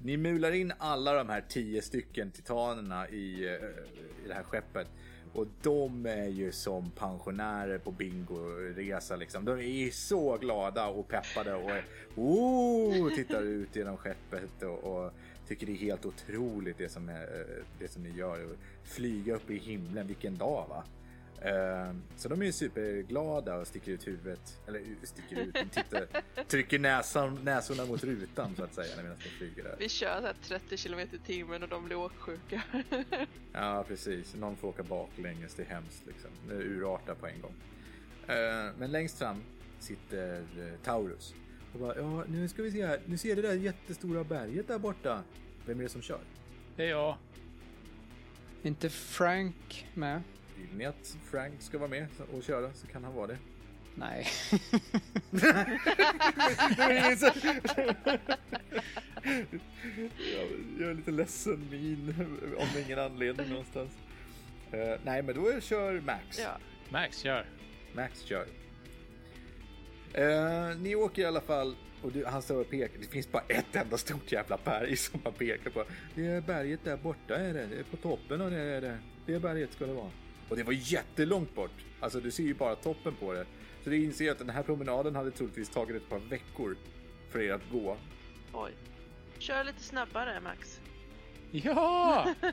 Ni 0.01 0.17
mular 0.17 0.51
in 0.51 0.73
alla 0.77 1.13
de 1.13 1.29
här 1.29 1.45
tio 1.49 1.81
stycken 1.81 2.31
titanerna 2.31 3.09
i, 3.09 3.45
eh, 3.45 3.53
i 4.25 4.27
det 4.27 4.33
här 4.33 4.43
skeppet. 4.43 4.87
Och 5.33 5.47
de 5.61 6.05
är 6.05 6.27
ju 6.27 6.51
som 6.51 6.91
pensionärer 6.91 7.77
på 7.77 7.91
bingoresa 7.91 9.15
liksom. 9.15 9.45
De 9.45 9.59
är 9.59 9.91
så 9.91 10.37
glada 10.37 10.87
och 10.87 11.07
peppade 11.07 11.53
och 11.53 11.71
oh, 12.15 13.15
tittar 13.15 13.41
ut 13.41 13.75
genom 13.75 13.97
skeppet 13.97 14.63
och, 14.63 14.83
och 14.83 15.11
tycker 15.47 15.65
det 15.65 15.73
är 15.73 15.77
helt 15.77 16.05
otroligt 16.05 16.77
det 16.77 16.89
som, 16.89 17.09
är, 17.09 17.21
eh, 17.21 17.63
det 17.79 17.87
som 17.87 18.03
ni 18.03 18.09
gör. 18.09 18.47
Flyga 18.83 19.35
upp 19.35 19.49
i 19.49 19.57
himlen, 19.57 20.07
vilken 20.07 20.37
dag 20.37 20.65
va? 20.69 20.83
Eh, 21.45 21.93
Så 22.15 22.29
de 22.29 22.41
är 22.41 22.45
ju 22.45 22.51
superglada 22.51 23.55
och 23.55 23.67
sticker 23.67 23.91
ut 23.91 24.07
huvudet, 24.07 24.59
eller 24.67 24.81
sticker 25.03 25.39
ut, 25.39 25.53
de 25.53 25.65
tittar, 25.69 26.07
trycker 26.47 26.79
näsan, 26.79 27.39
näsorna 27.43 27.85
mot 27.85 28.03
rutan 28.03 28.55
så 28.55 28.63
att 28.63 28.73
säga 28.73 28.95
medan 28.97 29.11
de 29.23 29.29
flyger 29.29 29.63
där. 29.63 29.75
Vi 29.79 29.89
kör 29.89 30.19
så 30.21 30.25
här 30.27 30.35
30 30.59 30.77
km 30.77 30.99
i 30.99 31.17
timmen 31.25 31.63
och 31.63 31.69
de 31.69 31.85
blir 31.85 31.95
åksjuka. 31.97 32.61
Ja, 33.53 33.85
precis. 33.87 34.35
Någon 34.35 34.55
får 34.55 34.67
åka 34.67 34.83
baklänges, 34.83 35.53
det 35.55 35.63
är 35.63 35.67
hemskt 35.67 36.03
liksom. 36.07 36.29
Det 36.47 36.53
urartar 36.55 37.15
på 37.15 37.27
en 37.27 37.41
gång. 37.41 37.53
Eh, 38.27 38.71
Men 38.77 38.91
längst 38.91 39.17
fram 39.17 39.41
sitter 39.79 40.39
eh, 40.39 40.79
Taurus. 40.83 41.33
Och 41.73 41.79
bara, 41.79 41.97
ja, 41.97 42.23
nu 42.27 42.47
ska 42.47 42.63
vi 42.63 42.71
se 42.71 42.85
här. 42.85 42.99
Nu 43.05 43.17
ser 43.17 43.35
du 43.35 43.41
det 43.41 43.47
där 43.47 43.55
jättestora 43.55 44.23
berget 44.23 44.67
där 44.67 44.79
borta. 44.79 45.23
Vem 45.65 45.79
är 45.79 45.83
det 45.83 45.89
som 45.89 46.01
kör? 46.01 46.19
Det 46.75 46.83
är 46.85 46.89
jag. 46.89 47.17
Är 48.63 48.67
inte 48.67 48.89
Frank 48.89 49.87
med? 49.93 50.21
Vill 50.57 50.77
ni 50.77 50.85
att 50.85 51.17
Frank 51.31 51.61
ska 51.61 51.77
vara 51.77 51.89
med 51.89 52.07
och 52.33 52.43
köra 52.43 52.73
så 52.73 52.87
kan 52.87 53.03
han 53.03 53.13
vara 53.13 53.27
det. 53.27 53.37
Nej. 53.95 54.27
jag, 60.79 60.89
är 60.89 60.93
lite 60.93 61.11
ledsen 61.11 61.67
min 61.71 62.13
om 62.57 62.67
ingen 62.85 62.99
anledning 62.99 63.49
någonstans. 63.49 63.91
Eh, 64.71 64.99
nej, 65.03 65.21
men 65.21 65.35
då 65.35 65.61
kör 65.61 66.01
Max. 66.01 66.39
ja. 66.39 66.57
Max, 66.89 67.17
kör. 67.17 67.45
Max 67.93 68.21
kör. 68.21 68.47
Eh, 70.13 70.77
ni 70.77 70.95
åker 70.95 71.21
i 71.21 71.25
alla 71.25 71.41
fall 71.41 71.75
och 72.01 72.11
du, 72.11 72.25
han 72.25 72.41
står 72.41 72.61
och 72.61 72.69
pekar. 72.69 72.99
Det 72.99 73.07
finns 73.07 73.31
bara 73.31 73.43
ett 73.47 73.75
enda 73.75 73.97
stort 73.97 74.31
jävla 74.31 74.59
berg 74.63 74.95
som 74.97 75.19
han 75.23 75.33
pekar 75.33 75.69
på. 75.69 75.83
Det 76.15 76.27
är 76.27 76.41
berget 76.41 76.83
där 76.83 76.97
borta 76.97 77.35
är 77.35 77.53
det. 77.53 77.65
Det 77.65 77.79
är 77.79 77.83
på 77.83 77.97
toppen 77.97 78.41
och 78.41 78.51
det 78.51 78.61
är 78.61 78.81
det. 78.81 78.97
Det 79.25 79.39
berget 79.39 79.73
ska 79.73 79.85
det 79.85 79.93
vara. 79.93 80.11
Och 80.49 80.55
det 80.55 80.63
var 80.63 80.73
jättelångt 80.73 81.55
bort. 81.55 81.85
Alltså 81.99 82.19
du 82.19 82.31
ser 82.31 82.43
ju 82.43 82.53
bara 82.53 82.75
toppen 82.75 83.15
på 83.15 83.33
det. 83.33 83.45
Så 83.83 83.89
du 83.89 84.03
inser 84.03 84.31
att 84.31 84.37
den 84.37 84.49
här 84.49 84.63
promenaden 84.63 85.15
hade 85.15 85.31
troligtvis 85.31 85.69
tagit 85.69 85.95
ett 85.95 86.09
par 86.09 86.19
veckor 86.19 86.77
för 87.29 87.39
er 87.39 87.53
att 87.53 87.69
gå. 87.71 87.97
Oj. 88.53 88.71
Kör 89.39 89.63
lite 89.63 89.83
snabbare 89.83 90.39
Max. 90.39 90.79
Ja! 91.51 92.33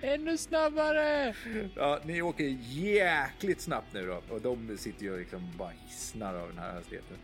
Ännu 0.00 0.38
snabbare! 0.38 1.34
Ja, 1.76 2.00
ni 2.04 2.22
åker 2.22 2.44
jäkligt 2.68 3.60
snabbt 3.60 3.92
nu 3.92 4.06
då 4.06 4.22
och 4.34 4.40
de 4.40 4.76
sitter 4.78 5.04
ju 5.04 5.18
liksom 5.18 5.52
bara 5.58 5.72
hissnar 5.86 6.34
av 6.34 6.48
den 6.48 6.58
här 6.58 6.72
hastigheten. 6.72 7.16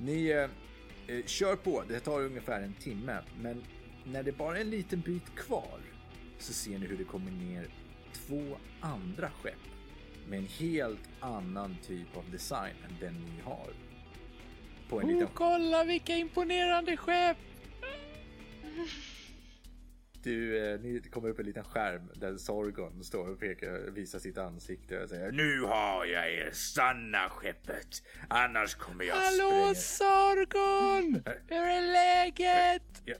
Ni 0.00 0.26
eh, 0.28 0.48
eh, 1.16 1.24
kör 1.26 1.56
på, 1.56 1.82
det 1.88 2.00
tar 2.00 2.20
ungefär 2.20 2.62
en 2.62 2.74
timme, 2.74 3.18
men 3.40 3.64
när 4.04 4.22
det 4.22 4.32
bara 4.32 4.56
är 4.56 4.60
en 4.60 4.70
liten 4.70 5.00
bit 5.00 5.34
kvar 5.36 5.78
så 6.38 6.52
ser 6.52 6.78
ni 6.78 6.86
hur 6.86 6.98
det 6.98 7.04
kommer 7.04 7.30
ner 7.30 7.68
två 8.12 8.56
andra 8.80 9.30
skepp 9.30 9.58
med 10.28 10.38
en 10.38 10.46
helt 10.46 11.08
annan 11.20 11.76
typ 11.86 12.16
av 12.16 12.30
design 12.30 12.74
än 12.88 12.96
den 13.00 13.14
ni 13.14 13.40
har. 13.44 13.70
På 14.88 15.00
en 15.00 15.06
Oh, 15.06 15.12
liten 15.12 15.28
kolla 15.34 15.84
vilka 15.84 16.16
imponerande 16.16 16.96
skepp! 16.96 17.36
Du, 20.22 20.68
eh, 20.72 20.80
ni 20.80 21.00
kommer 21.00 21.28
upp 21.28 21.38
en 21.38 21.46
liten 21.46 21.64
skärm 21.64 22.10
där 22.14 22.36
Sorgon 22.36 23.04
står 23.04 23.28
och 23.28 23.40
pekar, 23.40 23.90
visar 23.90 24.18
sitt 24.18 24.38
ansikte 24.38 25.02
och 25.02 25.08
säger 25.08 25.32
Nu 25.32 25.60
har 25.60 26.04
jag 26.04 26.32
er, 26.32 26.50
stanna 26.52 27.28
skeppet, 27.28 28.02
annars 28.28 28.74
kommer 28.74 29.04
jag 29.04 29.14
Hallå 29.14 29.50
spränga. 29.50 29.74
Sargon! 29.74 31.22
Hur 31.48 31.56
är 31.56 31.92
läget? 31.92 33.02
Ja, 33.04 33.14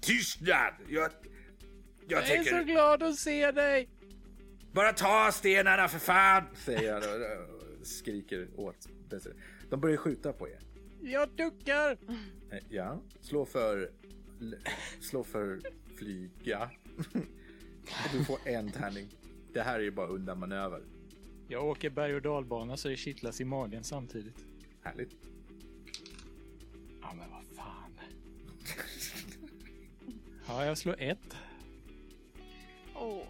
tystnad! 0.00 0.74
Jag, 0.88 1.02
jag 1.02 1.10
Jag 2.08 2.22
är 2.22 2.26
tänker 2.26 2.58
så 2.58 2.64
glad 2.64 3.02
att 3.02 3.16
se 3.18 3.50
dig! 3.52 3.88
bara 4.72 4.92
ta 4.92 5.30
stenarna 5.32 5.88
för 5.88 5.98
fan! 5.98 6.44
Säger 6.54 6.92
han 6.92 7.02
och 7.80 7.86
skriker 7.86 8.48
åt. 8.56 8.88
De 9.70 9.80
börjar 9.80 9.96
skjuta 9.96 10.32
på 10.32 10.48
er. 10.48 10.58
Jag 11.00 11.28
duckar! 11.36 11.98
Eh, 12.50 12.58
Ja, 12.68 13.02
slå 13.20 13.46
för, 13.46 13.90
slå 15.00 15.24
för 15.24 15.60
flyga. 15.98 16.70
Och 17.84 18.10
du 18.12 18.24
får 18.24 18.38
en 18.44 18.70
tärning. 18.72 19.08
Det 19.52 19.60
här 19.62 19.74
är 19.78 19.82
ju 19.82 19.90
bara 19.90 20.06
undanmanöver. 20.06 20.82
Jag 21.48 21.64
åker 21.64 21.90
berg 21.90 22.14
och 22.14 22.22
dalbana 22.22 22.76
så 22.76 22.88
det 22.88 22.96
kittlas 22.96 23.40
i 23.40 23.44
magen 23.44 23.84
samtidigt. 23.84 24.44
Härligt. 24.82 25.10
Ja 27.02 27.14
men 27.14 27.30
vad 27.30 27.49
Ja, 30.50 30.64
jag 30.66 30.78
slår 30.78 30.96
ett. 30.98 31.36
Åh. 32.94 33.22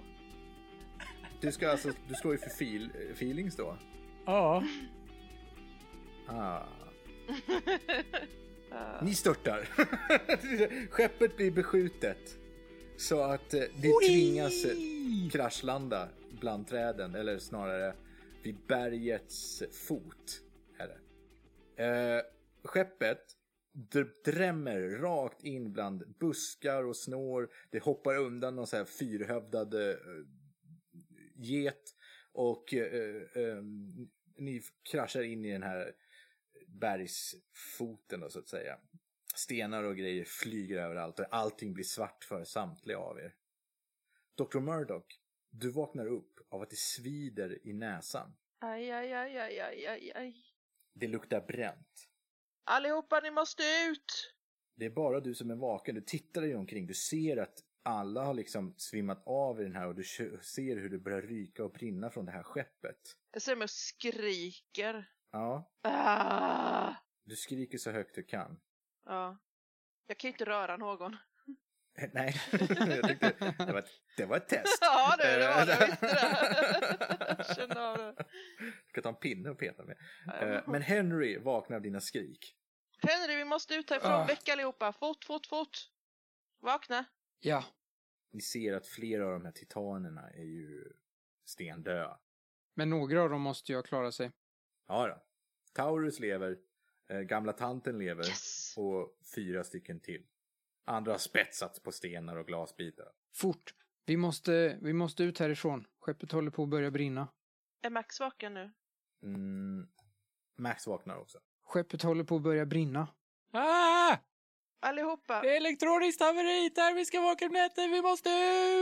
Du 1.41 1.53
ska 1.53 1.71
alltså, 1.71 1.93
du 2.09 2.15
slår 2.15 2.35
ju 2.35 2.39
för 2.39 2.51
feel, 2.51 2.91
feelings 3.13 3.57
då? 3.57 3.77
Ja, 4.27 4.65
Ah. 6.29 6.63
Ni 9.03 9.15
störtar. 9.15 9.61
Skeppet 10.91 11.37
blir 11.37 11.51
beskjutet. 11.51 12.39
Så 12.97 13.21
att 13.23 13.55
eh, 13.55 13.61
ni 13.75 13.93
tvingas 14.09 14.65
eh, 14.65 14.77
kraschlanda 15.33 16.09
bland 16.41 16.69
träden, 16.69 17.15
eller 17.15 17.39
snarare 17.39 17.95
vid 18.43 18.57
bergets 18.67 19.63
fot. 19.73 20.41
Är 20.79 20.89
det. 20.89 20.99
Eh, 21.85 22.23
skeppet 22.65 23.23
drämmer 24.25 24.81
rakt 24.81 25.45
in 25.45 25.73
bland 25.73 26.15
buskar 26.19 26.85
och 26.85 26.97
snår. 26.97 27.51
Det 27.71 27.83
hoppar 27.83 28.17
undan 28.17 28.57
någon 28.57 28.67
så 28.67 28.77
här 28.77 28.85
fyrhövdad 28.85 29.75
eh, 29.75 29.97
get 31.35 31.95
och 32.33 32.75
eh, 32.75 33.23
eh, 33.35 33.63
ni 34.37 34.63
kraschar 34.91 35.23
in 35.23 35.45
i 35.45 35.53
den 35.53 35.63
här 35.63 35.93
bergsfoten 36.67 38.21
då, 38.21 38.31
så 38.31 38.39
att 38.39 38.49
säga. 38.49 38.79
Stenar 39.35 39.85
och 39.85 39.97
grejer 39.97 40.25
flyger 40.25 40.77
överallt 40.77 41.21
och 41.21 41.27
allting 41.31 41.75
blir 41.75 41.85
svart 41.85 42.25
för 42.25 42.45
samtliga 42.45 42.99
av 42.99 43.19
er. 43.19 43.35
Dr. 44.35 44.59
Murdoch, 44.59 45.21
du 45.51 45.71
vaknar 45.71 46.07
upp 46.07 46.41
av 46.49 46.63
att 46.63 46.71
det 46.71 46.79
svider 46.79 47.67
i 47.67 47.73
näsan. 47.73 48.37
Aj, 48.59 48.91
aj, 48.91 49.13
aj, 49.13 49.39
aj, 49.39 49.61
aj, 49.61 49.87
aj, 49.87 50.13
aj. 50.15 50.35
Det 50.93 51.09
luktar 51.09 51.41
bränt. 51.41 52.09
Allihopa, 52.65 53.21
ni 53.21 53.31
måste 53.31 53.63
ut! 53.63 54.35
Det 54.77 54.85
är 54.87 54.91
bara 54.91 55.21
du 55.21 55.35
som 55.35 55.51
är 55.51 55.55
vaken. 55.57 55.95
Du 55.95 56.01
tittar 56.01 56.41
dig 56.41 56.57
omkring. 56.57 56.87
Du 56.87 56.95
ser 56.95 57.37
att 57.37 57.59
alla 57.83 58.25
har 58.25 58.35
liksom 58.35 58.75
svimmat 58.77 59.23
av 59.27 59.61
i 59.61 59.65
den 59.65 59.75
här 59.75 59.87
och 59.87 59.95
du 59.95 60.05
ser 60.43 60.77
hur 60.77 60.89
det 60.91 60.99
börjar 60.99 61.23
ryka 61.23 61.65
och 61.65 61.73
brinna 61.73 62.11
från 62.11 62.25
det 62.27 62.33
här 62.33 62.43
skeppet. 62.43 63.17
Jag 63.33 63.43
ser 63.43 63.57
mig 63.57 63.65
och 63.65 63.71
skriker. 63.71 65.11
Ja, 65.31 65.71
Ah! 65.83 66.95
du 67.25 67.37
skriker 67.37 67.79
så 67.79 67.91
högt 67.91 68.15
du 68.15 68.23
kan. 68.23 68.61
Ja. 69.05 69.39
Jag 70.07 70.19
kan 70.19 70.29
ju 70.29 70.33
inte 70.33 70.45
röra 70.45 70.77
någon. 70.77 71.17
Nej, 72.13 72.35
jag 72.51 73.09
tyckte 73.09 73.55
det 73.59 73.73
var, 73.73 73.79
ett- 73.79 74.01
det 74.17 74.25
var 74.27 74.37
ett 74.37 74.49
test. 74.49 74.79
Ja, 74.81 75.15
du, 75.19 75.25
det 75.25 75.49
var 75.49 75.67
det. 75.67 75.73
Jag 75.81 75.87
visste 75.87 76.07
det. 76.07 77.37
Jag 77.39 77.47
Kände 77.57 77.87
av 77.89 77.99
det. 77.99 78.15
Jag 78.59 78.89
ska 78.89 79.03
ta 79.03 79.09
en 79.09 79.15
pinne 79.15 79.51
och 79.51 79.59
peta 79.59 79.85
med. 79.85 79.97
Eh, 80.43 80.63
Men 80.69 80.83
Henry 80.83 81.39
vaknar 81.39 81.77
av 81.77 81.83
dina 81.83 82.01
skrik. 82.01 82.57
Henry, 83.03 83.37
vi 83.37 83.45
måste 83.45 83.75
ut 83.75 83.91
härifrån. 83.91 84.13
Ah. 84.13 84.27
Väck 84.27 84.49
allihopa. 84.49 84.93
Fort, 84.93 85.25
fort, 85.25 85.47
fort. 85.47 85.79
Vakna. 86.61 87.05
Ja, 87.41 87.65
Ni 88.33 88.41
ser 88.41 88.73
att 88.75 88.87
flera 88.87 89.27
av 89.27 89.33
de 89.33 89.45
här 89.45 89.53
titanerna 89.53 90.31
är 90.31 90.45
ju 90.45 90.93
stendöda. 91.45 92.21
men 92.75 92.91
några 92.91 93.23
av 93.23 93.31
dem 93.31 93.41
måste 93.43 93.73
ju 93.73 93.77
ha 93.79 93.83
klarat 93.83 94.15
sig. 94.15 94.33
Ja 94.89 95.07
då. 95.09 95.23
Taurus 95.73 96.21
lever, 96.21 96.57
eh, 97.11 97.19
gamla 97.21 97.53
tanten 97.53 97.99
lever 97.99 98.25
Yes! 98.27 98.75
och 98.77 99.17
fyra 99.35 99.65
stycken 99.65 100.01
till. 100.01 100.27
Andra 100.85 101.13
har 101.13 101.19
spetsats 101.19 101.81
på 101.81 101.93
stenar 101.93 102.37
och 102.37 102.47
glasbitar. 102.47 103.09
Fort! 103.35 103.75
Vi 104.07 104.17
måste, 104.17 104.79
vi 104.83 104.93
måste 104.93 105.23
ut 105.23 105.39
härifrån. 105.39 105.87
Skeppet 106.01 106.33
håller 106.33 106.51
på 106.51 106.63
att 106.63 106.69
börja 106.69 106.91
brinna. 106.91 107.29
Är 107.83 107.91
Max 107.91 108.21
vaken 108.21 108.55
nu? 108.55 108.73
Mm. 109.23 109.89
Max 110.59 110.87
vaknar 110.87 111.17
också. 111.17 111.39
Skeppet 111.63 112.03
håller 112.03 112.25
på 112.25 112.37
att 112.37 112.43
börja 112.43 112.67
brinna. 112.67 113.09
Ah! 113.53 114.17
Allihopa! 114.81 115.41
Det 115.43 115.53
är 115.53 115.57
elektroniskt 115.57 116.21
haveri! 116.21 116.71
Termiska 116.71 117.21
vakuumnätet! 117.21 117.91
Vi 117.91 118.03
måste 118.03 118.31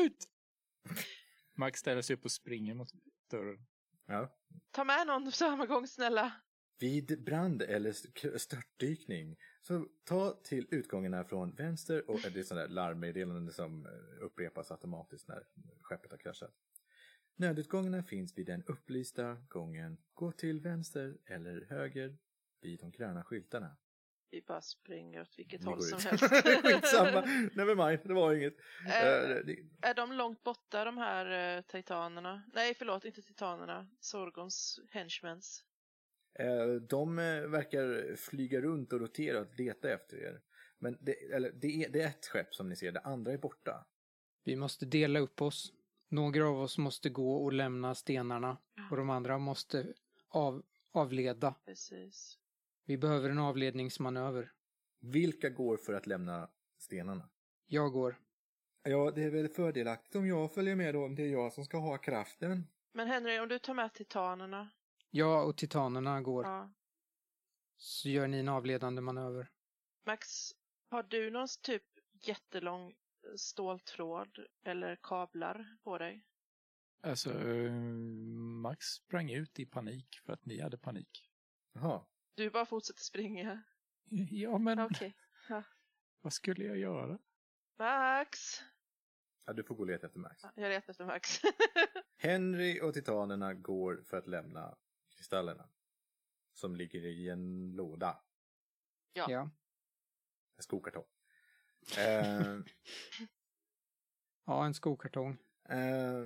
ut! 0.04 0.16
Max 1.56 1.80
ställer 1.80 2.02
sig 2.02 2.16
upp 2.16 2.24
och 2.24 2.30
springer 2.32 2.74
mot 2.74 2.88
dörren. 3.30 3.66
Ja. 4.06 4.36
Ta 4.70 4.84
med 4.84 5.06
någon 5.06 5.24
på 5.24 5.30
samma 5.30 5.66
gång 5.66 5.86
snälla. 5.86 6.32
Vid 6.78 7.24
brand 7.24 7.62
eller 7.62 7.90
st- 7.90 8.38
störtdykning 8.38 9.36
så 9.68 9.86
ta 10.04 10.30
till 10.44 10.66
utgångarna 10.70 11.24
från 11.24 11.50
vänster 11.54 12.10
och 12.10 12.20
det 12.32 12.38
är 12.40 12.42
sådana 12.42 12.66
där 12.66 12.74
larmmeddelanden 12.74 13.52
som 13.54 13.86
eh, 13.86 14.24
upprepas 14.24 14.70
automatiskt 14.70 15.28
när 15.28 15.46
skeppet 15.82 16.10
har 16.10 16.18
kraschat. 16.18 16.54
Nödutgångarna 17.36 18.02
finns 18.02 18.38
vid 18.38 18.46
den 18.46 18.62
upplysta 18.66 19.34
gången. 19.48 19.98
Gå 20.14 20.32
till 20.32 20.60
vänster 20.60 21.16
eller 21.26 21.66
höger 21.70 22.16
vid 22.60 22.80
de 22.80 22.90
gröna 22.90 23.24
skyltarna. 23.24 23.76
Vi 24.30 24.42
bara 24.46 24.60
springer 24.60 25.20
åt 25.20 25.38
vilket 25.38 25.64
håll 25.64 25.82
som 25.82 25.98
ut. 25.98 26.04
helst. 26.04 26.24
Skitsamma, 26.64 27.20
never 27.54 27.74
mind, 27.88 28.00
det 28.04 28.14
var 28.14 28.34
inget. 28.34 28.54
Eh, 28.86 29.06
Eh, 29.06 29.28
det- 29.44 29.58
Är 29.82 29.94
de 29.94 30.12
långt 30.12 30.42
borta 30.44 30.84
de 30.84 30.98
här 30.98 31.56
eh, 31.56 31.62
titanerna? 31.62 32.42
Nej, 32.54 32.74
förlåt, 32.74 33.04
inte 33.04 33.22
titanerna. 33.22 33.88
Sorgons 34.00 34.80
henchmens. 34.90 35.64
Eh, 36.34 36.66
De 36.88 37.18
eh, 37.18 37.40
verkar 37.40 38.16
flyga 38.16 38.60
runt 38.60 38.92
och 38.92 39.00
rotera 39.00 39.40
och 39.40 39.58
leta 39.58 39.90
efter 39.90 40.16
er. 40.16 40.40
Men 40.78 40.98
det, 41.00 41.12
eller, 41.12 41.52
det, 41.52 41.84
är, 41.84 41.88
det 41.88 42.02
är 42.02 42.08
ett 42.08 42.26
skepp 42.26 42.54
som 42.54 42.68
ni 42.68 42.76
ser, 42.76 42.92
det 42.92 43.00
andra 43.00 43.32
är 43.32 43.38
borta. 43.38 43.86
Vi 44.44 44.56
måste 44.56 44.86
dela 44.86 45.18
upp 45.18 45.42
oss. 45.42 45.72
Några 46.08 46.48
av 46.48 46.60
oss 46.60 46.78
måste 46.78 47.10
gå 47.10 47.36
och 47.36 47.52
lämna 47.52 47.94
stenarna 47.94 48.58
och 48.90 48.96
de 48.96 49.10
andra 49.10 49.38
måste 49.38 49.94
av, 50.28 50.62
avleda. 50.92 51.54
Precis. 51.64 52.38
Vi 52.84 52.98
behöver 52.98 53.30
en 53.30 53.38
avledningsmanöver. 53.38 54.52
Vilka 55.00 55.48
går 55.48 55.76
för 55.76 55.92
att 55.92 56.06
lämna 56.06 56.48
stenarna? 56.78 57.28
Jag 57.66 57.92
går. 57.92 58.18
Ja, 58.82 59.10
det 59.10 59.22
är 59.22 59.30
väl 59.30 59.48
fördelaktigt 59.48 60.16
om 60.16 60.26
jag 60.26 60.54
följer 60.54 60.76
med 60.76 60.94
då, 60.94 61.04
om 61.04 61.14
det 61.14 61.22
är 61.22 61.28
jag 61.28 61.52
som 61.52 61.64
ska 61.64 61.78
ha 61.78 61.98
kraften. 61.98 62.66
Men 62.92 63.08
Henry, 63.08 63.38
om 63.38 63.48
du 63.48 63.58
tar 63.58 63.74
med 63.74 63.94
titanerna. 63.94 64.68
Jag 65.10 65.48
och 65.48 65.56
titanerna 65.56 66.20
går. 66.22 66.44
Ja. 66.44 66.70
Så 67.76 68.08
gör 68.08 68.28
ni 68.28 68.38
en 68.38 68.48
avledande 68.48 69.00
manöver. 69.00 69.50
Max, 70.06 70.28
har 70.90 71.02
du 71.02 71.30
någon 71.30 71.48
typ 71.62 71.82
jättelång 72.12 72.94
ståltråd 73.36 74.38
eller 74.62 74.96
kablar 75.02 75.76
på 75.84 75.98
dig? 75.98 76.24
Alltså, 77.00 77.48
eh, 77.48 77.72
Max 78.62 78.86
sprang 78.86 79.30
ut 79.30 79.58
i 79.60 79.66
panik 79.66 80.20
för 80.24 80.32
att 80.32 80.44
ni 80.46 80.60
hade 80.60 80.78
panik. 80.78 81.28
Jaha. 81.72 82.06
Du 82.34 82.50
bara 82.50 82.66
fortsätter 82.66 83.02
springa. 83.02 83.62
Ja, 84.30 84.58
men 84.58 84.80
Okej. 84.80 85.16
vad 86.20 86.32
skulle 86.32 86.64
jag 86.64 86.78
göra? 86.78 87.18
Max! 87.78 88.62
Ja, 89.44 89.52
du 89.52 89.64
får 89.64 89.74
gå 89.74 89.80
och 89.80 89.86
leta 89.86 90.06
efter 90.06 90.18
Max. 90.18 90.42
Ja, 90.42 90.50
Jag 90.54 90.68
letar 90.68 90.90
efter 90.90 91.04
Max. 91.04 91.40
Henry 92.16 92.80
och 92.80 92.94
titanerna 92.94 93.54
går 93.54 94.02
för 94.06 94.16
att 94.16 94.26
lämna 94.26 94.76
kristallerna. 95.18 95.68
Som 96.52 96.76
ligger 96.76 97.06
i 97.06 97.28
en 97.28 97.72
låda, 97.72 98.20
Ja. 99.12 99.26
Ja. 99.30 99.50
en 100.56 100.62
skokartong. 100.62 101.04
Eh, 101.98 102.42
Ja, 104.46 104.66
en 104.66 104.74
skokartong. 104.74 105.36
eh, 105.68 106.24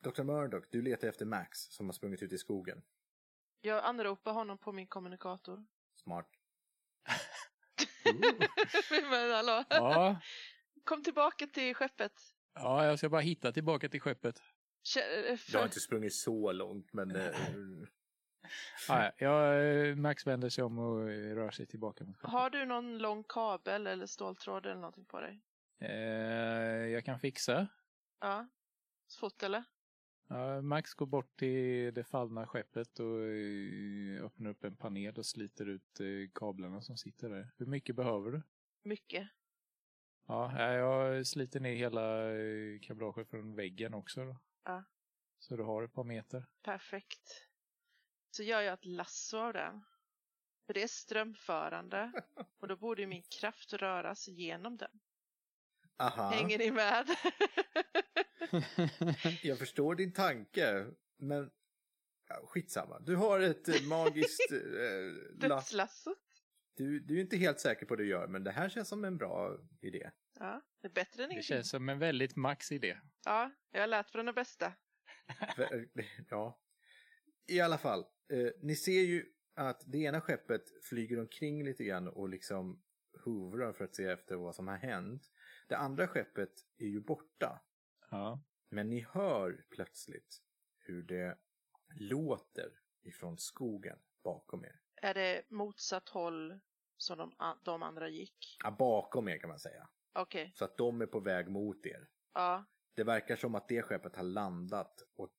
Dr. 0.00 0.22
Murdoch, 0.22 0.64
du 0.70 0.82
letar 0.82 1.08
efter 1.08 1.24
Max 1.26 1.58
som 1.58 1.86
har 1.86 1.92
sprungit 1.92 2.22
ut 2.22 2.32
i 2.32 2.38
skogen. 2.38 2.82
Jag 3.60 3.84
anropar 3.84 4.32
honom 4.32 4.58
på 4.58 4.72
min 4.72 4.86
kommunikator. 4.86 5.66
Smart. 5.94 6.28
Men 9.10 9.30
hallå? 9.32 9.64
Ja, 9.70 10.20
Kom 10.84 11.02
tillbaka 11.02 11.46
till 11.46 11.74
skeppet. 11.74 12.12
ja, 12.54 12.86
jag 12.86 12.98
ska 12.98 13.08
bara 13.08 13.20
hitta 13.20 13.52
tillbaka 13.52 13.88
till 13.88 14.00
skeppet. 14.00 14.38
Eh, 14.96 15.38
Jag 15.52 15.58
har 15.58 15.64
inte 15.66 15.80
sprungit 15.80 16.14
så 16.14 16.52
långt, 16.52 16.92
men... 16.92 17.10
Eh, 18.90 19.10
Ja, 19.18 19.54
Max 19.96 20.26
vänder 20.26 20.48
sig 20.48 20.64
om 20.64 20.78
och 20.78 21.06
rör 21.08 21.50
sig 21.50 21.66
tillbaka 21.66 22.04
mot. 22.04 22.16
Har 22.22 22.50
du 22.50 22.64
någon 22.64 22.98
lång 22.98 23.24
kabel 23.24 23.86
eller 23.86 24.06
ståltråd 24.06 24.66
eller 24.66 24.74
någonting 24.80 25.04
på 25.04 25.20
dig? 25.20 25.40
Eh, 25.78 25.90
jag 26.86 27.04
kan 27.04 27.20
fixa. 27.20 27.66
Ja. 28.20 28.46
Fort 29.20 29.42
eller? 29.42 29.64
Ja, 30.28 30.62
Max 30.62 30.94
går 30.94 31.06
bort 31.06 31.36
till 31.36 31.94
det 31.94 32.04
fallna 32.04 32.46
skeppet 32.46 32.98
och 32.98 33.22
eh, 33.22 34.24
öppnar 34.24 34.50
upp 34.50 34.64
en 34.64 34.76
panel 34.76 35.18
och 35.18 35.26
sliter 35.26 35.68
ut 35.68 36.00
eh, 36.00 36.06
kablarna 36.34 36.80
som 36.82 36.96
sitter 36.96 37.28
där. 37.30 37.50
Hur 37.56 37.66
mycket 37.66 37.96
behöver 37.96 38.30
du? 38.30 38.42
Mycket. 38.82 39.28
Ja, 40.26 40.72
jag 40.72 41.26
sliter 41.26 41.60
ner 41.60 41.74
hela 41.74 42.32
eh, 42.32 42.80
kablaget 42.82 43.28
från 43.30 43.54
väggen 43.56 43.94
också. 43.94 44.24
Då. 44.24 44.36
Ja. 44.64 44.84
Så 45.38 45.56
du 45.56 45.62
har 45.62 45.82
ett 45.82 45.92
par 45.92 46.04
meter. 46.04 46.46
Perfekt. 46.62 47.46
Så 48.36 48.42
gör 48.42 48.60
jag 48.60 48.74
ett 48.74 48.84
lasso 48.84 49.36
av 49.38 49.52
den. 49.52 49.84
För 50.66 50.74
det 50.74 50.82
är 50.82 50.86
strömförande. 50.88 52.12
Och 52.60 52.68
då 52.68 52.76
borde 52.76 53.02
ju 53.02 53.08
min 53.08 53.22
kraft 53.40 53.72
röras 53.72 54.28
genom 54.28 54.76
den. 54.76 55.00
aha, 55.98 56.30
Hänger 56.30 56.58
ni 56.58 56.70
med? 56.70 57.06
jag 59.42 59.58
förstår 59.58 59.94
din 59.94 60.12
tanke, 60.12 60.86
men... 61.18 61.50
Ja, 62.28 62.46
skitsamma. 62.46 63.00
Du 63.00 63.16
har 63.16 63.40
ett 63.40 63.68
eh, 63.68 63.82
magiskt... 63.88 64.50
Eh, 64.52 65.48
lass. 65.48 65.70
Dödslassot. 65.70 66.18
Du, 66.76 67.00
du 67.00 67.16
är 67.16 67.20
inte 67.20 67.36
helt 67.36 67.60
säker 67.60 67.86
på 67.86 67.92
vad 67.92 67.98
du 67.98 68.08
gör, 68.08 68.26
men 68.26 68.44
det 68.44 68.50
här 68.50 68.68
känns 68.68 68.88
som 68.88 69.04
en 69.04 69.16
bra 69.16 69.58
idé. 69.80 70.10
Ja, 70.38 70.62
det 70.80 70.88
är 70.88 70.92
bättre 70.92 71.22
än 71.22 71.28
Det 71.28 71.32
ingenting. 71.32 71.42
känns 71.56 71.70
som 71.70 71.88
en 71.88 71.98
väldigt 71.98 72.36
Max-idé. 72.36 72.96
Ja, 73.24 73.50
jag 73.70 73.80
har 73.80 73.86
lärt 73.86 74.10
från 74.10 74.26
det 74.26 74.32
bästa. 74.32 74.72
Ja. 76.30 76.60
I 77.46 77.60
alla 77.60 77.78
fall, 77.78 78.04
eh, 78.28 78.50
ni 78.62 78.76
ser 78.76 79.00
ju 79.00 79.24
att 79.54 79.82
det 79.86 79.98
ena 79.98 80.20
skeppet 80.20 80.84
flyger 80.84 81.20
omkring 81.20 81.64
lite 81.64 81.84
grann 81.84 82.08
och 82.08 82.28
liksom 82.28 82.82
hovrar 83.24 83.72
för 83.72 83.84
att 83.84 83.94
se 83.94 84.04
efter 84.04 84.36
vad 84.36 84.54
som 84.54 84.68
har 84.68 84.76
hänt. 84.76 85.22
Det 85.68 85.76
andra 85.76 86.08
skeppet 86.08 86.50
är 86.78 86.86
ju 86.86 87.00
borta. 87.00 87.60
Ja. 88.10 88.44
Men 88.68 88.90
ni 88.90 89.00
hör 89.10 89.64
plötsligt 89.70 90.42
hur 90.78 91.02
det 91.02 91.38
låter 92.00 92.70
ifrån 93.02 93.38
skogen 93.38 93.98
bakom 94.24 94.64
er. 94.64 94.80
Är 95.02 95.14
det 95.14 95.42
motsatt 95.50 96.08
håll 96.08 96.60
som 96.96 97.18
de, 97.18 97.32
de 97.64 97.82
andra 97.82 98.08
gick? 98.08 98.56
Ja, 98.64 98.70
bakom 98.78 99.28
er 99.28 99.38
kan 99.38 99.48
man 99.48 99.58
säga. 99.58 99.88
Okej, 100.12 100.52
Så 100.54 100.64
att 100.64 100.76
de 100.76 101.00
är 101.00 101.06
på 101.06 101.20
väg 101.20 101.48
mot 101.50 101.86
er. 101.86 102.08
ja. 102.34 102.64
Det 102.96 103.04
verkar 103.04 103.36
som 103.36 103.54
att 103.54 103.68
det 103.68 103.82
skeppet 103.82 104.16
har 104.16 104.22
landat 104.22 105.02
och 105.16 105.30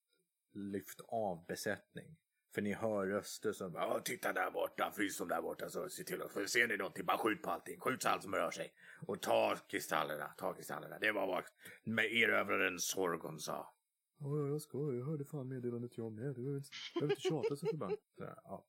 lyft 0.53 1.01
av 1.07 1.45
besättning. 1.45 2.17
För 2.55 2.61
ni 2.61 2.73
hör 2.73 3.07
röster 3.07 3.51
som 3.51 3.73
ja, 3.73 4.01
titta 4.05 4.33
där 4.33 4.51
borta, 4.51 4.91
frys 4.95 5.17
dem 5.17 5.27
där 5.27 5.41
borta 5.41 5.69
så 5.69 5.89
se 5.89 6.03
till 6.03 6.21
att 6.21 6.49
ser 6.49 6.67
ni 6.67 6.77
någonting, 6.77 7.05
bara 7.05 7.17
skjut 7.17 7.41
på 7.41 7.49
allting, 7.49 7.79
skjut 7.79 8.03
så 8.03 8.09
allt 8.09 8.23
som 8.23 8.35
rör 8.35 8.51
sig. 8.51 8.73
Och 9.07 9.21
ta 9.21 9.55
kristallerna, 9.67 10.27
ta 10.37 10.53
kristallerna. 10.53 10.99
Det 10.99 11.11
var 11.11 11.27
vad 11.27 11.43
med 11.83 12.05
erövraren 12.05 12.79
Sorgon 12.79 13.39
sa. 13.39 13.73
Ja, 14.17 14.39
ja, 14.39 14.47
jag 14.47 14.61
ska, 14.61 14.77
jag 14.77 15.05
hörde 15.05 15.25
fan 15.25 15.47
meddelandet 15.47 15.97
jag 15.97 16.11
med. 16.11 16.25
Du 16.25 16.33
behöver 16.33 16.57
inte, 16.57 16.69
behöver 16.93 17.13
inte 17.13 17.21
tjata 17.21 17.55
så 17.55 17.65
förbannat. 17.65 17.99
Ja. 18.43 18.65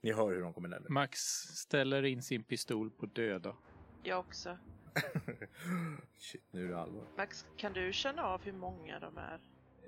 Ni 0.00 0.12
hör 0.12 0.30
hur 0.34 0.40
de 0.40 0.54
kommer 0.54 0.68
närmare. 0.68 0.92
Max 0.92 1.20
ställer 1.38 2.02
in 2.02 2.22
sin 2.22 2.44
pistol 2.44 2.90
på 2.90 3.06
döda. 3.06 3.56
Jag 4.02 4.18
också. 4.18 4.58
Shit, 6.18 6.44
nu 6.50 6.64
är 6.64 6.68
det 6.68 6.78
allvar. 6.78 7.06
Max, 7.16 7.46
kan 7.56 7.72
du 7.72 7.92
känna 7.92 8.22
av 8.22 8.42
hur 8.42 8.52
många 8.52 9.00
de 9.00 9.18
är? 9.18 9.40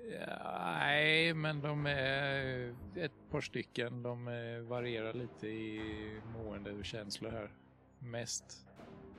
Ja, 0.07 0.67
nej, 0.79 1.33
men 1.33 1.61
de 1.61 1.85
är 1.85 2.75
ett 2.95 3.29
par 3.31 3.41
stycken. 3.41 4.03
De 4.03 4.27
eh, 4.27 4.59
varierar 4.61 5.13
lite 5.13 5.47
i 5.47 6.21
mående 6.33 6.71
och 6.71 6.85
känslor 6.85 7.31
här. 7.31 7.51
Mest 7.99 8.67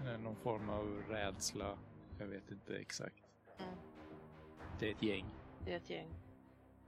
eh, 0.06 0.18
någon 0.20 0.36
form 0.36 0.68
av 0.70 1.02
rädsla. 1.08 1.78
Jag 2.18 2.26
vet 2.26 2.50
inte 2.50 2.76
exakt. 2.76 3.24
Mm. 3.58 3.74
Det 4.78 4.86
är 4.88 4.90
ett 4.94 5.02
gäng. 5.02 5.26
Det 5.64 5.72
är 5.72 5.76
ett 5.76 5.90
gäng. 5.90 6.08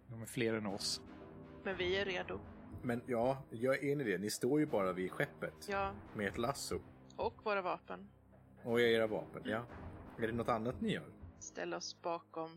De 0.06 0.22
är 0.22 0.26
fler 0.26 0.54
än 0.54 0.66
oss. 0.66 1.00
Men 1.64 1.76
vi 1.76 1.96
är 1.96 2.04
redo. 2.04 2.40
Men 2.82 3.02
ja, 3.06 3.42
jag 3.50 3.74
är 3.74 3.84
enig 3.84 4.06
i 4.08 4.12
det. 4.12 4.18
Ni 4.18 4.30
står 4.30 4.60
ju 4.60 4.66
bara 4.66 4.92
vid 4.92 5.10
skeppet 5.12 5.68
Ja, 5.70 5.92
med 6.16 6.26
ett 6.28 6.38
lasso 6.38 6.80
och 7.16 7.34
våra 7.44 7.62
vapen. 7.62 8.08
och 8.64 8.80
era 8.80 9.06
vapen. 9.06 9.42
Ja. 9.44 9.64
Är 10.18 10.26
det 10.26 10.32
något 10.32 10.48
annat 10.48 10.80
ni 10.80 10.92
gör? 10.92 11.12
Ställa 11.38 11.76
oss 11.76 12.02
bakom 12.02 12.50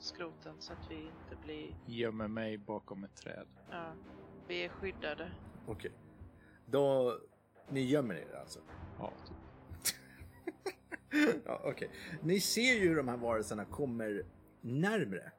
skroten 0.00 0.54
så 0.58 0.72
att 0.72 0.90
vi 0.90 0.94
inte 0.94 1.36
blir... 1.44 1.76
Gömmer 1.86 2.28
mig 2.28 2.58
bakom 2.58 3.04
ett 3.04 3.16
träd. 3.16 3.46
Ja, 3.70 3.92
vi 4.48 4.64
är 4.64 4.68
skyddade. 4.68 5.32
Okej. 5.66 5.92
Då... 6.66 7.16
Ni 7.68 7.80
gömmer 7.80 8.14
er 8.14 8.34
alltså? 8.40 8.60
Ja, 8.98 9.12
ja, 11.44 11.60
okej. 11.64 11.90
Ni 12.22 12.40
ser 12.40 12.74
ju 12.74 12.88
hur 12.88 12.96
de 12.96 13.08
här 13.08 13.16
varelserna 13.16 13.64
kommer 13.64 14.24
närmre. 14.60 15.32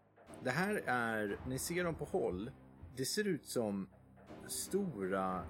Det 0.43 0.51
här 0.51 0.84
är... 0.86 1.39
Ni 1.47 1.59
ser 1.59 1.84
dem 1.84 1.95
på 1.95 2.05
håll. 2.05 2.51
Det 2.95 3.05
ser 3.05 3.28
ut 3.28 3.45
som 3.45 3.89
stora 4.47 5.43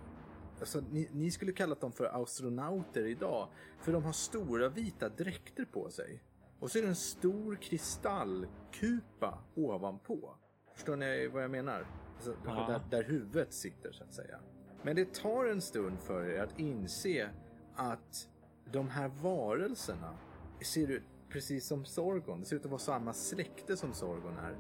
Alltså, 0.60 0.84
ni, 0.92 1.10
ni 1.12 1.32
skulle 1.32 1.52
kallat 1.52 1.82
dem 1.82 1.92
för 1.92 2.22
astronauter 2.24 3.06
idag. 3.06 3.48
För 3.80 3.92
de 3.92 4.04
har 4.04 4.12
stora 4.12 4.70
vita 4.70 5.10
dräkter 5.10 5.66
på 5.66 5.90
sig. 5.90 6.24
Och 6.62 6.72
så 6.72 6.78
är 6.78 6.82
det 6.82 6.88
en 6.88 6.96
stor 6.96 7.56
kristallkupa 7.56 9.44
ovanpå. 9.56 10.36
Förstår 10.74 10.96
ni 10.96 11.28
vad 11.28 11.44
jag 11.44 11.52
menar? 11.52 11.86
Alltså, 12.16 12.36
Ja. 12.46 12.52
där, 12.68 12.82
där 12.90 13.04
huvudet 13.10 13.54
sitter 13.54 13.92
så 13.92 14.04
att 14.04 14.14
säga. 14.14 14.40
Men 14.84 14.96
det 14.96 15.14
tar 15.14 15.46
en 15.46 15.62
stund 15.62 16.00
för 16.00 16.26
er 16.30 16.44
att 16.44 16.60
inse 16.60 17.30
att 17.76 18.30
de 18.72 18.90
här 18.90 19.08
varelserna 19.08 20.18
ser 20.62 20.88
ut 20.92 21.04
precis 21.30 21.68
som 21.68 21.86
Sorgon. 21.86 22.40
Det 22.40 22.46
ser 22.46 22.56
ut 22.56 22.66
att 22.66 22.72
vara 22.72 22.80
samma 22.80 23.14
släkte 23.14 23.78
som 23.78 23.94
Sorgon 23.94 24.38
är. 24.38 24.58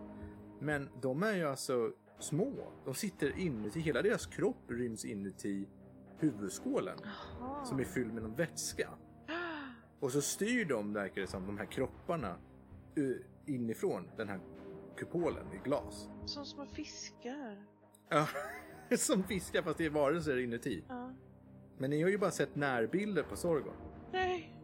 Men 0.59 0.89
de 1.01 1.23
är 1.23 1.33
ju 1.35 1.47
alltså 1.47 1.91
små. 2.19 2.53
De 2.85 2.93
sitter 2.93 3.39
inuti, 3.39 3.79
hela 3.79 4.01
deras 4.01 4.25
kropp 4.25 4.57
ryms 4.67 5.05
inuti 5.05 5.67
huvudskålen 6.17 6.97
Jaha. 7.03 7.65
som 7.65 7.79
är 7.79 7.83
fylld 7.83 8.13
med 8.13 8.23
någon 8.23 8.35
vätska. 8.35 8.89
Och 10.01 10.11
så 10.11 10.21
styr 10.21 10.65
de, 10.65 10.93
verkar 10.93 11.21
det 11.21 11.27
som, 11.27 11.45
de 11.45 11.57
här 11.57 11.65
kropparna 11.65 12.35
eh, 12.95 13.53
inifrån 13.55 14.07
den 14.17 14.29
här 14.29 14.39
kupolen 14.97 15.53
i 15.53 15.57
glas. 15.57 16.09
Som 16.25 16.45
små 16.45 16.65
fiskar. 16.65 17.65
Ja, 18.09 18.27
som 18.97 19.23
fiskar 19.23 19.61
fast 19.61 19.77
det 19.77 19.85
är 19.85 19.89
varelser 19.89 20.37
inuti. 20.37 20.83
Ja. 20.87 21.13
Men 21.77 21.89
ni 21.89 22.01
har 22.01 22.09
ju 22.09 22.17
bara 22.17 22.31
sett 22.31 22.55
närbilder 22.55 23.23
på 23.23 23.35
Sorgon. 23.35 23.73
Nej, 24.11 24.57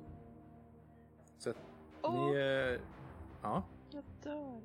Så 1.38 1.50
att 1.50 1.58
Åh. 2.02 2.32
ni... 2.32 2.38
eh, 2.38 2.82
Ja, 3.42 3.64
jag 3.92 4.04
dör. 4.24 4.62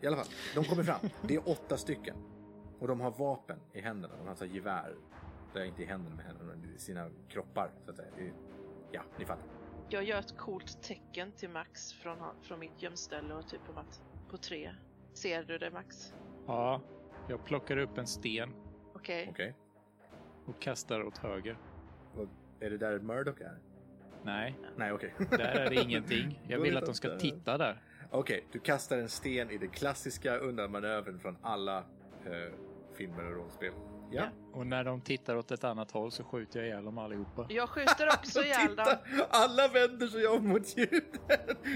i 0.00 0.06
alla 0.06 0.16
fall. 0.16 0.26
De 0.54 0.64
kommer 0.64 0.82
fram. 0.82 1.10
Det 1.22 1.34
är 1.34 1.48
åtta 1.48 1.76
stycken. 1.76 2.16
Och 2.78 2.88
de 2.88 3.00
har 3.00 3.10
vapen 3.10 3.58
i 3.72 3.80
händerna. 3.80 4.14
De 4.16 4.22
har 4.22 4.28
alltså 4.30 4.46
gevär. 4.46 4.96
Det 5.52 5.60
är 5.60 5.64
inte 5.64 5.82
i 5.82 5.86
händerna 5.86 6.16
med 6.16 6.24
händerna, 6.24 6.52
men 6.54 6.74
i 6.74 6.78
sina 6.78 7.10
kroppar. 7.28 7.70
Så 7.84 7.90
att 7.90 7.96
säga. 7.96 8.08
Ja, 8.92 9.02
ni 9.18 9.24
fattar. 9.24 9.44
Jag 9.88 10.04
gör 10.04 10.18
ett 10.18 10.38
coolt 10.38 10.82
tecken 10.82 11.32
till 11.32 11.48
Max 11.48 11.92
från, 11.92 12.18
från 12.42 12.58
mitt 12.60 12.82
gömställe 12.82 13.34
och 13.34 13.48
typ 13.48 13.60
om 13.68 13.78
att 13.78 14.02
på 14.30 14.36
tre. 14.36 14.74
Ser 15.12 15.42
du 15.44 15.58
det 15.58 15.70
Max? 15.70 16.14
Ja, 16.46 16.80
jag 17.28 17.44
plockar 17.44 17.76
upp 17.76 17.98
en 17.98 18.06
sten 18.06 18.54
Okej. 18.94 19.28
Okej. 19.30 19.54
och 20.46 20.60
kastar 20.60 21.02
åt 21.02 21.18
höger. 21.18 21.58
Och 22.16 22.28
Är 22.60 22.70
det 22.70 22.78
där 22.78 22.98
Murdoch 22.98 23.40
är? 23.40 23.58
Nej, 24.22 24.58
Nej, 24.76 24.92
okej. 24.92 25.14
där 25.30 25.38
är 25.38 25.70
det 25.70 25.82
ingenting. 25.82 26.40
Jag 26.48 26.60
vill 26.60 26.76
att 26.76 26.86
de 26.86 26.94
ska 26.94 27.18
titta 27.18 27.58
där. 27.58 27.82
Okej, 28.10 28.46
du 28.52 28.58
kastar 28.58 28.98
en 28.98 29.08
sten 29.08 29.50
i 29.50 29.58
den 29.58 29.70
klassiska 29.70 30.36
undanmanövern 30.36 31.18
från 31.18 31.36
alla 31.42 31.78
eh, 31.78 32.52
filmer 32.94 33.24
och 33.26 33.36
rollspel. 33.36 33.72
Ja. 34.10 34.22
Ja. 34.22 34.28
Och 34.52 34.66
när 34.66 34.84
de 34.84 35.00
tittar 35.00 35.36
åt 35.36 35.50
ett 35.50 35.64
annat 35.64 35.90
håll 35.90 36.10
så 36.12 36.24
skjuter 36.24 36.58
jag 36.60 36.68
ihjäl 36.68 36.84
dem 36.84 36.98
allihopa. 36.98 37.46
Jag 37.48 37.68
skjuter 37.68 38.06
också 38.08 38.40
ihjäl 38.44 38.76
dem. 38.76 38.86
Titta, 38.86 39.26
alla 39.30 39.68
vänder 39.68 40.06
sig 40.06 40.26
om 40.26 40.48
mot 40.48 40.76
ljudet. 40.76 41.20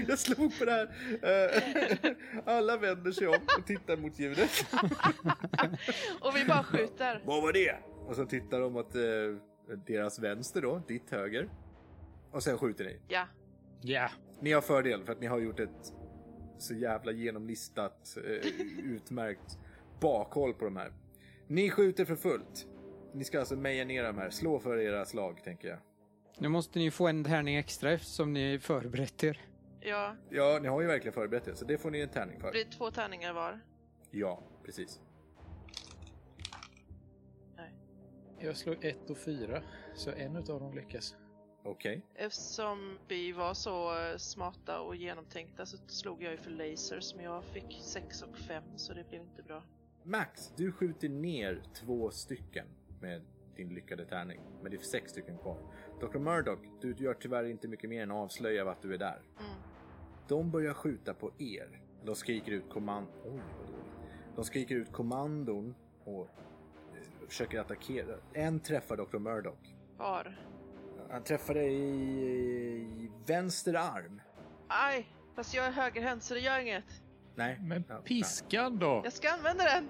Jag 0.07 0.19
slog 0.19 0.59
på 0.59 0.65
det 0.65 0.71
här. 0.71 0.89
Eh, 1.23 2.11
Alla 2.55 2.77
vänder 2.77 3.11
sig 3.11 3.27
om 3.27 3.39
och 3.59 3.65
tittar 3.67 3.97
mot 3.97 4.19
ljudet. 4.19 4.49
Och 6.21 6.35
vi 6.35 6.45
bara 6.45 6.63
skjuter. 6.63 7.21
Vad 7.25 7.41
var 7.43 7.53
det? 7.53 7.75
Och 8.07 8.15
så 8.15 8.25
tittar 8.25 8.59
de 8.59 8.75
åt 8.75 8.95
eh, 8.95 9.01
deras 9.87 10.19
vänster 10.19 10.61
då, 10.61 10.81
ditt 10.87 11.11
höger. 11.11 11.49
Och 12.31 12.43
sen 12.43 12.57
skjuter 12.57 12.85
ni. 12.85 12.99
Ja. 13.07 13.25
Ja, 13.81 14.09
Ni 14.41 14.51
har 14.51 14.61
fördel 14.61 15.03
för 15.03 15.11
att 15.11 15.19
ni 15.21 15.27
har 15.27 15.39
gjort 15.39 15.59
ett 15.59 15.93
så 16.57 16.73
jävla 16.73 17.11
genomlistat, 17.11 18.17
eh, 18.17 18.49
utmärkt 18.83 19.57
bakhåll 20.01 20.53
på 20.53 20.65
de 20.65 20.75
här. 20.77 20.93
Ni 21.49 21.69
skjuter 21.69 22.05
för 22.05 22.15
fullt. 22.15 22.67
Ni 23.13 23.23
ska 23.23 23.39
alltså 23.39 23.55
meja 23.55 23.85
ner 23.85 24.03
de 24.03 24.17
här. 24.17 24.29
Slå 24.29 24.59
för 24.59 24.77
era 24.77 25.05
slag, 25.05 25.43
tänker 25.43 25.67
jag. 25.67 25.77
Nu 26.37 26.47
måste 26.47 26.79
ni 26.79 26.91
få 26.91 27.07
en 27.07 27.23
tärning 27.23 27.55
extra 27.55 27.91
eftersom 27.91 28.33
ni 28.33 28.59
förberett 28.59 29.23
er. 29.23 29.41
Ja. 29.81 30.15
Ja, 30.29 30.59
ni 30.61 30.67
har 30.67 30.81
ju 30.81 30.87
verkligen 30.87 31.13
förberett 31.13 31.47
er, 31.47 31.53
så 31.53 31.65
det 31.65 31.77
får 31.77 31.91
ni 31.91 31.99
en 31.99 32.09
tärning 32.09 32.35
Det 32.35 32.41
för. 32.41 32.51
blir 32.51 32.63
två 32.65 32.91
tärningar 32.91 33.33
var. 33.33 33.59
Ja, 34.11 34.43
precis. 34.65 35.01
jag 38.41 38.57
slog 38.57 38.85
ett 38.85 39.09
och 39.09 39.17
fyra, 39.17 39.61
så 39.95 40.11
en 40.11 40.35
av 40.35 40.43
dem 40.43 40.73
lyckas. 40.75 41.15
Okej. 41.63 42.05
Eftersom 42.15 42.97
vi 43.07 43.31
var 43.31 43.53
så 43.53 43.99
eh, 44.05 44.17
smarta 44.17 44.79
och 44.79 44.95
genomtänkta 44.95 45.65
så 45.65 45.77
slog 45.87 46.23
jag 46.23 46.31
ju 46.31 46.37
för 46.37 46.51
lasers 46.51 47.15
men 47.15 47.25
jag 47.25 47.43
fick 47.43 47.79
6 47.81 48.21
och 48.21 48.37
5 48.37 48.63
så 48.75 48.93
det 48.93 49.09
blev 49.09 49.21
inte 49.21 49.43
bra. 49.43 49.63
Max, 50.03 50.53
du 50.55 50.71
skjuter 50.71 51.09
ner 51.09 51.63
två 51.73 52.11
stycken 52.11 52.67
med 53.01 53.21
din 53.55 53.69
lyckade 53.73 54.05
tärning. 54.05 54.41
Men 54.61 54.71
det 54.71 54.77
är 54.77 54.81
sex 54.81 55.11
stycken 55.11 55.37
kvar. 55.37 55.57
Dr. 55.99 56.19
Murdoch, 56.19 56.59
du 56.81 56.95
gör 56.97 57.13
tyvärr 57.13 57.43
inte 57.43 57.67
mycket 57.67 57.89
mer 57.89 58.03
än 58.03 58.11
avslöja 58.11 58.71
att 58.71 58.81
du 58.81 58.93
är 58.93 58.97
där. 58.97 59.21
Mm. 59.39 59.51
De 60.27 60.51
börjar 60.51 60.73
skjuta 60.73 61.13
på 61.13 61.31
er. 61.37 61.81
De 62.03 62.15
skriker 62.15 62.51
ut 62.51 62.69
kommand... 62.69 63.07
Oj, 63.23 63.41
vad 63.57 63.67
dåligt. 63.67 63.85
De 64.35 64.45
skriker 64.45 64.75
ut 64.75 64.91
kommandon 64.91 65.75
och 66.03 66.21
eh, 66.21 67.27
försöker 67.27 67.59
attackera. 67.59 68.15
En 68.33 68.59
träffar 68.59 68.97
Dr. 68.97 69.17
Murdoch. 69.17 69.75
Var? 69.97 70.39
Han 71.09 71.23
träffar 71.23 71.53
dig 71.53 71.73
i, 71.73 71.89
i 72.79 73.11
vänster 73.25 73.73
arm. 73.73 74.21
Aj! 74.67 75.07
Fast 75.35 75.53
jag 75.53 75.65
är 75.65 75.71
högerhänt 75.71 76.23
så 76.23 76.33
det 76.33 76.39
gör 76.39 76.59
inget. 76.59 77.03
Nej. 77.39 77.59
Men 77.61 77.83
Ja, 77.87 78.01
piskan 78.05 78.79
då? 78.79 79.01
Jag 79.03 79.13
ska 79.13 79.31
använda 79.31 79.63
den! 79.63 79.87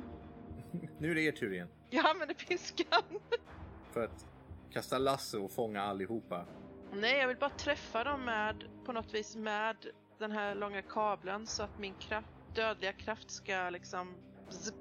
Nu 0.98 1.12
är 1.12 1.16
det 1.16 1.22
er 1.22 1.32
tur 1.32 1.54
igen. 1.54 1.68
Jag 1.90 2.06
använder 2.06 2.36
piskan! 2.36 3.04
För 3.92 4.04
att 4.04 4.26
kasta 4.72 4.98
lasso 4.98 5.44
och 5.44 5.52
fånga 5.52 5.82
allihopa. 5.82 6.46
Nej, 6.94 7.18
jag 7.20 7.28
vill 7.28 7.38
bara 7.38 7.50
träffa 7.50 8.04
dem 8.04 8.26
med, 8.26 8.64
på 8.86 8.92
något 8.94 9.14
vis 9.14 9.36
med 9.36 9.76
den 10.20 10.32
här 10.32 10.56
långa 10.56 10.82
kabeln 10.82 11.48
så 11.48 11.64
att 11.64 11.80
min 11.80 11.94
kraft, 11.94 12.28
dödliga 12.56 12.94
kraft 12.94 13.32
ska 13.32 13.70
liksom 13.70 14.16
zipp. 14.50 14.76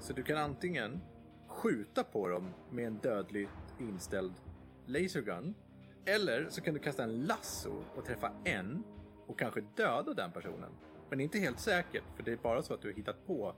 Så 0.00 0.12
du 0.12 0.22
kan 0.22 0.38
antingen 0.38 1.00
skjuta 1.48 2.04
på 2.04 2.28
dem 2.28 2.54
med 2.70 2.86
en 2.86 2.98
dödligt 2.98 3.50
inställd 3.80 4.34
lasergun. 4.86 5.54
Eller 6.06 6.48
så 6.48 6.60
kan 6.60 6.74
du 6.74 6.80
kasta 6.80 7.02
en 7.02 7.24
lasso 7.24 7.84
och 7.96 8.04
träffa 8.04 8.32
en 8.44 8.84
och 9.26 9.38
kanske 9.38 9.60
döda 9.60 10.14
den 10.14 10.32
personen. 10.32 10.72
Men 11.10 11.20
inte 11.20 11.38
helt 11.38 11.60
säkert, 11.60 12.02
för 12.16 12.22
det 12.22 12.32
är 12.32 12.36
bara 12.36 12.62
så 12.62 12.74
att 12.74 12.82
du 12.82 12.88
har 12.88 12.94
hittat 12.94 13.26
på 13.26 13.54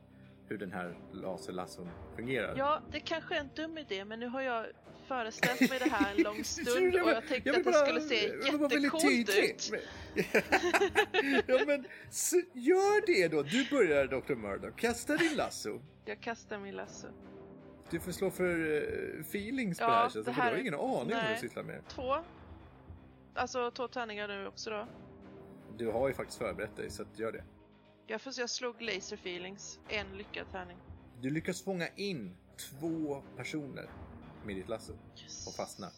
hur 0.49 0.59
den 0.59 0.73
här 0.73 0.99
laserlasson 1.13 1.89
fungerar. 2.17 2.55
Ja, 2.57 2.81
det 2.93 3.01
kanske 3.01 3.35
är 3.37 3.41
en 3.41 3.51
dum 3.57 3.79
idé 3.79 4.05
men 4.05 4.21
nu 4.21 4.27
har 4.27 4.41
jag 4.41 4.67
föreställt 5.07 5.71
mig 5.71 5.79
det 5.79 5.91
här 5.91 6.15
en 6.17 6.23
lång 6.23 6.45
stund 6.45 6.95
och 6.95 7.11
jag 7.11 7.29
tänkte 7.29 7.51
vill 7.51 7.59
att 7.61 7.65
det 7.65 7.71
bara- 7.71 7.87
skulle 7.87 8.01
se 8.01 8.29
jag 8.29 8.73
jättecoolt 8.73 9.31
ut. 9.39 9.73
Ja 11.47 11.59
men 11.67 11.85
så, 12.11 12.37
gör 12.53 13.07
det 13.07 13.29
då. 13.29 13.43
Du 13.43 13.69
börjar 13.71 14.07
Dr. 14.07 14.35
Murdoch. 14.35 14.77
Kasta 14.77 15.17
din 15.17 15.37
lasso. 15.37 15.81
Jag 16.05 16.21
kastar 16.21 16.59
min 16.59 16.75
lasso. 16.77 17.07
Du 17.91 18.01
får 18.01 18.13
slå 18.13 18.31
för 18.31 18.77
eh, 18.77 19.21
feelings 19.21 19.79
på 19.79 19.85
Ja, 19.85 19.89
det 19.89 19.95
här 19.95 20.03
känns 20.03 20.15
det 20.15 20.21
det 20.21 20.25
för 20.25 20.43
du 20.43 20.49
har 20.49 20.51
här- 20.55 20.61
ingen 20.61 20.75
aning 20.75 20.89
vad 20.97 21.07
nej. 21.09 21.35
du 21.35 21.41
sysslar 21.49 21.63
med. 21.63 21.81
Två. 21.89 22.17
Alltså 23.35 23.71
två 23.71 23.89
tärningar 23.89 24.29
nu 24.29 24.47
också 24.47 24.71
då. 24.71 24.87
Du 25.79 25.91
har 25.91 26.09
ju 26.09 26.15
faktiskt 26.15 26.39
förberett 26.39 26.77
dig 26.77 26.91
så 26.91 27.03
att 27.03 27.19
gör 27.19 27.33
det. 27.33 27.45
Jag, 28.07 28.21
får, 28.21 28.33
jag 28.39 28.51
slog 28.51 28.83
laser 28.83 29.17
feelings. 29.17 29.81
En 29.89 30.17
lyckad 30.17 30.51
tärning. 30.53 30.77
Du 31.21 31.31
lyckas 31.31 31.63
fånga 31.63 31.89
in 31.89 32.37
två 32.57 33.23
personer 33.37 33.91
med 34.45 34.57
ditt 34.57 34.69
lasso 34.69 34.93
Yes. 35.23 35.47
och 35.47 35.55
fastnar. 35.55 35.91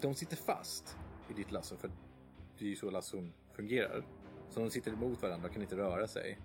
De 0.00 0.14
sitter 0.14 0.36
fast 0.36 0.96
i 1.30 1.32
ditt 1.32 1.52
lasso 1.52 1.76
för 1.76 1.90
det 2.58 2.64
är 2.64 2.68
ju 2.68 2.76
så 2.76 2.90
lasson 2.90 3.32
fungerar. 3.52 4.04
Så 4.48 4.60
de 4.60 4.70
sitter 4.70 4.92
emot 4.92 5.22
varandra 5.22 5.46
och 5.48 5.52
kan 5.52 5.62
inte 5.62 5.76
röra 5.76 6.06
sig. 6.06 6.38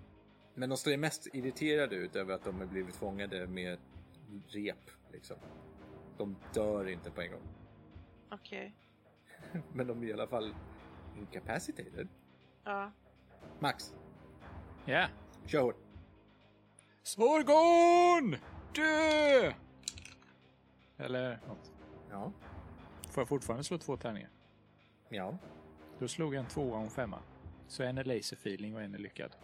Men 0.54 0.68
de 0.68 0.78
står 0.78 0.96
mest 0.96 1.26
irriterade 1.34 1.96
ut 1.96 2.16
över 2.16 2.34
att 2.34 2.44
de 2.44 2.58
har 2.58 2.66
blivit 2.66 2.94
fångade 2.96 3.46
med 3.46 3.78
rep. 4.48 4.90
Liksom. 5.12 5.36
De 6.18 6.36
dör 6.54 6.88
inte 6.88 7.10
på 7.10 7.20
en 7.20 7.30
gång. 7.30 7.48
Okej. 8.30 8.74
Men 9.72 9.86
de 9.86 10.02
är 10.02 10.06
i 10.06 10.12
alla 10.12 10.26
fall 10.26 10.54
incapacitated. 11.18 12.08
Ja. 12.64 12.92
Max, 13.58 13.94
Ja. 14.84 15.06
kör 15.46 15.60
hårt. 15.62 15.76
Svorgon! 17.02 18.36
Dö! 18.74 19.52
Eller 20.96 21.40
något. 21.48 21.72
Ja, 22.10 22.32
Får 23.10 23.20
jag 23.20 23.28
fortfarande 23.28 23.64
slå 23.64 23.78
två 23.78 23.96
tärningar? 23.96 24.30
ja. 25.08 25.38
Då 25.98 26.08
slog 26.08 26.34
jag 26.34 26.40
en 26.40 26.48
tvåa 26.50 26.76
och 26.76 26.82
en 26.84 26.90
femma. 26.90 27.18
Så 27.68 27.82
en 27.82 27.98
är 27.98 28.04
laserfeeling 28.04 28.74
och 28.74 28.82
en 28.82 28.94
är 28.94 28.98
lyckad. 28.98 29.36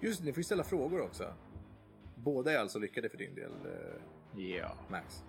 Just 0.00 0.20
det, 0.20 0.26
ni 0.26 0.32
får 0.32 0.38
ju 0.38 0.44
ställa 0.44 0.64
frågor 0.64 1.00
också. 1.00 1.34
Båda 2.16 2.52
är 2.52 2.58
alltså 2.58 2.78
lyckade 2.78 3.08
för 3.08 3.18
din 3.18 3.34
del, 3.34 3.52
eh, 3.66 4.40
Ja. 4.42 4.76
Max. 4.88 5.24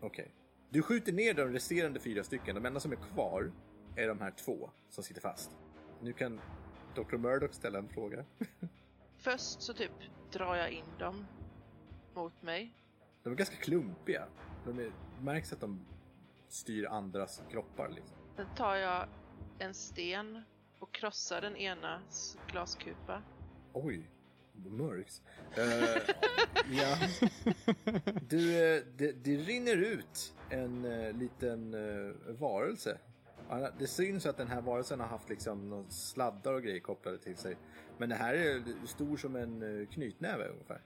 Okej. 0.00 0.34
Du 0.70 0.82
skjuter 0.82 1.12
ner 1.12 1.34
de 1.34 1.42
resterande 1.52 2.00
fyra 2.00 2.24
stycken. 2.24 2.54
De 2.54 2.66
enda 2.66 2.80
som 2.80 2.92
är 2.92 2.96
kvar 2.96 3.52
är 3.96 4.08
de 4.08 4.20
här 4.20 4.30
två 4.30 4.70
som 4.90 5.04
sitter 5.04 5.20
fast. 5.20 5.50
Nu 6.00 6.12
kan 6.12 6.40
Dr. 6.94 7.16
Murdoch 7.16 7.54
ställa 7.54 7.78
en 7.78 7.88
fråga. 7.88 8.24
Först 9.18 9.62
så 9.62 9.74
typ 9.74 9.92
drar 10.32 10.56
jag 10.56 10.70
in 10.70 10.84
dem 10.98 11.26
mot 12.14 12.42
mig. 12.42 12.72
De 13.22 13.32
är 13.32 13.36
ganska 13.36 13.56
klumpiga. 13.56 14.26
De 14.64 14.78
är, 14.78 14.92
märks 15.20 15.52
att 15.52 15.60
de 15.60 15.86
styr 16.48 16.84
andras 16.86 17.42
kroppar 17.50 17.88
liksom. 17.88 18.16
Sen 18.36 18.46
tar 18.56 18.74
jag 18.74 19.08
en 19.58 19.74
sten 19.74 20.42
och 20.78 20.92
krossar 20.92 21.40
den 21.40 21.56
enas 21.56 22.38
glaskupa. 22.46 23.22
Oj, 23.72 24.10
det 24.52 24.70
mörks. 24.70 25.22
Eh, 25.56 26.14
ja. 26.70 26.96
Du, 28.28 28.74
eh, 28.76 28.82
det, 28.96 29.12
det 29.12 29.36
rinner 29.36 29.76
ut 29.76 30.34
en 30.50 30.84
eh, 30.84 31.12
liten 31.12 31.74
uh, 31.74 32.14
varelse. 32.28 32.98
Det 33.78 33.86
syns 33.86 34.26
att 34.26 34.36
den 34.36 34.48
här 34.48 34.60
varelsen 34.60 35.00
har 35.00 35.06
haft 35.06 35.28
liksom 35.28 35.70
någon 35.70 35.90
sladdar 35.90 36.54
och 36.54 36.62
grejer 36.62 36.80
kopplade 36.80 37.18
till 37.18 37.36
sig. 37.36 37.56
Men 37.98 38.08
det 38.08 38.14
här 38.14 38.34
är 38.34 38.86
stor 38.86 39.16
som 39.16 39.36
en 39.36 39.62
uh, 39.62 39.86
knytnäve 39.86 40.48
ungefär. 40.48 40.80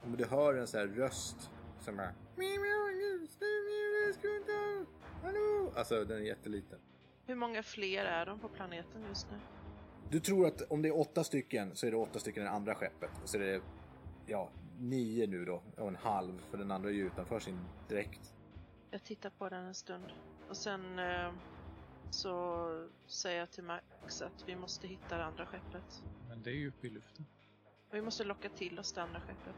Och 0.00 0.16
du 0.16 0.24
hör 0.24 0.54
en 0.54 0.66
sån 0.66 0.80
här 0.80 0.86
röst 0.86 1.50
som 1.80 1.98
är... 1.98 2.12
Hallå! 5.22 5.72
Alltså 5.76 6.04
den 6.04 6.18
är 6.18 6.22
jätteliten. 6.22 6.78
Hur 7.26 7.34
många 7.34 7.62
fler 7.62 8.04
är 8.04 8.26
de 8.26 8.38
på 8.38 8.48
planeten 8.48 9.02
just 9.08 9.30
nu? 9.30 9.38
Du 10.10 10.20
tror 10.20 10.46
att 10.46 10.62
om 10.62 10.82
det 10.82 10.88
är 10.88 10.98
åtta 10.98 11.24
stycken 11.24 11.76
så 11.76 11.86
är 11.86 11.90
det 11.90 11.96
åtta 11.96 12.18
stycken 12.18 12.42
i 12.42 12.46
det 12.46 12.52
andra 12.52 12.74
skeppet. 12.74 13.10
Och 13.22 13.28
så 13.28 13.36
är 13.36 13.40
det 13.40 13.60
ja, 14.26 14.50
nio 14.78 15.26
nu 15.26 15.44
då 15.44 15.62
och 15.76 15.88
en 15.88 15.96
halv 15.96 16.42
för 16.50 16.58
den 16.58 16.70
andra 16.70 16.88
är 16.88 16.94
ju 16.94 17.06
utanför 17.06 17.38
sin 17.38 17.58
dräkt. 17.88 18.34
Jag 18.90 19.04
tittar 19.04 19.30
på 19.30 19.48
den 19.48 19.64
en 19.64 19.74
stund 19.74 20.04
och 20.48 20.56
sen 20.56 20.98
eh, 20.98 21.32
så 22.10 22.88
säger 23.06 23.38
jag 23.38 23.50
till 23.50 23.64
Max 23.64 24.22
att 24.22 24.44
vi 24.48 24.56
måste 24.56 24.88
hitta 24.88 25.16
det 25.18 25.24
andra 25.24 25.46
skeppet. 25.46 26.02
Men 26.28 26.42
det 26.42 26.50
är 26.50 26.54
ju 26.54 26.68
uppe 26.68 26.86
i 26.86 26.90
luften. 26.90 27.26
Vi 27.92 28.02
måste 28.02 28.24
locka 28.24 28.48
till 28.48 28.78
oss 28.78 28.92
det 28.92 29.02
andra 29.02 29.20
skeppet. 29.20 29.54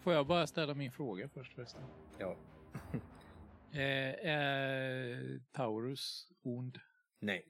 Får 0.00 0.12
jag 0.12 0.26
bara 0.26 0.46
ställa 0.46 0.74
min 0.74 0.92
fråga 0.92 1.28
först 1.28 1.54
förresten? 1.54 1.82
Ja, 2.18 2.36
Eh, 3.74 4.28
är 4.30 5.40
Taurus 5.52 6.32
ond? 6.42 6.78
nej. 7.20 7.44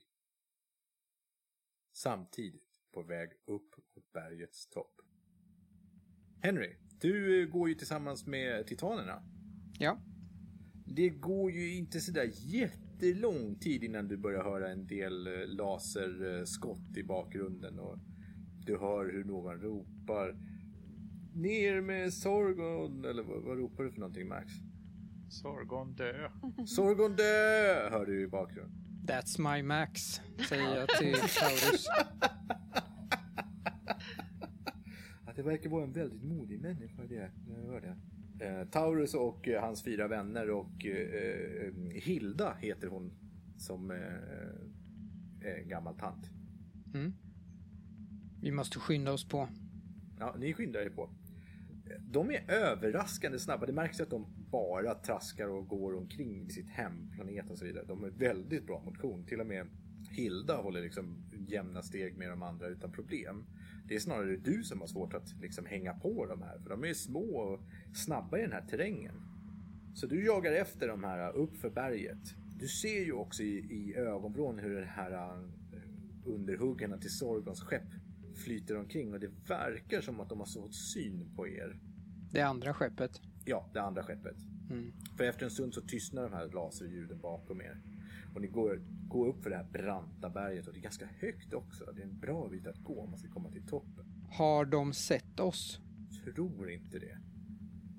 Samtidigt 1.92 2.80
på 2.92 3.02
väg 3.02 3.30
upp 3.46 3.74
mot 3.96 4.12
bergets 4.12 4.66
topp. 4.68 5.00
Henry, 6.42 6.76
du 7.00 7.42
eh, 7.42 7.48
går 7.48 7.68
ju 7.68 7.74
tillsammans 7.74 8.26
med 8.26 8.66
titanerna. 8.66 9.22
Ja, 9.78 9.98
Det 10.86 11.08
går 11.08 11.50
ju 11.52 11.74
inte 11.74 12.00
sådär 12.00 12.30
jättelång 13.02 13.54
tid 13.54 13.84
innan 13.84 14.08
du 14.08 14.16
börjar 14.16 14.44
höra 14.44 14.68
en 14.68 14.86
del 14.86 15.26
eh, 15.26 15.46
laserskott 15.46 16.96
i 16.96 17.02
bakgrunden 17.02 17.78
och 17.78 17.98
du 18.66 18.78
hör 18.78 19.12
hur 19.12 19.24
någon 19.24 19.60
ropar 19.60 20.36
Ner 21.34 21.80
med 21.80 22.14
Sorgon, 22.14 23.04
eller 23.04 23.22
vad, 23.22 23.42
vad 23.42 23.58
ropar 23.58 23.84
du 23.84 23.90
för 23.90 24.00
någonting 24.00 24.28
Max? 24.28 24.52
Sargon 25.30 25.94
dö. 25.94 26.28
Sorgon 26.66 27.16
dö! 27.16 27.90
Hör 27.90 28.06
du 28.06 28.22
i 28.22 28.26
bakgrunden. 28.26 28.72
that's 29.06 29.54
my 29.54 29.62
max, 29.62 30.20
säger 30.48 30.76
jag 30.76 30.88
till 30.88 31.14
Taurus. 31.14 31.86
Att 35.26 35.36
det 35.36 35.42
verkar 35.42 35.70
vara 35.70 35.84
en 35.84 35.92
väldigt 35.92 36.22
modig 36.22 36.60
människa 36.60 37.02
det. 37.02 37.30
Jag 37.48 37.72
hör 37.72 37.80
det. 37.80 37.96
Eh, 38.40 38.68
Taurus 38.70 39.14
och 39.14 39.48
eh, 39.48 39.60
hans 39.60 39.84
fyra 39.84 40.08
vänner 40.08 40.50
och 40.50 40.86
eh, 40.86 41.66
eh, 41.66 41.72
Hilda 41.90 42.54
heter 42.60 42.88
hon 42.88 43.12
som 43.58 43.90
eh, 43.90 45.66
gammal 45.66 45.94
tant. 45.94 46.30
Mm. 46.94 47.12
Vi 48.40 48.50
måste 48.50 48.78
skynda 48.78 49.12
oss 49.12 49.28
på. 49.28 49.48
Ja, 50.18 50.34
ni 50.38 50.52
skyndar 50.52 50.80
er 50.80 50.90
på. 50.90 51.10
De 52.00 52.30
är 52.30 52.50
överraskande 52.50 53.38
snabba. 53.38 53.66
Det 53.66 53.72
märks 53.72 54.00
att 54.00 54.10
de 54.10 54.26
bara 54.50 54.94
traskar 54.94 55.48
och 55.48 55.68
går 55.68 55.96
omkring 55.96 56.46
i 56.46 56.50
sitt 56.50 56.68
hem, 56.68 57.10
planet 57.14 57.50
och 57.50 57.58
så 57.58 57.64
vidare. 57.64 57.84
De 57.88 58.04
är 58.04 58.10
väldigt 58.10 58.66
bra 58.66 58.82
motion. 58.84 59.24
Till 59.26 59.40
och 59.40 59.46
med 59.46 59.66
Hilda 60.12 60.56
håller 60.56 60.82
liksom 60.82 61.16
jämna 61.48 61.82
steg 61.82 62.16
med 62.16 62.30
de 62.30 62.42
andra 62.42 62.68
utan 62.68 62.92
problem. 62.92 63.46
Det 63.88 63.94
är 63.94 64.00
snarare 64.00 64.36
du 64.36 64.64
som 64.64 64.80
har 64.80 64.86
svårt 64.86 65.14
att 65.14 65.40
liksom 65.40 65.66
hänga 65.66 65.94
på 65.94 66.26
de 66.26 66.42
här. 66.42 66.58
För 66.58 66.70
de 66.70 66.84
är 66.84 66.94
små 66.94 67.36
och 67.36 67.60
snabba 67.94 68.38
i 68.38 68.42
den 68.42 68.52
här 68.52 68.66
terrängen. 68.66 69.14
Så 69.94 70.06
du 70.06 70.24
jagar 70.24 70.52
efter 70.52 70.88
de 70.88 71.04
här 71.04 71.36
upp 71.36 71.56
för 71.56 71.70
berget. 71.70 72.34
Du 72.58 72.68
ser 72.68 73.04
ju 73.04 73.12
också 73.12 73.42
i, 73.42 73.56
i 73.70 73.94
ögonvrån 73.96 74.58
hur 74.58 74.80
det 74.80 74.86
här 74.86 75.12
eh, 75.12 75.48
underhuggarna 76.24 76.98
till 76.98 77.10
Sorgons 77.10 77.60
skepp 77.62 77.88
flyter 78.44 78.76
omkring 78.76 79.12
och 79.14 79.20
det 79.20 79.30
verkar 79.48 80.00
som 80.00 80.20
att 80.20 80.28
de 80.28 80.38
har 80.38 80.46
fått 80.46 80.74
syn 80.74 81.34
på 81.36 81.48
er. 81.48 81.78
Det 82.30 82.40
andra 82.40 82.74
skeppet. 82.74 83.20
Ja, 83.44 83.70
det 83.72 83.82
andra 83.82 84.02
skeppet. 84.02 84.36
Mm. 84.70 84.92
För 85.16 85.24
efter 85.24 85.44
en 85.44 85.50
stund 85.50 85.74
så 85.74 85.80
tystnar 85.80 86.22
de 86.22 86.32
här 86.32 86.48
laserljuden 86.48 87.20
bakom 87.20 87.60
er. 87.60 87.80
Och 88.34 88.40
ni 88.40 88.48
går, 88.48 88.82
går 89.08 89.28
upp 89.28 89.42
för 89.42 89.50
det 89.50 89.56
här 89.56 89.68
branta 89.72 90.30
berget 90.30 90.66
och 90.66 90.72
det 90.72 90.80
är 90.80 90.82
ganska 90.82 91.08
högt 91.18 91.52
också. 91.52 91.84
Det 91.94 92.02
är 92.02 92.06
en 92.06 92.18
bra 92.18 92.48
bit 92.48 92.66
att 92.66 92.78
gå 92.78 93.00
om 93.00 93.10
man 93.10 93.18
ska 93.18 93.28
komma 93.28 93.50
till 93.50 93.66
toppen. 93.66 94.04
Har 94.30 94.64
de 94.64 94.92
sett 94.92 95.40
oss? 95.40 95.80
Tror 96.24 96.70
inte 96.70 96.98
det. 96.98 97.18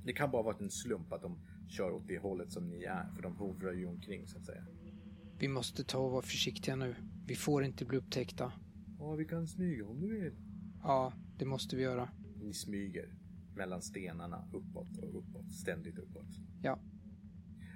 Det 0.05 0.13
kan 0.13 0.31
bara 0.31 0.43
vara 0.43 0.57
en 0.59 0.69
slump 0.69 1.13
att 1.13 1.21
de 1.21 1.37
kör 1.67 1.91
åt 1.91 2.07
det 2.07 2.19
hållet 2.19 2.51
som 2.51 2.69
ni 2.69 2.83
är. 2.83 3.11
För 3.15 3.21
de 3.21 3.35
hovrar 3.35 3.73
ju 3.73 3.85
omkring 3.85 4.27
så 4.27 4.37
att 4.37 4.45
säga. 4.45 4.65
Vi 5.39 5.47
måste 5.47 5.83
ta 5.83 5.97
och 5.97 6.11
vara 6.11 6.21
försiktiga 6.21 6.75
nu. 6.75 6.95
Vi 7.27 7.35
får 7.35 7.63
inte 7.63 7.85
bli 7.85 7.97
upptäckta. 7.97 8.51
Ja, 8.99 9.11
vi 9.15 9.25
kan 9.25 9.47
smyga 9.47 9.85
om 9.87 9.99
du 9.99 10.19
vill. 10.21 10.33
Ja, 10.83 11.13
det 11.37 11.45
måste 11.45 11.75
vi 11.75 11.81
göra. 11.81 12.09
Ni 12.35 12.53
smyger 12.53 13.15
mellan 13.55 13.81
stenarna 13.81 14.47
uppåt 14.53 14.97
och 14.97 15.17
uppåt. 15.17 15.51
Ständigt 15.51 15.97
uppåt. 15.99 16.27
Ja. 16.61 16.79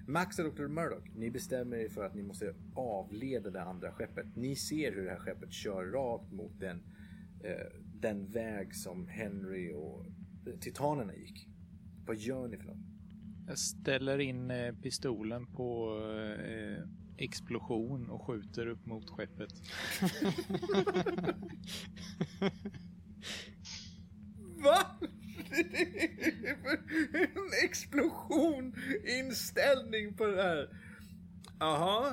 Max 0.10 0.40
och 0.40 0.56
Dr. 0.56 0.68
Murdoch, 0.68 1.04
ni 1.16 1.32
bestämmer 1.32 1.78
er 1.78 1.90
för 1.90 2.04
att 2.04 2.16
ni 2.16 2.24
måste 2.24 2.54
avleda 2.76 3.50
det 3.50 3.62
andra 3.62 3.92
skeppet. 3.92 4.36
Ni 4.36 4.56
ser 4.56 4.92
hur 4.92 5.06
det 5.06 5.12
här 5.12 5.20
skeppet 5.20 5.54
kör 5.54 5.86
rakt 5.86 6.32
mot 6.32 6.60
den, 6.60 6.84
eh, 7.44 7.68
den 7.94 8.32
väg 8.32 8.76
som 8.76 9.08
Henry 9.08 9.74
och 9.74 10.06
eh, 10.06 10.60
titanerna 10.60 11.16
gick. 11.16 11.48
Vad 12.06 12.16
gör 12.16 12.48
ni 12.48 12.58
för 12.58 12.66
något? 12.66 12.78
Jag 13.48 13.58
ställer 13.58 14.20
in 14.20 14.52
eh, 14.52 14.76
pistolen 14.76 15.48
på 15.48 16.00
eh, 16.48 16.84
explosion 17.18 18.10
och 18.10 18.22
skjuter 18.22 18.68
upp 18.68 18.86
mot 18.86 19.10
skeppet. 19.10 19.54
Va? 24.64 25.00
En 27.12 27.54
explosion 27.64 28.76
inställning 29.06 30.14
på 30.14 30.26
det 30.26 30.44
här. 30.44 30.70
Jaha. 31.60 32.08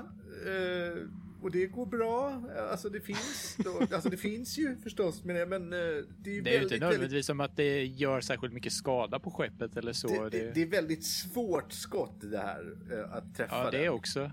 Eh, 0.46 0.98
och 1.42 1.50
det 1.50 1.66
går 1.66 1.86
bra. 1.86 2.42
Alltså 2.70 2.88
det 2.88 3.00
finns. 3.00 3.56
Då, 3.58 3.80
alltså 3.94 4.08
det 4.08 4.16
finns 4.16 4.58
ju 4.58 4.76
förstås. 4.76 5.24
Men, 5.24 5.48
men 5.48 5.72
eh, 5.72 5.78
det 6.18 6.30
är 6.30 6.34
ju 6.34 6.40
Det 6.42 6.50
är 6.50 6.56
ju 6.58 6.62
inte 6.62 6.78
nödvändigtvis 6.78 7.26
som 7.26 7.40
att 7.40 7.56
det 7.56 7.84
gör 7.84 8.20
särskilt 8.20 8.52
mycket 8.54 8.72
skada 8.72 9.18
på 9.18 9.30
skeppet 9.30 9.76
eller 9.76 9.92
så. 9.92 10.08
det, 10.08 10.38
det, 10.38 10.54
det 10.54 10.62
är 10.62 10.66
väldigt 10.66 11.04
svårt 11.04 11.72
skott 11.72 12.20
det 12.20 12.38
här. 12.38 12.76
eh, 12.92 13.14
Att 13.16 13.36
träffa 13.36 13.64
Ja, 13.64 13.70
det 13.70 13.78
den. 13.78 13.88
också. 13.88 14.30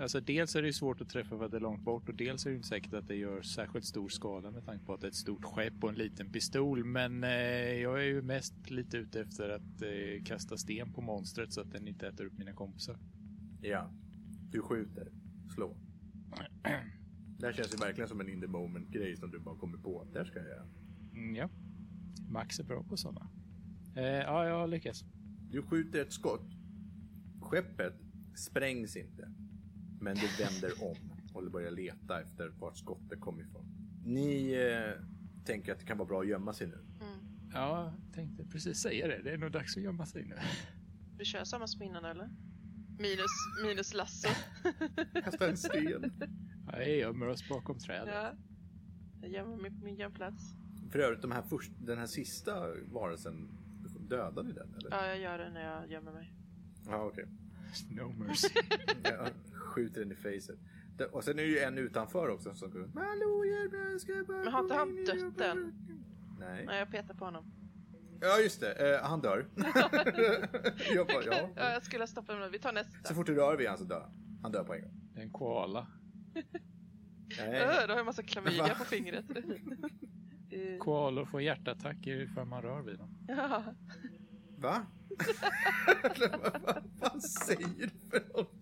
Alltså 0.00 0.20
dels 0.20 0.56
är 0.56 0.62
det 0.62 0.72
svårt 0.72 1.00
att 1.00 1.08
träffa 1.08 1.38
för 1.38 1.44
att 1.44 1.50
det 1.50 1.56
är 1.56 1.60
långt 1.60 1.82
bort 1.82 2.08
och 2.08 2.14
dels 2.14 2.46
är 2.46 2.50
det 2.50 2.56
inte 2.56 2.68
säkert 2.68 2.94
att 2.94 3.08
det 3.08 3.16
gör 3.16 3.42
särskilt 3.42 3.84
stor 3.84 4.08
skada 4.08 4.50
med 4.50 4.64
tanke 4.64 4.84
på 4.84 4.94
att 4.94 5.00
det 5.00 5.06
är 5.06 5.08
ett 5.08 5.14
stort 5.14 5.44
skepp 5.44 5.84
och 5.84 5.88
en 5.88 5.94
liten 5.94 6.32
pistol. 6.32 6.84
Men 6.84 7.24
eh, 7.24 7.30
jag 7.80 8.00
är 8.00 8.04
ju 8.04 8.22
mest 8.22 8.70
lite 8.70 8.96
ute 8.96 9.20
efter 9.20 9.48
att 9.48 9.82
eh, 9.82 10.24
kasta 10.24 10.56
sten 10.56 10.92
på 10.92 11.00
monstret 11.00 11.52
så 11.52 11.60
att 11.60 11.72
den 11.72 11.88
inte 11.88 12.08
äter 12.08 12.24
upp 12.24 12.38
mina 12.38 12.52
kompisar. 12.52 12.98
Ja. 13.62 13.90
Du 14.50 14.62
skjuter. 14.62 15.08
Slå. 15.54 15.76
Det 17.38 17.46
här 17.46 17.52
känns 17.52 17.74
ju 17.74 17.78
verkligen 17.78 18.08
som 18.08 18.20
en 18.20 18.28
in 18.28 18.40
the 18.40 18.46
moment 18.46 18.88
grej 18.88 19.16
som 19.16 19.30
du 19.30 19.38
bara 19.38 19.56
kommer 19.56 19.78
på. 19.78 20.06
Där 20.12 20.24
ska 20.24 20.38
jag 20.38 20.48
göra. 20.48 20.66
Mm, 21.12 21.36
ja. 21.36 21.48
Max 22.28 22.60
är 22.60 22.64
bra 22.64 22.82
på 22.82 22.96
sådana. 22.96 23.30
Eh, 23.96 24.04
ja, 24.04 24.46
jag 24.46 24.70
lyckas. 24.70 25.04
Du 25.50 25.62
skjuter 25.62 26.02
ett 26.02 26.12
skott. 26.12 26.50
Skeppet 27.40 27.94
sprängs 28.34 28.96
inte. 28.96 29.32
Men 30.00 30.16
det 30.16 30.44
vänder 30.44 30.84
om 30.84 30.96
och 31.34 31.50
börjar 31.50 31.70
leta 31.70 32.20
efter 32.20 32.48
vart 32.48 32.76
skottet 32.76 33.20
kom 33.20 33.40
ifrån. 33.40 33.64
Ni 34.04 34.52
eh, 34.52 35.04
tänker 35.44 35.72
att 35.72 35.78
det 35.78 35.84
kan 35.84 35.98
vara 35.98 36.08
bra 36.08 36.20
att 36.20 36.28
gömma 36.28 36.52
sig 36.52 36.66
nu. 36.66 36.78
Mm. 37.00 37.18
Ja, 37.52 37.94
jag 38.06 38.14
tänkte 38.14 38.44
precis 38.44 38.78
säga 38.78 39.08
det. 39.08 39.22
Det 39.22 39.30
är 39.30 39.38
nog 39.38 39.52
dags 39.52 39.76
att 39.76 39.82
gömma 39.82 40.06
sig 40.06 40.24
nu. 40.24 40.36
Du 41.18 41.24
kör 41.24 41.44
samma 41.44 41.66
som 41.66 41.82
innan 41.82 42.04
eller? 42.04 42.30
Minus, 42.98 43.30
minus 43.64 43.94
Lasse. 43.94 44.28
Kasta 45.24 45.48
en 45.48 45.56
sten. 45.56 46.12
Ja, 46.66 46.78
jag 46.78 46.96
gömmer 46.96 47.26
oss 47.28 47.48
bakom 47.48 47.78
trädet. 47.78 48.14
ja. 48.14 48.32
Jag 49.22 49.30
gömmer 49.30 49.56
mig 49.56 49.70
på 49.70 49.84
min 49.84 49.96
gömplats. 49.96 50.54
För 50.90 50.98
övrigt, 50.98 51.22
de 51.22 51.32
här 51.32 51.42
först, 51.42 51.72
den 51.78 51.98
här 51.98 52.06
sista 52.06 52.66
varelsen, 52.92 53.48
dödade 54.00 54.48
ni 54.48 54.54
den 54.54 54.74
eller? 54.74 54.90
Ja, 54.90 55.06
jag 55.06 55.18
gör 55.18 55.38
det 55.38 55.50
när 55.50 55.60
jag 55.60 55.90
gömmer 55.90 56.12
mig. 56.12 56.32
Ja, 56.86 57.04
okej. 57.04 57.24
No 57.90 58.12
mercy. 58.18 58.48
Jag 59.04 59.28
skjuter 59.70 60.00
den 60.00 60.12
i 60.12 60.14
facet. 60.16 60.58
Det- 60.96 61.04
Och 61.06 61.24
sen 61.24 61.38
är 61.38 61.42
det 61.42 61.48
ju 61.48 61.58
en 61.58 61.78
utanför 61.78 62.28
också 62.28 62.54
som 62.54 62.70
går. 62.70 62.90
Hallå, 62.94 63.44
hjälp 63.44 63.72
jag 63.92 64.00
ska 64.00 64.24
bara 64.28 64.36
Men 64.44 64.52
har 64.52 64.62
inte 64.62 64.74
han 64.74 64.96
dött 65.04 65.14
rummet." 65.14 65.40
än? 65.40 65.72
Nej. 66.38 66.66
Nej, 66.66 66.78
jag 66.78 66.90
petar 66.90 67.14
på 67.14 67.24
honom. 67.24 67.52
Ja, 68.20 68.38
just 68.38 68.60
det. 68.60 68.94
Eh, 68.96 69.02
han 69.08 69.20
dör. 69.20 69.46
jag 70.94 71.06
bara, 71.06 71.22
ja. 71.24 71.48
ja, 71.56 71.72
jag 71.72 71.84
skulle 71.84 72.02
ha 72.02 72.06
stoppat 72.06 72.38
mig. 72.38 72.50
Vi 72.50 72.58
tar 72.58 72.72
nästa. 72.72 73.08
Så 73.08 73.14
fort 73.14 73.26
du 73.26 73.34
rör 73.34 73.56
vid 73.56 73.68
han 73.68 73.78
så 73.78 73.84
dör 73.84 74.00
han. 74.00 74.38
Han 74.42 74.52
dör 74.52 74.64
på 74.64 74.74
en 74.74 74.82
gång. 74.82 75.00
En 75.14 75.30
koala. 75.30 75.86
Nej. 76.34 76.44
Öh, 77.60 77.66
då 77.66 77.72
har 77.72 77.88
jag 77.88 77.98
en 77.98 78.06
massa 78.06 78.22
klamydia 78.22 78.74
på 78.78 78.84
fingret. 78.84 79.24
Eh, 80.50 80.78
Koalor 80.78 81.24
får 81.24 81.42
hjärtattacker 81.42 82.20
ifall 82.20 82.46
man 82.46 82.62
rör 82.62 82.82
vid 82.82 82.98
dem. 82.98 83.18
ja. 83.28 83.64
Va? 84.58 84.86
Vad 86.64 86.82
fan 87.00 87.20
säger 87.20 87.86
du 87.86 87.88
för 88.10 88.28
någonting? 88.28 88.59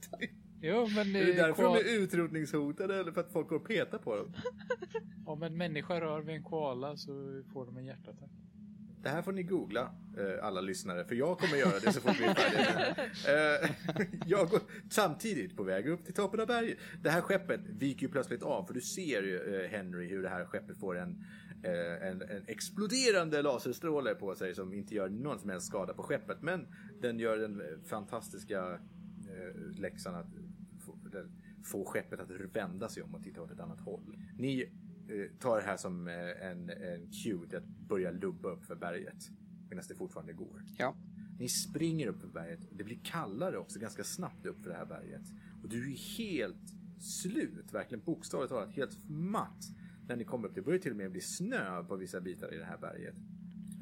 Jo, 0.61 0.89
men, 0.95 1.17
Är 1.17 1.25
det 1.27 1.33
därför 1.33 1.63
de 1.63 1.75
koal- 1.75 1.87
är 1.87 2.03
utrotningshotade 2.03 2.97
eller 2.97 3.13
för 3.13 3.21
att 3.21 3.33
folk 3.33 3.49
går 3.49 3.57
och 3.57 3.69
petar 3.69 3.99
på 3.99 4.17
dem? 4.17 4.33
om 5.27 5.43
en 5.43 5.57
människa 5.57 6.01
rör 6.01 6.21
vid 6.21 6.35
en 6.37 6.43
koala 6.45 6.97
så 6.97 7.43
får 7.53 7.67
de 7.67 7.77
en 7.77 7.85
hjärtattack. 7.87 8.31
Det 9.03 9.09
här 9.09 9.23
får 9.23 9.33
ni 9.33 9.43
googla, 9.43 9.81
eh, 10.19 10.45
alla 10.47 10.61
lyssnare, 10.61 11.05
för 11.05 11.15
jag 11.15 11.39
kommer 11.39 11.57
göra 11.57 11.79
det 11.85 11.93
så 11.93 12.01
fort 12.01 12.21
vi 12.21 12.25
är 12.25 12.35
färdiga. 12.35 12.97
Eh, 13.63 13.71
jag 14.27 14.49
går 14.49 14.61
samtidigt 14.91 15.57
på 15.57 15.63
väg 15.63 15.89
upp 15.89 16.05
till 16.05 16.15
toppen 16.15 16.41
av 16.41 16.47
berget. 16.47 16.79
Det 17.03 17.11
här 17.11 17.21
skeppet 17.21 17.61
viker 17.67 18.07
ju 18.07 18.13
plötsligt 18.13 18.43
av, 18.43 18.65
för 18.65 18.75
du 18.75 18.81
ser 18.81 19.23
ju 19.23 19.55
eh, 19.65 19.71
Henry 19.71 20.09
hur 20.09 20.23
det 20.23 20.29
här 20.29 20.45
skeppet 20.45 20.79
får 20.79 20.99
en, 20.99 21.25
en, 22.03 22.23
en 22.23 22.45
exploderande 22.47 23.43
laserstråle 23.43 24.15
på 24.15 24.35
sig 24.35 24.55
som 24.55 24.73
inte 24.73 24.95
gör 24.95 25.09
någon 25.09 25.39
som 25.39 25.51
helst 25.51 25.67
skada 25.67 25.95
på 25.95 26.03
skeppet. 26.03 26.43
Men 26.43 26.67
den 27.01 27.19
gör 27.19 27.37
den 27.37 27.63
fantastiska 27.85 28.79
läxan 29.79 30.15
att 30.15 30.27
få, 31.65 31.85
skeppet 31.85 32.21
att 32.21 32.31
vända 32.31 32.89
sig 32.89 33.03
om 33.03 33.15
och 33.15 33.23
titta 33.23 33.43
åt 33.43 33.51
ett 33.51 33.61
annat 33.61 33.81
håll. 33.81 34.17
Ni 34.39 34.61
eh, 35.09 35.39
tar 35.39 35.57
det 35.57 35.63
här 35.63 35.77
som 35.77 36.09
eh, 36.09 36.47
en, 36.47 36.71
en 36.71 37.11
cue 37.11 37.49
till 37.49 37.59
att 37.59 37.69
börja 37.89 38.11
lubba 38.11 38.49
upp 38.49 38.65
för 38.65 38.77
berget 38.77 39.31
medan 39.69 39.85
det 39.89 39.95
fortfarande 39.95 40.33
går. 40.33 40.65
Ja. 40.79 40.97
Ni 41.39 41.49
springer 41.49 42.07
upp 42.07 42.21
för 42.21 42.29
berget. 42.29 42.61
Det 42.73 42.85
blir 42.85 42.99
kallare 43.05 43.59
också 43.59 43.79
ganska 43.79 44.05
snabbt 44.05 44.47
upp 44.47 44.61
för 44.61 44.71
det 44.71 44.77
här 44.77 44.87
berget. 44.87 45.23
Och 45.63 45.69
du 45.69 45.93
är 45.93 45.97
helt 46.19 46.75
slut, 47.01 47.73
verkligen 47.73 48.05
bokstavligt 48.05 48.51
talat 48.51 48.71
helt 48.71 49.09
matt 49.09 49.65
när 50.09 50.17
ni 50.17 50.25
kommer 50.25 50.49
upp. 50.49 50.55
Det 50.55 50.63
börjar 50.63 50.79
till 50.79 50.91
och 50.91 50.97
med 50.97 51.13
bli 51.13 51.21
snö 51.21 51.85
på 51.85 51.97
vissa 51.97 52.21
bitar 52.21 52.55
i 52.55 52.57
det 52.57 52.65
här 52.65 52.79
berget. 52.79 53.15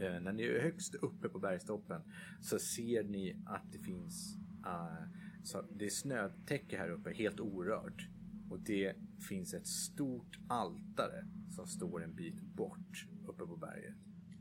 Eh, 0.00 0.20
när 0.20 0.32
ni 0.32 0.42
är 0.42 0.62
högst 0.62 0.94
uppe 0.94 1.28
på 1.28 1.38
bergstoppen 1.38 2.02
så 2.40 2.58
ser 2.58 3.04
ni 3.04 3.36
att 3.46 3.72
det 3.72 3.78
finns 3.78 4.36
eh, 4.66 5.08
så 5.46 5.62
det 5.78 5.84
är 5.84 5.90
snötäcke 5.90 6.78
här 6.78 6.90
uppe, 6.90 7.12
helt 7.12 7.40
orört. 7.40 8.08
Och 8.50 8.60
det 8.60 8.94
finns 9.28 9.54
ett 9.54 9.66
stort 9.66 10.38
altare 10.48 11.26
som 11.50 11.66
står 11.66 12.04
en 12.04 12.14
bit 12.14 12.40
bort 12.40 13.06
uppe 13.26 13.46
på 13.46 13.56
berget. 13.56 13.94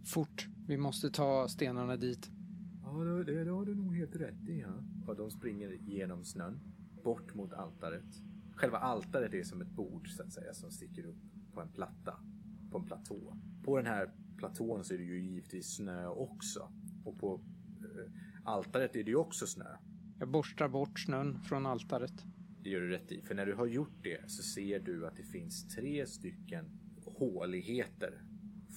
Fort. 0.06 0.48
Vi 0.68 0.78
måste 0.78 1.10
ta 1.10 1.48
stenarna 1.48 1.98
dit. 1.98 2.32
Ja, 2.84 3.04
det, 3.04 3.24
det, 3.24 3.44
det 3.44 3.52
har 3.52 3.66
du 3.66 3.76
nog 3.76 3.96
helt 3.96 4.16
rätt 4.16 4.50
i. 4.50 4.60
Ja. 4.60 4.84
Och 5.08 5.16
de 5.16 5.32
springer 5.32 5.72
genom 5.72 6.24
snön, 6.24 6.60
bort 7.04 7.36
mot 7.36 7.54
altaret. 7.54 8.22
Själva 8.56 8.78
altaret 8.78 9.34
är 9.34 9.44
som 9.44 9.62
ett 9.62 9.72
bord 9.72 10.10
så 10.10 10.24
att 10.24 10.34
säga 10.34 10.54
som 10.54 10.72
sticker 10.72 11.06
upp 11.06 11.22
på 11.54 11.62
en 11.62 11.70
platta, 11.70 12.20
på 12.72 12.78
en 12.78 12.86
platå. 12.86 13.38
På 13.64 13.78
den 13.78 13.86
här 13.86 14.12
platån 14.38 14.84
så 14.84 14.94
är 14.94 14.98
det 14.98 15.04
ju 15.04 15.22
givetvis 15.22 15.76
snö 15.76 16.08
också. 16.08 16.72
Och 17.04 17.20
på 17.20 17.42
eh, 17.80 18.12
altaret 18.44 18.96
är 18.96 19.04
det 19.04 19.12
ju 19.12 19.18
också 19.18 19.48
snö. 19.48 19.78
Jag 20.20 20.28
borstar 20.28 20.68
bort 20.68 21.00
snön 21.00 21.40
från 21.44 21.66
altaret. 21.66 22.26
Det 22.64 22.70
gör 22.70 22.82
du 22.82 22.90
rätt 22.90 23.12
i. 23.12 23.22
För 23.22 23.36
när 23.36 23.46
du 23.46 23.54
har 23.54 23.66
gjort 23.66 24.04
det 24.04 24.30
så 24.32 24.44
ser 24.44 24.80
du 24.80 25.08
att 25.08 25.16
det 25.16 25.24
finns 25.24 25.68
tre 25.68 26.08
stycken 26.08 26.66
håligheter 27.06 28.22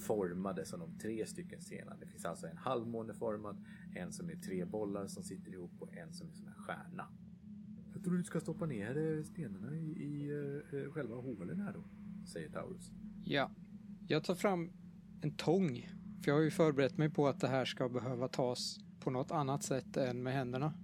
formade 0.06 0.64
som 0.64 0.80
de 0.80 0.98
tre 0.98 1.26
stycken 1.26 1.60
stenarna. 1.60 1.96
Det 2.00 2.06
finns 2.06 2.24
alltså 2.24 2.46
en 2.46 2.56
halvmåneformad, 2.56 3.64
en 3.96 4.12
som 4.12 4.30
är 4.30 4.36
tre 4.36 4.64
bollar 4.64 5.06
som 5.06 5.22
sitter 5.22 5.52
ihop 5.52 5.72
och 5.78 5.96
en 5.96 6.12
som 6.12 6.28
är 6.28 6.32
som 6.32 6.46
en 6.46 6.54
stjärna. 6.54 7.08
Jag 7.94 8.04
tror 8.04 8.14
du 8.14 8.24
ska 8.24 8.40
stoppa 8.40 8.66
ner 8.66 9.16
eh, 9.18 9.24
stenarna 9.24 9.76
i, 9.76 10.04
i 10.04 10.32
uh, 10.32 10.92
själva 10.92 11.16
hålen 11.16 11.60
här 11.60 11.72
då, 11.72 11.84
säger 12.26 12.48
Taurus. 12.48 12.90
Ja. 13.24 13.50
Jag 14.06 14.24
tar 14.24 14.34
fram 14.34 14.70
en 15.20 15.36
tång. 15.36 15.88
För 16.22 16.30
jag 16.30 16.34
har 16.34 16.42
ju 16.42 16.50
förberett 16.50 16.98
mig 16.98 17.10
på 17.10 17.28
att 17.28 17.40
det 17.40 17.48
här 17.48 17.64
ska 17.64 17.88
behöva 17.88 18.28
tas 18.28 18.80
på 19.00 19.10
något 19.10 19.30
annat 19.30 19.62
sätt 19.62 19.96
än 19.96 20.22
med 20.22 20.32
händerna. 20.32 20.74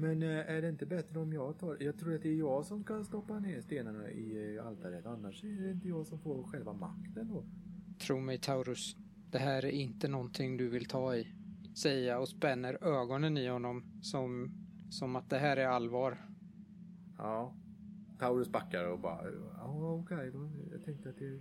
Men 0.00 0.22
eh, 0.22 0.28
är 0.28 0.62
det 0.62 0.68
inte 0.68 0.86
bättre 0.86 1.18
om 1.18 1.32
jag 1.32 1.58
tar... 1.58 1.76
Jag 1.80 1.98
tror 1.98 2.14
att 2.14 2.22
det 2.22 2.28
är 2.28 2.34
jag 2.34 2.64
som 2.64 2.82
ska 2.82 3.04
stoppa 3.04 3.38
ner 3.38 3.60
stenarna 3.60 4.10
i 4.10 4.56
eh, 4.56 4.66
altaret. 4.66 5.06
Annars 5.06 5.44
är 5.44 5.62
det 5.62 5.70
inte 5.70 5.88
jag 5.88 6.06
som 6.06 6.18
får 6.18 6.42
själva 6.42 6.72
makten 6.72 7.28
då. 7.28 7.44
Tro 7.98 8.20
mig 8.20 8.38
Taurus, 8.38 8.96
det 9.30 9.38
här 9.38 9.64
är 9.64 9.70
inte 9.70 10.08
någonting 10.08 10.56
du 10.56 10.68
vill 10.68 10.84
ta 10.84 11.16
i. 11.16 11.28
Säger 11.74 12.08
jag 12.08 12.20
och 12.20 12.28
spänner 12.28 12.84
ögonen 12.84 13.36
i 13.36 13.48
honom 13.48 14.00
som, 14.02 14.50
som 14.90 15.16
att 15.16 15.30
det 15.30 15.38
här 15.38 15.56
är 15.56 15.66
allvar. 15.66 16.18
Ja. 17.16 17.54
Taurus 18.18 18.48
backar 18.48 18.92
och 18.92 19.00
bara, 19.00 19.30
ja 19.56 19.92
okej 19.92 20.30
då. 20.32 20.50
Jag 20.72 20.84
tänkte 20.84 21.08
att 21.08 21.18
det, 21.18 21.40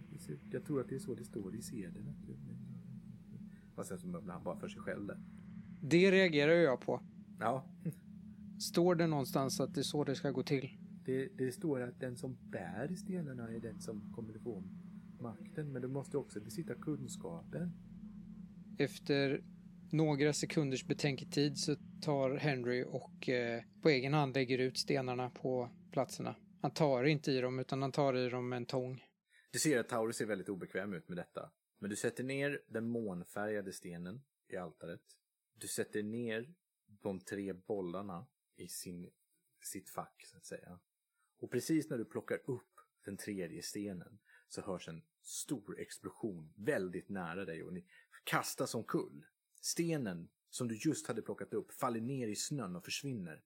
jag 0.51 0.65
tror 0.65 0.81
att 0.81 0.89
det 0.89 0.95
är 0.95 0.99
så 0.99 1.15
det 1.15 1.25
står 1.25 1.55
i 1.55 1.61
sedeln. 1.61 2.15
Och 3.75 3.85
sen 3.85 3.99
så 3.99 4.07
mumlar 4.07 4.33
han 4.33 4.43
bara 4.43 4.59
för 4.59 4.67
sig 4.67 4.81
själv 4.81 5.05
där. 5.05 5.19
Det 5.81 6.11
reagerar 6.11 6.51
jag 6.51 6.81
på. 6.81 7.01
Ja, 7.39 7.65
Står 8.59 8.95
det 8.95 9.07
någonstans 9.07 9.59
att 9.59 9.73
det 9.73 9.81
är 9.81 9.83
så 9.83 10.03
det 10.03 10.15
ska 10.15 10.31
gå 10.31 10.43
till? 10.43 10.69
det, 11.07 11.27
det 11.37 11.51
står 11.51 11.81
att 11.81 11.99
den 11.99 12.17
som 12.17 12.37
bär 12.51 12.95
stenarna 12.95 13.51
är 13.51 13.59
den 13.59 13.81
som 13.81 14.13
kommer 14.15 14.35
att 14.35 14.43
få 14.43 14.63
makten. 15.19 15.71
Men 15.71 15.81
du 15.81 15.87
måste 15.87 16.17
också 16.17 16.39
besitta 16.39 16.75
kunskapen. 16.75 17.71
Efter 18.79 19.43
några 19.91 20.33
sekunders 20.33 20.85
betänketid 20.85 21.57
så 21.57 21.75
tar 22.01 22.35
Henry 22.35 22.83
och 22.83 23.29
eh, 23.29 23.63
på 23.81 23.89
egen 23.89 24.13
hand 24.13 24.35
lägger 24.35 24.57
ut 24.57 24.77
stenarna 24.77 25.29
på 25.29 25.69
platserna. 25.91 26.35
Han 26.61 26.71
tar 26.71 27.03
inte 27.03 27.31
i 27.31 27.41
dem 27.41 27.59
utan 27.59 27.81
han 27.81 27.91
tar 27.91 28.13
i 28.13 28.29
dem 28.29 28.49
med 28.49 28.57
en 28.57 28.65
tång. 28.65 29.03
Du 29.51 29.59
ser 29.59 29.79
att 29.79 29.89
Taurus 29.89 30.15
ser 30.15 30.25
väldigt 30.25 30.49
obekväm 30.49 30.93
ut 30.93 31.09
med 31.09 31.17
detta. 31.17 31.51
Men 31.79 31.89
du 31.89 31.95
sätter 31.95 32.23
ner 32.23 32.61
den 32.67 32.89
månfärgade 32.89 33.73
stenen 33.73 34.21
i 34.53 34.57
altaret. 34.57 35.01
Du 35.59 35.67
sätter 35.67 36.03
ner 36.03 36.53
de 37.01 37.19
tre 37.19 37.53
bollarna 37.53 38.25
i 38.59 38.67
sin, 38.67 39.11
sitt 39.61 39.89
fack, 39.89 40.25
så 40.25 40.37
att 40.37 40.45
säga. 40.45 40.79
Och 41.39 41.51
precis 41.51 41.89
när 41.89 41.97
du 41.97 42.05
plockar 42.05 42.41
upp 42.45 42.79
den 43.05 43.17
tredje 43.17 43.63
stenen 43.63 44.19
så 44.47 44.61
hörs 44.61 44.87
en 44.87 45.01
stor 45.21 45.79
explosion 45.79 46.53
väldigt 46.55 47.09
nära 47.09 47.45
dig 47.45 47.63
och 47.63 47.73
ni 47.73 47.85
kastas 48.23 48.75
omkull. 48.75 49.25
Stenen 49.61 50.29
som 50.49 50.67
du 50.67 50.75
just 50.75 51.07
hade 51.07 51.21
plockat 51.21 51.53
upp 51.53 51.71
faller 51.71 52.01
ner 52.01 52.27
i 52.27 52.35
snön 52.35 52.75
och 52.75 52.85
försvinner. 52.85 53.43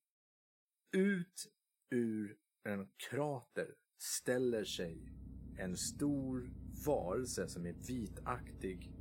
Ut 0.92 1.52
ur 1.90 2.38
en 2.64 2.90
krater 3.10 3.76
ställer 3.98 4.64
sig 4.64 5.12
en 5.58 5.78
stor 5.78 6.54
varelse 6.86 7.48
som 7.48 7.66
är 7.66 7.74
vitaktig 7.74 8.92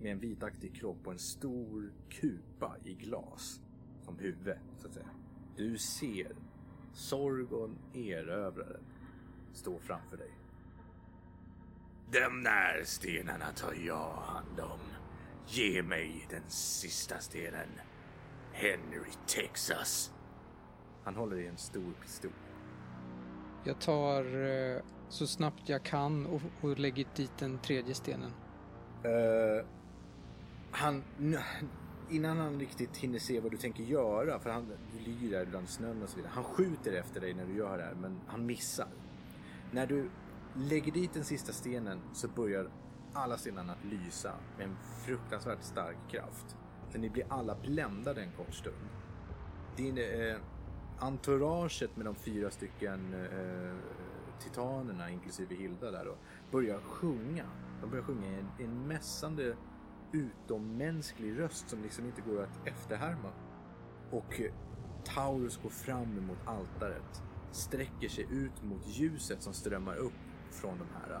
med 0.00 0.12
en 0.12 0.18
vitaktig 0.18 0.76
kropp 0.76 1.06
och 1.06 1.12
en 1.12 1.18
stor 1.18 1.94
kupa 2.10 2.76
i 2.84 2.94
glas 2.94 3.60
som 4.04 4.18
huvud, 4.18 4.56
så 4.78 4.88
att 4.88 4.94
säga. 4.94 5.21
Du 5.56 5.78
ser 5.78 6.32
Sorgon 6.92 7.78
erövraren 7.94 8.82
stå 9.52 9.78
framför 9.78 10.16
dig. 10.16 10.30
De 12.10 12.44
där 12.44 12.82
stenarna 12.84 13.52
tar 13.56 13.74
jag 13.86 14.12
hand 14.12 14.60
om. 14.60 14.78
Ge 15.46 15.82
mig 15.82 16.26
den 16.30 16.42
sista 16.48 17.18
stenen. 17.18 17.68
Henry 18.52 19.10
Texas. 19.26 20.12
Han 21.04 21.16
håller 21.16 21.36
i 21.36 21.46
en 21.46 21.56
stor 21.56 21.92
pistol. 22.02 22.30
Jag 23.64 23.80
tar 23.80 24.24
eh, 24.44 24.82
så 25.08 25.26
snabbt 25.26 25.68
jag 25.68 25.82
kan 25.82 26.26
och, 26.26 26.40
och 26.60 26.78
lägger 26.78 27.06
dit 27.16 27.38
den 27.38 27.58
tredje 27.58 27.94
stenen. 27.94 28.32
Eh, 29.04 29.66
han, 30.70 31.04
innan 32.12 32.38
han 32.38 32.60
riktigt 32.60 32.96
hinner 32.96 33.18
se 33.18 33.40
vad 33.40 33.50
du 33.50 33.56
tänker 33.56 33.82
göra, 33.82 34.38
för 34.38 34.50
han 34.50 34.66
du 34.92 35.10
lyr 35.10 35.30
där 35.30 35.46
bland 35.46 35.68
snön 35.68 36.02
och 36.02 36.08
så 36.08 36.16
vidare. 36.16 36.32
Han 36.34 36.44
skjuter 36.44 36.92
efter 36.92 37.20
dig 37.20 37.34
när 37.34 37.46
du 37.46 37.56
gör 37.56 37.78
det 37.78 37.84
här, 37.84 37.94
men 37.94 38.20
han 38.26 38.46
missar. 38.46 38.88
När 39.70 39.86
du 39.86 40.10
lägger 40.54 40.92
dit 40.92 41.14
den 41.14 41.24
sista 41.24 41.52
stenen 41.52 42.00
så 42.12 42.28
börjar 42.28 42.70
alla 43.12 43.38
stenarna 43.38 43.72
att 43.72 43.84
lysa 43.84 44.34
med 44.56 44.66
en 44.66 44.76
fruktansvärt 45.06 45.62
stark 45.62 45.96
kraft. 46.10 46.56
Så 46.92 46.98
ni 46.98 47.10
blir 47.10 47.24
alla 47.28 47.54
bländade 47.54 48.22
en 48.22 48.32
kort 48.32 48.54
stund. 48.54 48.88
Din 49.76 49.98
eh, 49.98 50.36
entouraget 50.98 51.96
med 51.96 52.06
de 52.06 52.14
fyra 52.14 52.50
stycken 52.50 53.14
eh, 53.14 53.76
titanerna, 54.42 55.10
inklusive 55.10 55.54
Hilda 55.54 55.90
där 55.90 56.04
då, 56.04 56.16
börjar 56.50 56.80
sjunga. 56.80 57.44
De 57.80 57.90
börjar 57.90 58.04
sjunga 58.04 58.26
i 58.26 58.34
en, 58.34 58.48
i 58.58 58.64
en 58.64 58.86
mässande, 58.86 59.56
utommänsklig 60.12 61.38
röst 61.38 61.68
som 61.68 61.82
liksom 61.82 62.06
inte 62.06 62.20
går 62.20 62.42
att 62.42 62.66
efterhärma. 62.66 63.32
Och 64.10 64.40
eh, 64.40 64.52
Taurus 65.04 65.60
går 65.62 65.70
fram 65.70 66.18
emot 66.18 66.38
altaret, 66.46 67.22
sträcker 67.50 68.08
sig 68.08 68.26
ut 68.30 68.62
mot 68.62 68.86
ljuset 68.86 69.42
som 69.42 69.52
strömmar 69.52 69.96
upp 69.96 70.12
från 70.50 70.78
de 70.78 70.86
här. 70.94 71.20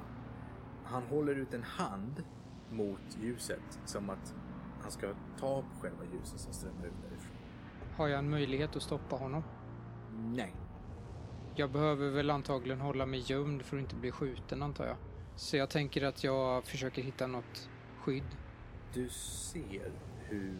Han 0.84 1.02
håller 1.02 1.34
ut 1.34 1.54
en 1.54 1.62
hand 1.62 2.24
mot 2.70 3.16
ljuset 3.20 3.80
som 3.84 4.10
att 4.10 4.34
han 4.82 4.90
ska 4.90 5.06
ta 5.38 5.62
på 5.62 5.80
själva 5.80 6.04
ljuset 6.12 6.40
som 6.40 6.52
strömmar 6.52 6.86
ut 6.86 7.02
därifrån. 7.08 7.36
Har 7.96 8.08
jag 8.08 8.18
en 8.18 8.30
möjlighet 8.30 8.76
att 8.76 8.82
stoppa 8.82 9.16
honom? 9.16 9.42
Nej. 10.12 10.54
Jag 11.54 11.72
behöver 11.72 12.10
väl 12.10 12.30
antagligen 12.30 12.80
hålla 12.80 13.06
mig 13.06 13.20
gömd 13.26 13.62
för 13.62 13.76
att 13.76 13.80
inte 13.80 13.96
bli 13.96 14.10
skjuten 14.10 14.62
antar 14.62 14.86
jag. 14.86 14.96
Så 15.36 15.56
jag 15.56 15.70
tänker 15.70 16.02
att 16.02 16.24
jag 16.24 16.64
försöker 16.64 17.02
hitta 17.02 17.26
något 17.26 17.70
skydd. 17.98 18.36
Du 18.94 19.08
ser 19.08 19.92
hur 20.28 20.54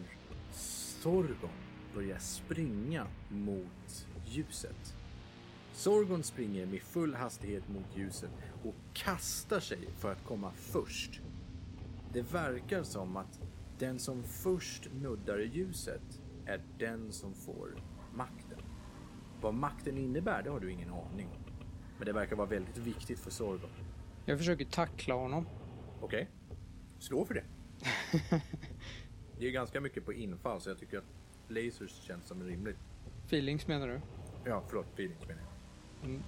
Sorgon 0.51 1.49
börjar 1.95 2.17
springa 2.17 3.07
mot 3.29 4.07
ljuset. 4.25 4.95
Sorgon 5.73 6.23
springer 6.23 6.65
med 6.65 6.81
full 6.81 7.15
hastighet 7.15 7.69
mot 7.69 7.97
ljuset 7.97 8.29
och 8.63 8.75
kastar 8.93 9.59
sig 9.59 9.87
för 9.97 10.11
att 10.11 10.25
komma 10.25 10.51
först. 10.55 11.21
Det 12.13 12.21
verkar 12.21 12.83
som 12.83 13.17
att 13.17 13.41
den 13.79 13.99
som 13.99 14.23
först 14.23 14.89
nuddar 14.93 15.39
ljuset 15.39 16.21
är 16.45 16.61
den 16.79 17.11
som 17.11 17.33
får 17.33 17.75
makten. 18.13 18.59
Vad 19.41 19.53
makten 19.53 19.97
innebär, 19.97 20.43
det 20.43 20.49
har 20.49 20.59
du 20.59 20.71
ingen 20.71 20.89
aning 20.89 21.27
om. 21.27 21.43
Men 21.97 22.05
det 22.05 22.13
verkar 22.13 22.35
vara 22.35 22.47
väldigt 22.47 22.77
viktigt 22.77 23.19
för 23.19 23.31
Sorgon. 23.31 23.69
Jag 24.25 24.37
försöker 24.37 24.65
tackla 24.65 25.15
honom. 25.15 25.47
Okej, 26.01 26.29
slå 26.99 27.25
för 27.25 27.33
det. 27.33 27.43
det 29.39 29.47
är 29.47 29.51
ganska 29.51 29.81
mycket 29.81 30.05
på 30.05 30.13
infall 30.13 30.61
så 30.61 30.69
jag 30.69 30.79
tycker 30.79 30.97
att 30.97 31.03
lasers 31.47 31.91
känns 31.91 32.27
som 32.27 32.43
rimligt. 32.43 32.77
Feelings 33.25 33.67
menar 33.67 33.87
du? 33.87 34.01
Ja, 34.45 34.63
förlåt, 34.67 34.87
feelings 34.93 35.27
menar 35.27 35.41
jag. 36.01 36.21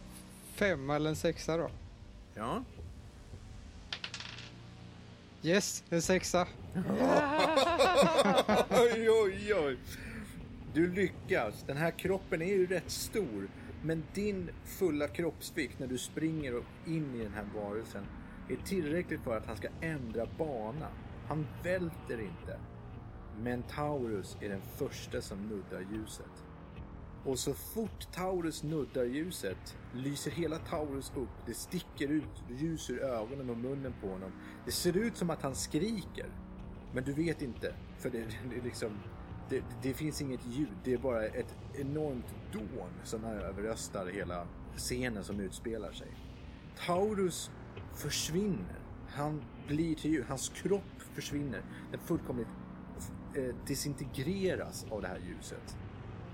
Femma 0.54 0.96
eller 0.96 1.10
en 1.10 1.16
sexa 1.16 1.58
då? 1.58 1.70
Ja, 2.34 2.64
Yes, 5.46 5.84
en 5.90 6.02
sexa. 6.02 6.48
oj, 8.70 9.10
oj, 9.10 9.54
oj. 9.56 9.78
Du 10.74 10.94
lyckas. 10.94 11.64
Den 11.68 11.78
här 11.78 11.92
kroppen 11.92 12.42
är 12.42 12.46
ju 12.46 12.66
rätt 12.66 12.92
stor. 12.92 13.48
Men 13.84 14.04
din 14.14 14.50
fulla 14.66 15.08
kroppsvikt 15.08 15.80
när 15.80 15.88
du 15.88 15.98
springer 15.98 16.64
in 16.88 17.16
i 17.16 17.24
den 17.24 17.34
här 17.34 17.46
varelsen 17.56 18.06
är 18.50 18.56
tillräckligt 18.56 19.22
för 19.22 19.38
att 19.38 19.46
han 19.46 19.58
ska 19.58 19.68
ändra 19.82 20.28
bana. 20.38 20.88
Han 21.28 21.48
välter 21.64 22.20
inte. 22.20 22.60
Men 23.40 23.64
Taurus 23.64 24.38
är 24.42 24.50
den 24.50 24.62
första 24.62 25.22
som 25.22 25.48
nuddar 25.48 25.86
ljuset. 25.92 26.46
Och 27.26 27.40
så 27.40 27.54
fort 27.54 28.12
Taurus 28.12 28.64
nuddar 28.64 29.04
ljuset 29.04 29.78
lyser 29.94 30.32
hela 30.32 30.58
Taurus 30.58 31.12
upp. 31.16 31.46
Det 31.46 31.54
sticker 31.54 32.08
ut 32.08 32.44
ljus 32.50 32.90
ur 32.90 33.00
ögonen 33.00 33.50
och 33.50 33.58
munnen 33.58 33.94
på 34.02 34.08
honom. 34.10 34.32
Det 34.66 34.72
ser 34.72 34.98
ut 34.98 35.18
som 35.18 35.30
att 35.30 35.42
han 35.42 35.56
skriker. 35.56 36.30
Men 36.94 37.04
du 37.04 37.14
vet 37.14 37.42
inte, 37.42 37.76
för 37.98 38.10
det, 38.10 38.26
det 38.50 38.64
liksom... 38.64 39.00
Det, 39.50 39.64
det 39.84 39.94
finns 39.94 40.22
inget 40.22 40.46
ljud, 40.46 40.78
det 40.84 40.94
är 40.94 40.98
bara 40.98 41.26
ett 41.26 41.56
enormt 41.74 42.36
dån 42.54 42.90
som 43.04 43.26
överröstar 43.26 44.06
hela 44.08 44.48
scenen 44.76 45.24
som 45.24 45.40
utspelar 45.40 45.92
sig. 45.92 46.08
Taurus 46.86 47.52
försvinner. 47.94 48.80
Han 49.10 49.44
blir 49.68 49.96
till 49.96 50.12
ljud, 50.12 50.26
hans 50.28 50.50
kropp 50.50 50.95
försvinner. 51.16 51.62
Den 51.92 52.00
fullkomligt 52.00 52.48
eh, 53.36 53.56
desintegreras 53.68 54.86
av 54.90 55.02
det 55.02 55.08
här 55.08 55.20
ljuset. 55.28 55.78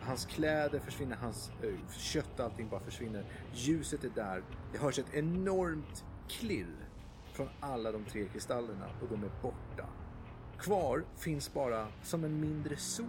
Hans 0.02 0.26
kläder 0.26 0.80
försvinner, 0.80 1.16
hans 1.16 1.52
eh, 1.64 1.90
kött 1.98 2.40
och 2.40 2.46
allting 2.46 2.70
bara 2.70 2.80
försvinner. 2.80 3.26
Ljuset 3.54 4.04
är 4.04 4.10
där. 4.10 4.44
Det 4.72 4.78
hörs 4.78 5.00
ett 5.00 5.14
enormt 5.14 6.06
klirr 6.28 6.88
från 7.34 7.50
alla 7.60 7.92
de 7.92 8.06
tre 8.06 8.28
kristallerna 8.28 8.86
och 9.02 9.08
de 9.10 9.24
är 9.24 9.32
borta. 9.42 9.90
Kvar 10.58 11.04
finns 11.18 11.54
bara 11.54 11.88
som 12.04 12.24
en 12.24 12.40
mindre 12.40 12.78
sol 12.78 13.06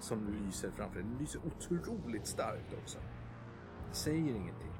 som 0.00 0.28
lyser 0.32 0.70
framför 0.70 1.00
Den 1.00 1.16
lyser 1.20 1.40
otroligt 1.46 2.26
starkt 2.26 2.74
också. 2.82 2.98
Den 3.86 3.94
Säger 3.94 4.34
ingenting. 4.34 4.72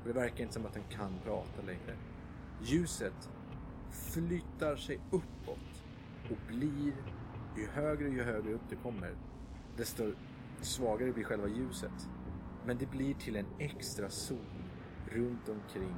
Och 0.00 0.08
det 0.08 0.12
verkar 0.12 0.42
inte 0.42 0.54
som 0.54 0.66
att 0.66 0.74
den 0.74 0.84
kan 0.90 1.18
prata 1.24 1.62
längre. 1.66 1.96
Ljuset 2.62 3.30
flyttar 3.94 4.76
sig 4.76 5.00
uppåt 5.10 5.84
och 6.30 6.36
blir, 6.48 6.92
ju 7.56 7.66
högre 7.72 8.08
ju 8.08 8.22
högre 8.22 8.52
upp 8.52 8.68
det 8.68 8.76
kommer, 8.76 9.14
desto 9.76 10.12
svagare 10.60 11.12
blir 11.12 11.24
själva 11.24 11.48
ljuset. 11.48 12.08
Men 12.66 12.78
det 12.78 12.86
blir 12.86 13.14
till 13.14 13.36
en 13.36 13.46
extra 13.58 14.10
sol 14.10 14.38
runt 15.10 15.48
omkring 15.48 15.94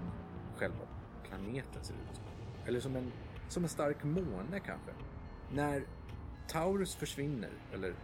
själva 0.57 0.85
planeten 1.29 1.85
ser 1.85 1.95
ut. 1.95 2.21
Eller 2.67 2.81
som 2.81 2.97
en, 2.97 3.13
som 3.49 3.63
en 3.63 3.69
stark 3.69 4.05
måne 4.05 4.61
kanske. 4.65 4.91
När 5.53 5.87
Taurus 6.49 6.95
försvinner, 6.95 7.51
eller 7.73 7.95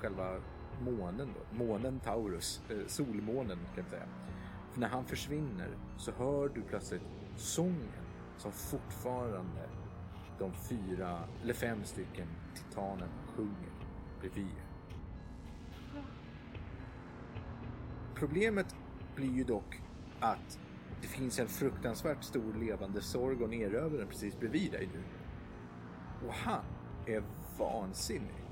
själva 0.00 0.40
månen 0.80 1.34
då, 1.34 1.64
månen 1.64 2.00
Taurus, 2.00 2.62
eh, 2.70 2.86
solmånen 2.86 3.58
kan 3.74 3.84
jag 3.84 3.90
säga. 3.90 4.08
För 4.72 4.80
när 4.80 4.88
han 4.88 5.04
försvinner 5.04 5.68
så 5.96 6.12
hör 6.12 6.48
du 6.48 6.62
plötsligt 6.62 7.02
sången 7.36 8.01
som 8.42 8.52
fortfarande 8.52 9.68
de 10.38 10.52
fyra, 10.52 11.18
eller 11.42 11.54
fem 11.54 11.84
stycken 11.84 12.26
titanen 12.54 13.08
sjunger 13.36 13.72
bredvid 14.20 14.46
er. 14.46 14.72
Problemet 18.14 18.76
blir 19.14 19.32
ju 19.32 19.44
dock 19.44 19.80
att 20.20 20.58
det 21.00 21.08
finns 21.08 21.38
en 21.38 21.48
fruktansvärt 21.48 22.24
stor 22.24 22.54
levande 22.54 23.00
Sorgon 23.00 23.52
erövraren 23.52 24.08
precis 24.08 24.38
bredvid 24.38 24.72
dig 24.72 24.88
nu. 24.92 25.02
Och 26.26 26.34
han 26.34 26.64
är 27.06 27.22
vansinnig. 27.58 28.44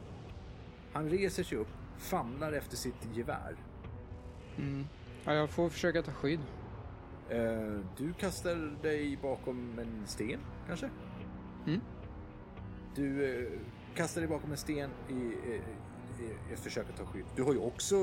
Han 0.92 1.08
reser 1.10 1.42
sig 1.42 1.58
upp, 1.58 1.70
famlar 1.98 2.52
efter 2.52 2.76
sitt 2.76 3.16
gevär. 3.16 3.56
Mm. 4.56 4.86
Ja, 5.24 5.34
jag 5.34 5.50
får 5.50 5.68
försöka 5.68 6.02
ta 6.02 6.12
skydd. 6.12 6.40
Eh, 7.30 7.80
du 7.96 8.12
kastar 8.12 8.82
dig 8.82 9.18
bakom 9.22 9.78
en 9.78 10.06
sten, 10.06 10.40
kanske? 10.66 10.90
Mm. 11.66 11.80
Du 12.94 13.24
eh, 13.24 13.52
kastar 13.94 14.20
dig 14.20 14.28
bakom 14.30 14.50
en 14.50 14.56
sten 14.56 14.90
i, 15.08 15.12
i, 15.12 15.60
i 16.20 16.52
ett 16.52 16.60
försök 16.60 16.86
att 16.90 16.96
ta 16.96 17.04
skydd. 17.04 17.24
Du 17.36 17.42
har 17.42 17.52
ju 17.52 17.58
också 17.58 17.96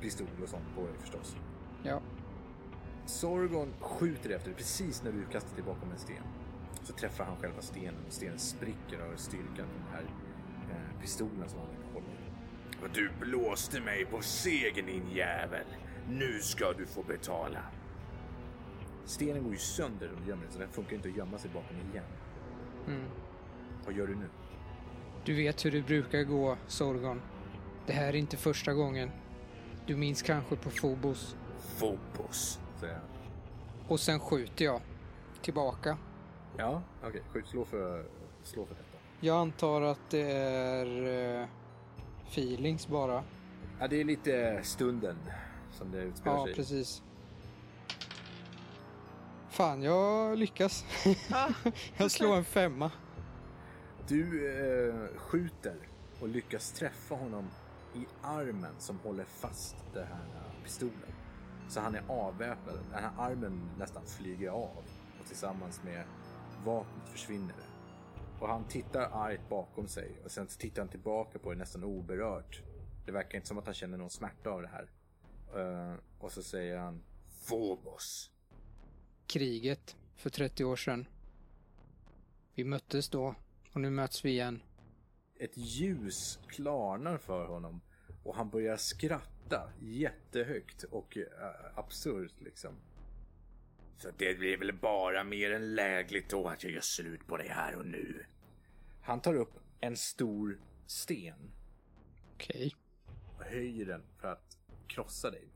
pistol 0.00 0.26
och 0.42 0.48
sånt 0.48 0.64
på 0.74 0.80
dig 0.80 0.94
förstås. 1.00 1.36
Ja. 1.82 2.00
Sorgon 3.06 3.68
skjuter 3.80 4.30
efter 4.30 4.48
dig 4.48 4.56
precis 4.56 5.02
när 5.02 5.12
du 5.12 5.24
kastar 5.32 5.56
dig 5.56 5.64
bakom 5.64 5.90
en 5.90 5.98
sten. 5.98 6.24
Så 6.82 6.92
träffar 6.92 7.24
han 7.24 7.36
själva 7.36 7.62
stenen 7.62 8.04
och 8.06 8.12
stenen 8.12 8.38
spricker 8.38 9.00
av 9.12 9.16
styrkan 9.16 9.48
av 9.48 9.74
den 9.74 9.92
här 9.92 10.04
eh, 10.70 11.00
pistolen 11.00 11.48
som 11.48 11.58
han 11.58 11.68
håller. 11.94 12.16
Och 12.82 12.88
du 12.94 13.10
blåste 13.20 13.80
mig 13.80 14.04
på 14.04 14.22
segern 14.22 14.86
din 14.86 15.10
jävel. 15.14 15.66
Nu 16.08 16.38
ska 16.40 16.72
du 16.72 16.86
få 16.86 17.02
betala. 17.02 17.62
Stenen 19.04 19.42
går 19.42 19.52
ju 19.52 19.58
sönder 19.58 20.12
och 20.12 20.28
gömmer 20.28 20.44
sig 20.44 20.52
så 20.52 20.58
den 20.58 20.68
funkar 20.68 20.96
inte 20.96 21.08
att 21.08 21.16
gömma 21.16 21.38
sig 21.38 21.50
bakom 21.54 21.76
igen. 21.92 22.04
Mm. 22.86 23.04
Vad 23.84 23.94
gör 23.94 24.06
du 24.06 24.14
nu? 24.14 24.28
Du 25.24 25.34
vet 25.34 25.64
hur 25.64 25.70
det 25.70 25.82
brukar 25.82 26.22
gå, 26.22 26.56
Sorgon. 26.66 27.20
Det 27.86 27.92
här 27.92 28.08
är 28.08 28.16
inte 28.16 28.36
första 28.36 28.72
gången. 28.72 29.10
Du 29.86 29.96
minns 29.96 30.22
kanske 30.22 30.56
på 30.56 30.70
Phobos. 30.70 31.36
Phobos, 31.78 32.60
säger 32.80 32.94
han. 32.94 33.02
Och 33.88 34.00
sen 34.00 34.20
skjuter 34.20 34.64
jag. 34.64 34.80
Tillbaka. 35.42 35.98
Ja, 36.56 36.82
okej. 37.02 37.22
Okay. 37.30 37.42
Slå, 37.46 37.64
för, 37.64 38.04
slå 38.42 38.66
för 38.66 38.74
detta. 38.74 38.98
Jag 39.20 39.36
antar 39.36 39.82
att 39.82 40.10
det 40.10 40.32
är 40.32 41.40
eh, 41.40 41.48
feelings 42.26 42.88
bara. 42.88 43.24
Ja, 43.80 43.88
det 43.88 44.00
är 44.00 44.04
lite 44.04 44.60
stunden 44.62 45.16
som 45.70 45.90
det 45.90 46.02
utspelar 46.02 46.36
Ja, 46.36 46.46
sig. 46.46 46.54
precis. 46.54 47.02
Fan, 49.52 49.82
jag 49.82 50.38
lyckas. 50.38 50.84
Ja, 51.30 51.48
jag 51.96 52.10
slår 52.10 52.36
en 52.36 52.44
femma. 52.44 52.90
Du 54.08 54.48
eh, 54.48 55.18
skjuter 55.18 55.76
och 56.20 56.28
lyckas 56.28 56.72
träffa 56.72 57.14
honom 57.14 57.50
i 57.94 58.06
armen 58.22 58.74
som 58.78 58.98
håller 58.98 59.24
fast 59.24 59.76
den 59.94 60.06
här 60.06 60.24
eh, 60.34 60.64
pistolen. 60.64 61.12
Så 61.68 61.80
han 61.80 61.94
är 61.94 62.02
avväpnad. 62.08 62.74
Den 62.92 63.02
här 63.02 63.10
armen 63.18 63.70
nästan 63.78 64.02
flyger 64.06 64.50
av 64.50 64.84
och 65.20 65.26
tillsammans 65.26 65.80
med 65.84 66.04
vapnet 66.64 67.08
försvinner 67.08 67.54
det. 67.54 67.94
Och 68.40 68.48
han 68.48 68.64
tittar 68.64 69.10
argt 69.12 69.48
bakom 69.48 69.88
sig 69.88 70.20
och 70.24 70.30
sen 70.30 70.48
så 70.48 70.58
tittar 70.58 70.82
han 70.82 70.88
tillbaka 70.88 71.38
på 71.38 71.52
det 71.52 71.58
nästan 71.58 71.84
oberört. 71.84 72.62
Det 73.06 73.12
verkar 73.12 73.36
inte 73.36 73.48
som 73.48 73.58
att 73.58 73.66
han 73.66 73.74
känner 73.74 73.98
någon 73.98 74.10
smärta 74.10 74.50
av 74.50 74.62
det 74.62 74.68
här. 74.68 74.90
Eh, 75.56 75.96
och 76.18 76.32
så 76.32 76.42
säger 76.42 76.78
han 76.78 77.02
Phobos. 77.48 78.31
Kriget 79.32 79.96
för 80.14 80.30
30 80.30 80.64
år 80.64 80.76
sedan. 80.76 81.06
Vi 82.54 82.64
möttes 82.64 83.08
då 83.08 83.34
och 83.72 83.80
nu 83.80 83.90
möts 83.90 84.24
vi 84.24 84.30
igen. 84.30 84.62
ett 85.38 85.56
ljus 85.56 86.38
klarnar 86.48 87.18
för 87.18 87.46
honom 87.46 87.80
och 88.22 88.36
han 88.36 88.50
börjar 88.50 88.76
skratta 88.76 89.72
jättehögt 89.80 90.82
och 90.82 91.16
uh, 91.16 91.24
absurt 91.74 92.40
liksom. 92.40 92.74
Så 93.98 94.10
det 94.16 94.34
blir 94.34 94.56
väl 94.56 94.72
bara 94.72 95.24
mer 95.24 95.52
än 95.52 95.74
lägligt 95.74 96.30
då 96.30 96.48
att 96.48 96.64
jag 96.64 96.72
gör 96.72 96.80
slut 96.80 97.26
på 97.26 97.36
dig 97.36 97.48
här 97.48 97.76
och 97.76 97.86
nu. 97.86 98.26
Han 99.02 99.20
tar 99.20 99.34
upp 99.34 99.58
en 99.80 99.96
stor 99.96 100.60
sten 100.86 101.50
Okej. 102.34 102.74
och 103.38 103.44
höjer 103.44 103.86
den 103.86 104.02
för 104.16 104.32
att 104.32 104.58
krossa 104.86 105.30
dig. 105.30 105.48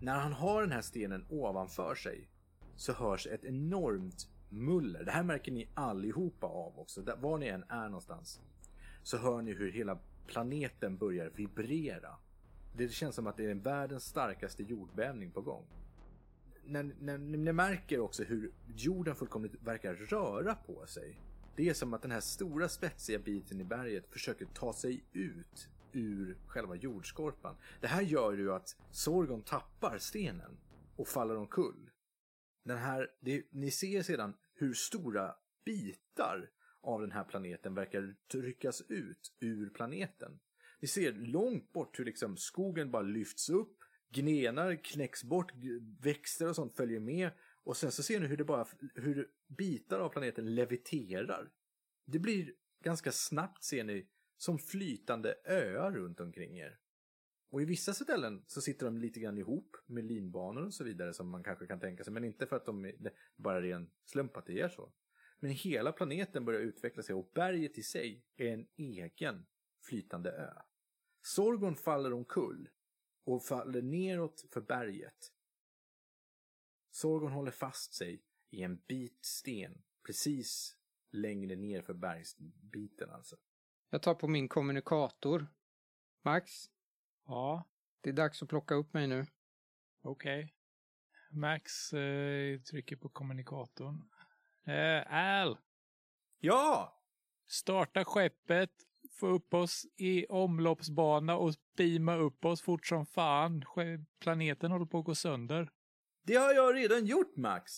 När 0.00 0.18
han 0.18 0.32
har 0.32 0.62
den 0.62 0.72
här 0.72 0.82
stenen 0.82 1.26
ovanför 1.28 1.94
sig 1.94 2.28
så 2.78 2.92
hörs 2.92 3.26
ett 3.26 3.44
enormt 3.44 4.28
muller. 4.48 5.04
Det 5.04 5.10
här 5.10 5.22
märker 5.22 5.52
ni 5.52 5.68
allihopa 5.74 6.46
av 6.46 6.78
också, 6.78 7.02
där, 7.02 7.16
var 7.16 7.38
ni 7.38 7.46
än 7.46 7.64
är 7.68 7.88
någonstans. 7.88 8.40
Så 9.02 9.18
hör 9.18 9.42
ni 9.42 9.52
hur 9.52 9.72
hela 9.72 9.98
planeten 10.26 10.96
börjar 10.96 11.30
vibrera. 11.30 12.16
Det 12.76 12.88
känns 12.88 13.14
som 13.14 13.26
att 13.26 13.36
det 13.36 13.50
är 13.50 13.54
världens 13.54 14.04
starkaste 14.04 14.62
jordbävning 14.62 15.30
på 15.30 15.40
gång. 15.40 15.64
När, 16.64 16.94
när, 17.00 17.18
ni 17.18 17.52
märker 17.52 18.00
också 18.00 18.24
hur 18.24 18.52
jorden 18.76 19.14
fullkomligt 19.14 19.62
verkar 19.62 19.94
röra 19.94 20.54
på 20.54 20.86
sig. 20.86 21.20
Det 21.56 21.68
är 21.68 21.74
som 21.74 21.94
att 21.94 22.02
den 22.02 22.10
här 22.10 22.20
stora 22.20 22.68
spetsiga 22.68 23.18
biten 23.18 23.60
i 23.60 23.64
berget 23.64 24.06
försöker 24.10 24.46
ta 24.46 24.72
sig 24.72 25.04
ut 25.12 25.68
ur 25.92 26.36
själva 26.46 26.74
jordskorpan. 26.76 27.56
Det 27.80 27.86
här 27.86 28.02
gör 28.02 28.32
ju 28.32 28.52
att 28.52 28.76
Sorgon 28.90 29.42
tappar 29.42 29.98
stenen 29.98 30.56
och 30.96 31.08
faller 31.08 31.36
omkull. 31.36 31.90
Den 32.68 32.78
här, 32.78 33.10
det, 33.20 33.46
ni 33.50 33.70
ser 33.70 34.02
sedan 34.02 34.34
hur 34.54 34.74
stora 34.74 35.34
bitar 35.64 36.50
av 36.80 37.00
den 37.00 37.12
här 37.12 37.24
planeten 37.24 37.74
verkar 37.74 38.16
tryckas 38.32 38.82
ut 38.88 39.36
ur 39.40 39.70
planeten. 39.70 40.40
Ni 40.80 40.88
ser 40.88 41.12
långt 41.12 41.72
bort 41.72 41.98
hur 41.98 42.04
liksom 42.04 42.36
skogen 42.36 42.90
bara 42.90 43.02
lyfts 43.02 43.50
upp, 43.50 43.76
grenar 44.10 44.84
knäcks 44.84 45.24
bort, 45.24 45.52
växter 46.00 46.48
och 46.48 46.56
sånt 46.56 46.76
följer 46.76 47.00
med 47.00 47.30
och 47.64 47.76
sen 47.76 47.92
så 47.92 48.02
ser 48.02 48.20
ni 48.20 48.26
hur 48.26 48.36
det 48.36 48.44
bara, 48.44 48.66
hur 48.94 49.30
bitar 49.46 50.00
av 50.00 50.08
planeten 50.08 50.54
leviterar. 50.54 51.50
Det 52.04 52.18
blir 52.18 52.52
ganska 52.84 53.12
snabbt 53.12 53.64
ser 53.64 53.84
ni 53.84 54.08
som 54.36 54.58
flytande 54.58 55.34
öar 55.44 55.90
runt 55.90 56.20
omkring 56.20 56.58
er. 56.58 56.78
Och 57.50 57.62
i 57.62 57.64
vissa 57.64 57.94
ställen 57.94 58.44
så 58.46 58.60
sitter 58.60 58.86
de 58.86 58.98
lite 58.98 59.20
grann 59.20 59.38
ihop 59.38 59.76
med 59.86 60.04
linbanor 60.04 60.66
och 60.66 60.74
så 60.74 60.84
vidare 60.84 61.14
som 61.14 61.30
man 61.30 61.44
kanske 61.44 61.66
kan 61.66 61.80
tänka 61.80 62.04
sig, 62.04 62.12
men 62.12 62.24
inte 62.24 62.46
för 62.46 62.56
att 62.56 62.66
de 62.66 62.84
är 62.84 62.94
det 62.98 63.08
är 63.08 63.14
bara 63.36 63.62
ren 63.62 63.90
slump 64.04 64.36
att 64.36 64.46
det 64.46 64.60
är 64.60 64.68
så. 64.68 64.92
Men 65.40 65.50
hela 65.50 65.92
planeten 65.92 66.44
börjar 66.44 66.60
utveckla 66.60 67.02
sig 67.02 67.14
och 67.14 67.30
berget 67.34 67.78
i 67.78 67.82
sig 67.82 68.24
är 68.36 68.52
en 68.52 68.66
egen 68.76 69.46
flytande 69.88 70.30
ö. 70.30 70.52
Sorgon 71.22 71.76
faller 71.76 72.12
omkull 72.12 72.68
och 73.24 73.44
faller 73.44 73.82
neråt 73.82 74.44
för 74.52 74.60
berget. 74.60 75.32
Sorgon 76.90 77.32
håller 77.32 77.50
fast 77.50 77.94
sig 77.94 78.22
i 78.50 78.62
en 78.62 78.76
bit 78.76 79.24
sten 79.24 79.82
precis 80.06 80.76
längre 81.10 81.56
ner 81.56 81.82
för 81.82 81.94
bergsbiten 81.94 83.10
alltså. 83.10 83.36
Jag 83.90 84.02
tar 84.02 84.14
på 84.14 84.28
min 84.28 84.48
kommunikator. 84.48 85.46
Max, 86.22 86.70
Ja, 87.28 87.64
det 88.00 88.08
är 88.10 88.14
dags 88.14 88.42
att 88.42 88.48
plocka 88.48 88.74
upp 88.74 88.94
mig 88.94 89.06
nu. 89.06 89.26
okej. 90.02 90.54
Max 91.30 91.92
eh, 91.92 92.60
trycker 92.60 92.96
på 92.96 93.08
kommunikatorn. 93.08 94.02
Eh, 94.66 95.12
Al, 95.12 95.58
Ja! 96.38 96.94
starta 97.46 98.04
skeppet, 98.04 98.70
få 99.12 99.26
upp 99.26 99.54
oss 99.54 99.86
i 99.96 100.26
omloppsbana 100.26 101.36
och 101.36 101.54
beama 101.76 102.16
upp 102.16 102.44
oss 102.44 102.62
fort 102.62 102.86
som 102.86 103.06
fan. 103.06 103.64
Planeten 104.20 104.70
håller 104.70 104.86
på 104.86 104.98
att 104.98 105.04
gå 105.04 105.14
sönder. 105.14 105.70
Det 106.22 106.34
har 106.34 106.54
jag 106.54 106.74
redan 106.76 107.06
gjort 107.06 107.36
Max! 107.36 107.72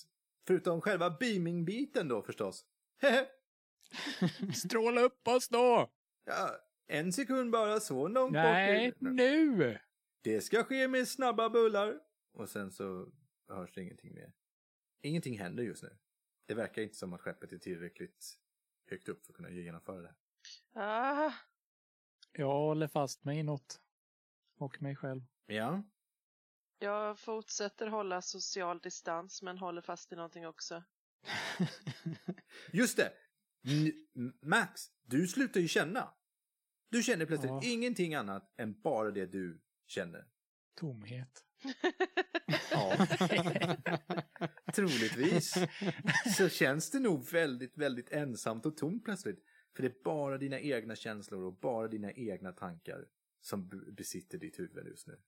Förutom 0.47 0.81
själva 0.81 1.11
beaming-biten 1.21 2.09
då 2.09 2.23
förstås. 2.23 2.65
Stråla 4.55 5.01
upp 5.01 5.29
oss 5.29 5.49
då! 5.49 5.91
ja, 6.25 6.51
en 6.91 7.13
sekund 7.13 7.51
bara, 7.51 7.81
så 7.81 8.09
långt 8.09 8.33
Nej, 8.33 8.91
bort. 8.93 9.03
är- 9.03 9.11
nu! 9.11 9.79
Det 10.23 10.41
ska 10.41 10.65
ske 10.65 10.89
med 10.89 11.09
snabba 11.09 11.51
bullar. 11.51 12.01
Och 12.33 12.49
sen 12.49 12.71
så 12.73 13.13
hörs 13.49 13.73
det 13.75 13.83
ingenting 13.83 14.15
mer. 14.15 14.33
Ingenting 15.03 15.39
händer 15.39 15.63
just 15.63 15.83
nu. 15.83 15.99
Det 16.47 16.55
verkar 16.55 16.83
inte 16.83 16.97
som 16.97 17.13
att 17.13 17.21
skeppet 17.21 17.53
är 17.53 17.59
tillräckligt 17.59 18.39
högt 18.91 19.09
upp 19.09 19.27
för 19.27 19.33
att 19.33 19.37
kunna 19.37 19.51
genomföra 19.51 20.03
det. 20.03 20.15
Ah, 20.75 21.33
Jag 22.33 22.47
håller 22.53 22.89
fast 22.89 23.25
mig 23.25 23.39
i 23.39 23.43
något. 23.43 23.81
Och 24.59 24.83
mig 24.83 24.97
själv. 24.97 25.23
Ja, 25.47 25.83
jag 26.79 27.19
fortsätter 27.19 27.87
hålla 27.87 28.23
social 28.23 28.79
distans 28.79 29.43
men 29.43 29.59
håller 29.59 29.83
fast 29.83 30.13
i 30.13 30.17
någonting 30.17 30.47
också. 30.47 30.83
just 32.73 32.97
det! 32.97 33.13
N- 34.15 34.33
Max, 34.43 34.83
du 35.03 35.27
slutar 35.29 35.61
ju 35.61 35.69
känna. 35.69 36.15
Du 36.91 37.03
känner 37.03 37.27
plötsligt 37.27 37.51
Ja. 37.51 37.61
ingenting 37.65 38.15
annat 38.15 38.55
än 38.57 38.81
bara 38.81 39.11
det 39.11 39.27
du 39.27 39.61
känner. 39.87 40.27
Tomhet. 40.75 41.45
Ja. 42.71 43.07
Troligtvis 44.75 45.55
så 46.37 46.49
känns 46.49 46.91
det 46.91 47.01
nog 47.01 47.31
väldigt, 47.31 47.79
väldigt 47.79 48.13
ensamt 48.13 48.67
och 48.67 48.77
tomt 48.77 49.05
plötsligt. 49.05 49.45
För 49.77 49.83
det 49.83 49.89
är 49.89 50.03
bara 50.05 50.39
dina 50.39 50.61
egna 50.61 50.97
känslor 50.97 51.45
och 51.45 51.55
bara 51.59 51.89
dina 51.89 52.13
egna 52.13 52.53
tankar 52.53 53.09
som 53.41 53.69
besitter 53.97 54.39
ditt 54.39 54.59
huvud 54.59 54.87
just 54.87 55.07
nu. 55.07 55.21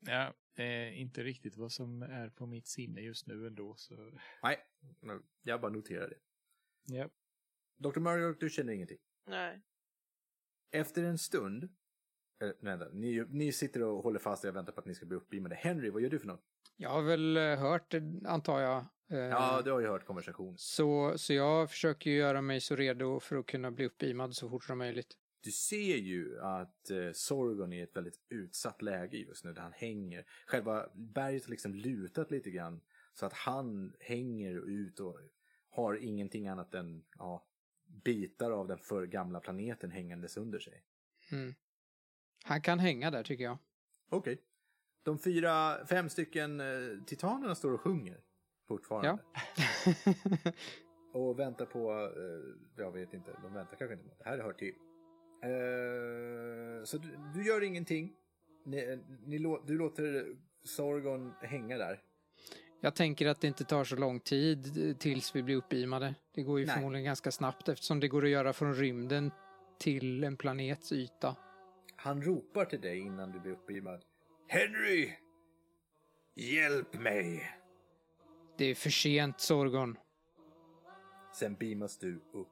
Ja, 0.00 0.34
eh, 0.54 1.00
inte 1.00 1.22
riktigt 1.22 1.56
vad 1.56 1.72
som 1.72 2.02
är 2.02 2.30
på 2.30 2.46
mitt 2.46 2.68
sinne 2.68 3.00
just 3.00 3.26
nu 3.26 3.46
ändå. 3.46 3.74
Så. 3.76 4.12
Nej, 4.42 4.58
jag 5.42 5.60
bara 5.60 5.72
noterar 5.72 6.08
det. 6.08 6.18
Ja. 6.96 7.08
Dr. 7.76 8.00
Mario, 8.00 8.32
du 8.32 8.50
känner 8.50 8.72
ingenting. 8.72 8.98
Nej. 9.26 9.62
Efter 10.70 11.02
en 11.04 11.18
stund, 11.18 11.64
eh, 12.42 12.50
vänta, 12.60 12.88
ni, 12.92 13.24
ni 13.28 13.52
sitter 13.52 13.82
och 13.82 14.02
håller 14.02 14.18
fast 14.18 14.44
och 14.44 14.56
väntar 14.56 14.72
på 14.72 14.80
att 14.80 14.86
ni 14.86 14.94
ska 14.94 15.06
bli 15.06 15.16
uppbeamade. 15.16 15.54
Henry, 15.54 15.90
vad 15.90 16.02
gör 16.02 16.10
du 16.10 16.18
för 16.18 16.26
något? 16.26 16.44
Jag 16.76 16.90
har 16.90 17.02
väl 17.02 17.36
eh, 17.36 17.42
hört, 17.56 17.90
det, 17.90 18.02
antar 18.26 18.60
jag. 18.60 18.78
eh, 19.10 19.18
Ja, 19.18 19.62
du 19.64 19.70
har 19.70 19.80
ju 19.80 19.86
hört 19.86 20.06
konversation. 20.06 20.54
så, 20.58 21.18
så 21.18 21.32
jag 21.34 21.70
försöker 21.70 22.10
göra 22.10 22.42
mig 22.42 22.60
så 22.60 22.76
redo 22.76 23.20
för 23.20 23.36
att 23.36 23.46
kunna 23.46 23.70
bli 23.70 23.86
uppbeamad 23.86 24.34
så 24.36 24.48
fort 24.48 24.64
som 24.64 24.78
möjligt. 24.78 25.14
Du 25.40 25.50
ser 25.50 25.96
ju 25.96 26.40
att 26.40 26.90
eh, 26.90 27.12
Sorgon 27.12 27.72
är 27.72 27.76
i 27.78 27.82
ett 27.82 27.96
väldigt 27.96 28.20
utsatt 28.28 28.82
läge 28.82 29.16
just 29.16 29.44
nu 29.44 29.52
där 29.52 29.62
han 29.62 29.72
hänger. 29.72 30.24
Själva 30.46 30.88
berget 30.94 31.44
har 31.44 31.50
liksom 31.50 31.74
lutat 31.74 32.30
lite 32.30 32.50
grann 32.50 32.80
så 33.14 33.26
att 33.26 33.32
han 33.32 33.92
hänger 34.00 34.68
ut 34.68 35.00
och 35.00 35.20
har 35.70 35.94
ingenting 35.94 36.48
annat 36.48 36.74
än 36.74 37.04
ja, 37.18 37.46
bitar 38.04 38.50
av 38.50 38.68
den 38.68 38.78
för 38.78 39.06
gamla 39.06 39.40
planeten 39.40 39.90
hängandes 39.90 40.36
under 40.36 40.58
sig. 40.58 40.82
Mm. 41.32 41.54
Han 42.44 42.60
kan 42.62 42.78
hänga 42.78 43.10
där 43.10 43.22
tycker 43.22 43.44
jag. 43.44 43.58
Okej. 44.10 44.42
De 45.02 45.18
fyra, 45.18 45.86
fem 45.86 46.08
stycken 46.08 46.60
eh, 46.60 47.04
titanerna 47.06 47.54
står 47.54 47.72
och 47.72 47.80
sjunger 47.80 48.20
fortfarande. 48.68 49.18
Ja. 49.34 50.52
Och 51.12 51.38
väntar 51.38 51.66
på, 51.66 51.90
eh, 51.90 52.82
jag 52.84 52.92
vet 52.92 53.14
inte, 53.14 53.36
de 53.42 53.54
väntar 53.54 53.76
kanske 53.76 53.94
inte. 53.94 54.14
Det 54.18 54.24
här 54.24 54.38
hör 54.38 54.52
till. 54.52 54.74
Eh, 55.42 56.84
så 56.84 56.98
du, 56.98 57.16
du 57.34 57.46
gör 57.46 57.62
ingenting. 57.62 58.14
Ni, 58.64 59.02
ni, 59.26 59.38
lå- 59.38 59.64
du 59.66 59.78
låter 59.78 60.36
Sorgon 60.64 61.32
hänga 61.40 61.78
där. 61.78 62.02
Jag 62.80 62.94
tänker 62.94 63.26
att 63.26 63.40
det 63.40 63.46
inte 63.46 63.64
tar 63.64 63.84
så 63.84 63.96
lång 63.96 64.20
tid 64.20 64.88
eh, 64.88 64.96
tills 64.96 65.36
vi 65.36 65.42
blir 65.42 65.56
uppbeamade. 65.56 66.14
Det 66.34 66.42
går 66.42 66.60
ju 66.60 66.66
Nej. 66.66 66.74
förmodligen 66.74 67.04
ganska 67.04 67.30
snabbt 67.30 67.68
eftersom 67.68 68.00
det 68.00 68.08
går 68.08 68.24
att 68.24 68.30
göra 68.30 68.52
från 68.52 68.74
rymden 68.74 69.30
till 69.78 70.24
en 70.24 70.36
planets 70.36 70.92
yta. 70.92 71.36
Han 71.96 72.22
ropar 72.22 72.64
till 72.64 72.80
dig 72.80 72.98
innan 72.98 73.32
du 73.32 73.40
blir 73.40 73.52
uppbeamad. 73.52 74.04
Henry! 74.48 75.12
Hjälp 76.34 76.94
mig! 76.94 77.52
Det 78.58 78.64
är 78.64 78.74
för 78.74 78.90
sent, 78.90 79.40
Sorgon. 79.40 79.98
Sen 81.34 81.54
beamas 81.54 81.98
du 81.98 82.16
upp. 82.32 82.48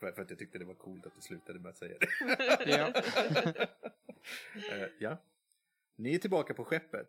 för, 0.00 0.22
att 0.22 0.30
jag 0.30 0.38
tyckte 0.38 0.58
det 0.58 0.64
var 0.64 0.74
coolt 0.74 1.06
att 1.06 1.14
du 1.14 1.20
slutade 1.20 1.58
med 1.58 1.70
att 1.70 1.76
säga 1.76 1.94
det. 1.98 2.08
Ja. 2.66 2.92
Eh, 4.72 4.88
ja. 4.98 5.16
Ni 5.96 6.14
är 6.14 6.18
tillbaka 6.18 6.54
på 6.54 6.64
skeppet. 6.64 7.08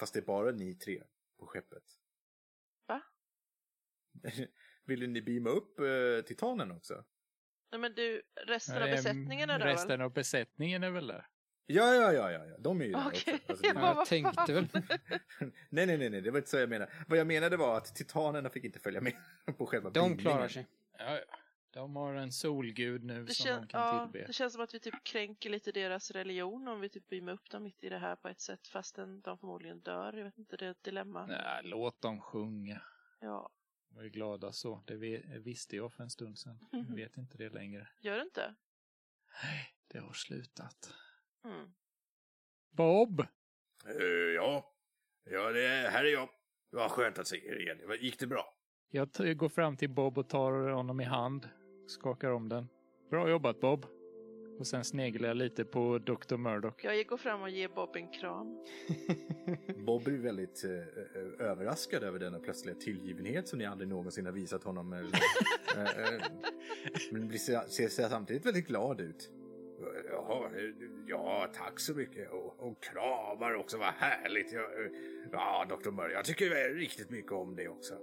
Fast 0.00 0.14
det 0.14 0.20
är 0.20 0.24
bara 0.24 0.50
ni 0.50 0.74
tre 0.74 1.02
på 1.38 1.46
skeppet. 1.46 1.82
Va? 2.86 3.02
Vill 4.84 5.10
ni 5.10 5.22
beama 5.22 5.50
upp 5.50 5.80
uh, 5.80 6.20
titanen 6.22 6.70
också? 6.70 7.04
Nej 7.70 7.80
men 7.80 7.94
du, 7.94 8.22
resten 8.46 8.76
av 8.76 8.82
Ehm, 8.82 8.90
besättningen 8.90 9.50
är 9.50 9.58
där 9.58 9.66
Resten 9.66 9.88
väl? 9.88 10.00
av 10.00 10.12
besättningen 10.12 10.82
är 10.82 10.90
väl 10.90 11.06
där? 11.06 11.26
Ja, 11.66 11.94
ja, 11.94 12.12
ja, 12.12 12.32
ja, 12.32 12.46
ja. 12.46 12.56
de 12.58 12.80
är 12.80 12.84
ju 12.84 12.92
där 12.92 13.06
Okej. 13.06 13.34
också. 13.34 13.52
Alltså, 13.52 13.62
det- 13.72 13.80
Jag 13.80 14.06
tänkte 14.06 14.52
väl. 14.52 14.68
nej, 15.70 15.86
nej, 15.86 15.98
nej, 15.98 16.10
nej, 16.10 16.20
det 16.20 16.30
var 16.30 16.38
inte 16.38 16.50
så 16.50 16.56
jag 16.56 16.68
menade. 16.68 16.92
Vad 17.08 17.18
jag 17.18 17.26
menade 17.26 17.56
var 17.56 17.76
att 17.76 17.94
titanerna 17.96 18.50
fick 18.50 18.64
inte 18.64 18.78
följa 18.78 19.00
med 19.00 19.12
på 19.58 19.66
själva 19.66 19.90
De 19.90 20.18
klarar 20.18 20.36
beamningen. 20.36 20.50
sig. 20.50 20.66
Ja, 20.98 21.18
ja. 21.28 21.36
De 21.72 21.96
har 21.96 22.14
en 22.14 22.32
solgud 22.32 23.04
nu 23.04 23.24
Det, 23.24 23.34
som 23.34 23.44
kän, 23.44 23.60
de 23.60 23.66
kan 23.68 23.80
ja, 23.80 24.08
tillbe. 24.12 24.26
det 24.26 24.32
känns 24.32 24.52
som 24.52 24.62
att 24.62 24.74
vi 24.74 24.80
typ 24.80 25.04
kränker 25.04 25.50
lite 25.50 25.72
deras 25.72 26.10
religion 26.10 26.68
om 26.68 26.80
vi 26.80 26.88
typ 26.88 27.08
beamar 27.08 27.32
upp 27.32 27.50
dem 27.50 27.62
mitt 27.62 27.84
i 27.84 27.88
det 27.88 27.98
här 27.98 28.16
på 28.16 28.28
ett 28.28 28.40
sätt 28.40 28.66
fastän 28.68 29.20
de 29.20 29.38
förmodligen 29.38 29.80
dör. 29.80 30.12
Jag 30.12 30.24
vet 30.24 30.38
inte, 30.38 30.56
det 30.56 30.66
är 30.66 30.70
ett 30.70 30.82
dilemma. 30.84 31.26
Nej, 31.26 31.60
låt 31.64 32.00
dem 32.00 32.20
sjunga. 32.20 32.82
Ja. 33.20 33.50
De 33.88 33.96
har 33.96 34.02
ju 34.02 34.10
glada 34.10 34.52
så. 34.52 34.82
Det 34.86 34.96
visste 35.38 35.76
jag 35.76 35.92
för 35.92 36.02
en 36.02 36.10
stund 36.10 36.38
sedan. 36.38 36.58
Jag 36.72 36.94
vet 36.96 37.16
inte 37.16 37.38
det 37.38 37.48
längre. 37.50 37.88
Gör 38.00 38.16
du 38.16 38.22
inte? 38.22 38.54
Nej, 39.42 39.74
det 39.86 39.98
har 39.98 40.12
slutat. 40.12 40.94
Mm. 41.44 41.72
Bob! 42.70 43.20
Eh, 43.86 44.04
ja, 44.34 44.74
ja 45.24 45.50
det, 45.52 45.90
här 45.92 46.04
är 46.04 46.12
jag. 46.12 46.28
Det 46.70 46.76
var 46.76 46.88
skönt 46.88 47.18
att 47.18 47.26
se 47.28 47.46
er 47.48 47.60
igen. 47.60 47.78
Vad- 47.86 47.96
Gick 47.96 48.18
det 48.18 48.26
bra? 48.26 48.56
Jag 48.92 49.36
går 49.36 49.48
fram 49.48 49.76
till 49.76 49.90
Bob 49.90 50.18
och 50.18 50.28
tar 50.28 50.52
honom 50.70 51.00
i 51.00 51.04
hand. 51.04 51.48
Skakar 51.90 52.30
om 52.30 52.48
den. 52.48 52.68
Bra 53.10 53.30
jobbat 53.30 53.60
Bob! 53.60 53.86
Och 54.58 54.66
sen 54.66 54.84
sneglar 54.84 55.28
jag 55.28 55.36
lite 55.36 55.64
på 55.64 55.98
Dr. 55.98 56.36
Murdoch. 56.36 56.84
Jag 56.84 57.06
går 57.06 57.16
fram 57.16 57.42
och 57.42 57.50
ger 57.50 57.68
Bob 57.68 57.96
en 57.96 58.08
kram. 58.12 58.64
Bob 59.86 60.06
är 60.08 60.10
väldigt 60.12 60.64
eh, 60.64 60.70
eh, 60.70 61.46
överraskad 61.50 62.02
över 62.02 62.18
denna 62.18 62.38
plötsliga 62.38 62.74
tillgivenhet 62.74 63.48
som 63.48 63.58
ni 63.58 63.64
aldrig 63.66 63.88
någonsin 63.88 64.26
har 64.26 64.32
visat 64.32 64.64
honom. 64.64 64.92
eller- 64.92 65.18
eh, 65.76 66.14
eh, 66.14 66.22
men 67.12 67.28
blir, 67.28 67.38
ser, 67.38 67.60
ser 67.68 67.88
samtidigt 68.08 68.46
väldigt 68.46 68.66
glad 68.66 69.00
ut. 69.00 69.30
Eh, 69.80 70.74
ja 71.06 71.46
tack 71.54 71.80
så 71.80 71.94
mycket. 71.94 72.30
Och, 72.30 72.60
och 72.68 72.82
kramar 72.82 73.54
också, 73.54 73.78
vad 73.78 73.92
härligt. 73.94 74.52
Ja, 74.52 74.60
eh, 74.60 74.90
ja 75.32 75.66
doktor 75.68 75.92
Murray, 75.92 76.12
jag 76.12 76.24
tycker 76.24 76.74
riktigt 76.74 77.10
mycket 77.10 77.32
om 77.32 77.56
det 77.56 77.68
också. 77.68 77.94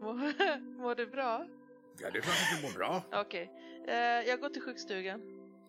Mår 0.00 0.14
mår 0.82 0.94
du 0.94 1.06
bra? 1.06 1.46
Ja, 2.00 2.10
det 2.12 2.18
är 2.18 2.22
klart 2.22 2.34
att 2.52 2.60
du 2.62 2.66
mår 2.68 2.74
bra. 2.78 3.02
Okej. 3.20 3.50
Eh, 3.88 4.28
jag 4.28 4.40
går 4.40 4.48
till 4.48 4.62
sjukstugan. 4.62 5.20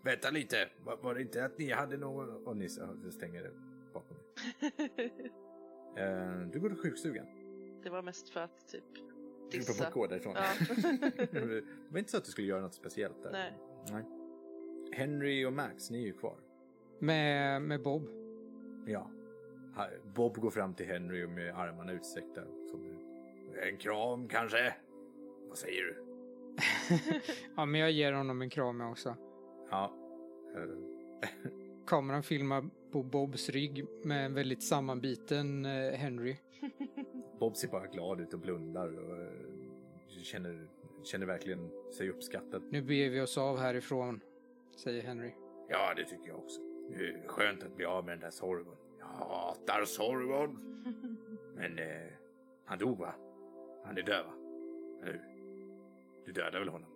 Vänta 0.04 0.30
lite, 0.30 0.70
var, 0.84 0.98
var 0.98 1.16
det 1.16 1.22
inte 1.22 1.46
att 1.46 1.58
ni 1.58 1.72
hade 1.72 1.98
Någon, 1.98 2.30
och 2.48 2.58
ni 2.58 2.70
så- 2.70 3.12
stänger 3.12 3.44
det 3.44 3.52
bakom 3.94 4.18
er. 4.18 5.12
Eh, 5.98 6.40
du 6.54 6.60
går 6.60 6.70
till 6.70 6.78
sjukstugan. 6.78 7.26
det 7.84 7.90
var 7.90 8.02
mest 8.02 8.30
för 8.30 8.40
att 8.40 8.68
typ 8.68 8.84
Du 9.52 9.62
får 9.62 9.74
dissa. 9.74 9.90
gå 9.92 10.08
därifrån. 10.08 10.34
Ja. 10.36 10.44
det 11.32 11.64
var 11.90 12.00
inte 12.00 12.12
så 12.12 12.18
att 12.18 12.26
du 12.26 12.32
skulle 12.32 12.48
göra 12.48 12.62
något 12.62 12.74
speciellt 12.74 13.24
där. 13.24 13.32
Nej. 13.32 13.54
Nej. 13.92 14.04
Henry 14.94 15.46
och 15.46 15.54
Max, 15.54 15.90
ni 15.90 16.02
är 16.02 16.06
ju 16.06 16.14
kvar. 16.14 16.38
Med, 17.00 17.62
med 17.62 17.82
Bob. 17.84 18.10
Ja. 18.88 19.12
Bob 20.16 20.38
går 20.38 20.50
fram 20.50 20.74
till 20.74 20.86
Henry 20.86 21.28
med 21.28 21.56
armarna 21.60 21.92
utsträckta. 21.94 22.42
Som, 22.72 23.00
En 23.72 23.78
kram 23.78 24.28
kanske? 24.28 24.76
Vad 25.48 25.58
säger 25.58 25.84
du? 25.84 26.05
Ja, 27.56 27.66
men 27.66 27.82
jag 27.82 27.92
ger 27.92 28.14
honom 28.14 28.42
en 28.42 28.50
kram 28.50 28.82
också. 28.82 29.16
ja. 29.72 29.94
Kameran 31.88 32.24
filmar 32.24 32.70
på 32.92 33.04
Bobs 33.04 33.50
rygg 33.50 33.86
med 34.04 34.26
en 34.26 34.34
väldigt 34.34 34.64
sammanbiten 34.64 35.66
eh, 35.66 35.92
Henry. 35.94 36.36
Bob 37.40 37.58
ser 37.58 37.68
bara 37.68 37.88
glad 37.88 38.22
ut 38.22 38.34
och 38.34 38.40
blundar 38.40 38.88
och 38.88 39.22
eh, 39.22 40.22
känner, 40.24 40.68
känner 41.04 41.26
verkligen 41.26 41.72
sig 41.98 42.10
uppskattad. 42.10 42.64
Nu 42.72 42.82
beger 42.82 43.10
vi 43.10 43.22
oss 43.22 43.38
av 43.38 43.58
härifrån, 43.58 44.20
säger 44.84 45.04
Henry. 45.04 45.32
Ja, 45.70 45.94
det 45.94 46.06
tycker 46.06 46.28
jag 46.28 46.38
också. 46.38 46.62
Det 46.90 46.96
är 46.96 47.28
skönt 47.28 47.64
att 47.64 47.76
bli 47.76 47.86
av 47.86 48.06
med 48.06 48.14
den 48.14 48.20
där 48.20 48.30
Sorgon. 48.32 48.76
Jag 49.00 49.06
hatar 49.06 49.86
Sorgon. 49.86 50.60
Men 51.56 51.80
eh, 51.80 52.12
han 52.66 52.78
dog 52.80 52.98
va? 53.00 53.14
Han 53.86 53.98
är 53.98 54.02
död 54.02 54.26
va? 54.26 54.34
Eller? 55.04 55.35
Du 56.26 56.32
dödade 56.32 56.60
väl 56.60 56.70
honom? 56.70 56.90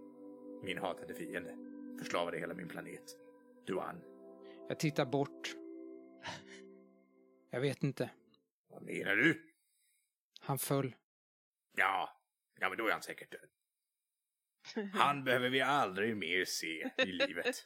Min 0.64 0.77
hatade 0.77 1.14
fiende. 1.14 1.57
Förslavade 1.99 2.39
hela 2.39 2.53
min 2.53 2.68
planet. 2.68 3.18
Du 3.65 3.80
han. 3.80 4.01
Jag 4.69 4.80
tittar 4.80 5.06
bort. 5.06 5.56
Jag 7.49 7.61
vet 7.61 7.84
inte. 7.84 8.10
Vad 8.68 8.84
menar 8.84 9.15
du? 9.15 9.53
Han 10.41 10.60
föll. 10.60 10.95
Ja, 11.77 12.10
ja 12.60 12.69
men 12.69 12.77
då 12.77 12.88
är 12.88 12.91
han 12.91 13.01
säkert 13.01 13.31
död. 13.31 13.49
Han 14.93 15.23
behöver 15.23 15.49
vi 15.49 15.61
aldrig 15.61 16.18
mer 16.18 16.45
se 16.45 16.91
i 16.97 17.06
livet. 17.06 17.65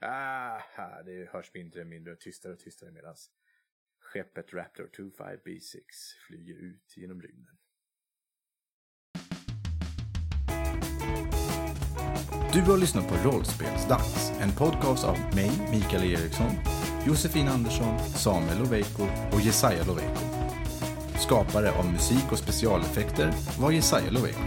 ah, 0.00 1.02
det 1.04 1.28
hörs 1.32 1.54
mindre 1.54 1.80
och 1.80 1.86
mindre 1.86 2.12
och 2.12 2.20
tystare 2.20 2.52
och 2.52 2.58
tystare 2.58 2.90
medan 2.90 3.16
skeppet 4.16 4.54
Raptor 4.54 4.88
25B6 4.96 5.80
flyger 6.26 6.54
ut 6.54 6.96
genom 6.96 7.22
rymden. 7.22 7.54
Du 12.52 12.60
har 12.60 12.78
lyssnat 12.78 13.08
på 13.08 13.28
Rollspelsdags, 13.28 14.32
en 14.40 14.52
podcast 14.52 15.04
av 15.04 15.18
mig, 15.34 15.50
Mikael 15.70 16.04
Eriksson, 16.04 16.50
Josefin 17.06 17.48
Andersson, 17.48 17.98
Samuel 17.98 18.58
Loveiko 18.58 19.02
och 19.32 19.40
Jesaja 19.40 19.84
Loveiko. 19.84 20.24
Skapare 21.18 21.72
av 21.72 21.92
musik 21.92 22.32
och 22.32 22.38
specialeffekter 22.38 23.32
var 23.60 23.70
Jesaja 23.70 24.10
Loveiko. 24.10 24.40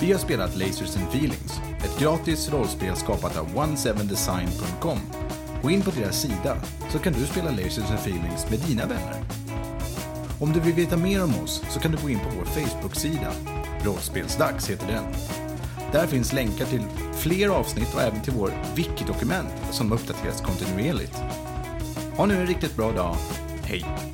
Vi 0.00 0.12
har 0.12 0.18
spelat 0.18 0.56
Lasers 0.56 0.96
and 0.96 1.08
Feelings, 1.08 1.60
ett 1.84 2.00
gratis 2.00 2.52
rollspel 2.52 2.96
skapat 2.96 3.38
av 3.38 3.46
17design.com. 3.46 5.23
Gå 5.64 5.70
in 5.70 5.82
på 5.82 5.90
deras 5.90 6.22
sida 6.22 6.56
så 6.90 6.98
kan 6.98 7.12
du 7.12 7.26
spela 7.26 7.50
Lasers 7.50 7.90
and 7.90 7.98
Feelings 7.98 8.50
med 8.50 8.58
dina 8.58 8.86
vänner. 8.86 9.24
Om 10.40 10.52
du 10.52 10.60
vill 10.60 10.74
veta 10.74 10.96
mer 10.96 11.24
om 11.24 11.34
oss 11.42 11.62
så 11.70 11.80
kan 11.80 11.92
du 11.92 11.98
gå 12.02 12.10
in 12.10 12.18
på 12.18 12.28
vår 12.36 12.44
Facebook-sida. 12.44 13.32
Rollspelsdags 13.84 14.70
heter 14.70 14.86
den. 14.86 15.04
Där 15.92 16.06
finns 16.06 16.32
länkar 16.32 16.64
till 16.64 16.82
fler 17.12 17.48
avsnitt 17.48 17.94
och 17.94 18.02
även 18.02 18.22
till 18.22 18.32
vår 18.32 18.52
wiki-dokument 18.74 19.54
som 19.70 19.92
uppdateras 19.92 20.40
kontinuerligt. 20.40 21.16
Ha 22.16 22.26
nu 22.26 22.34
en 22.34 22.46
riktigt 22.46 22.76
bra 22.76 22.92
dag. 22.92 23.16
Hej! 23.62 24.13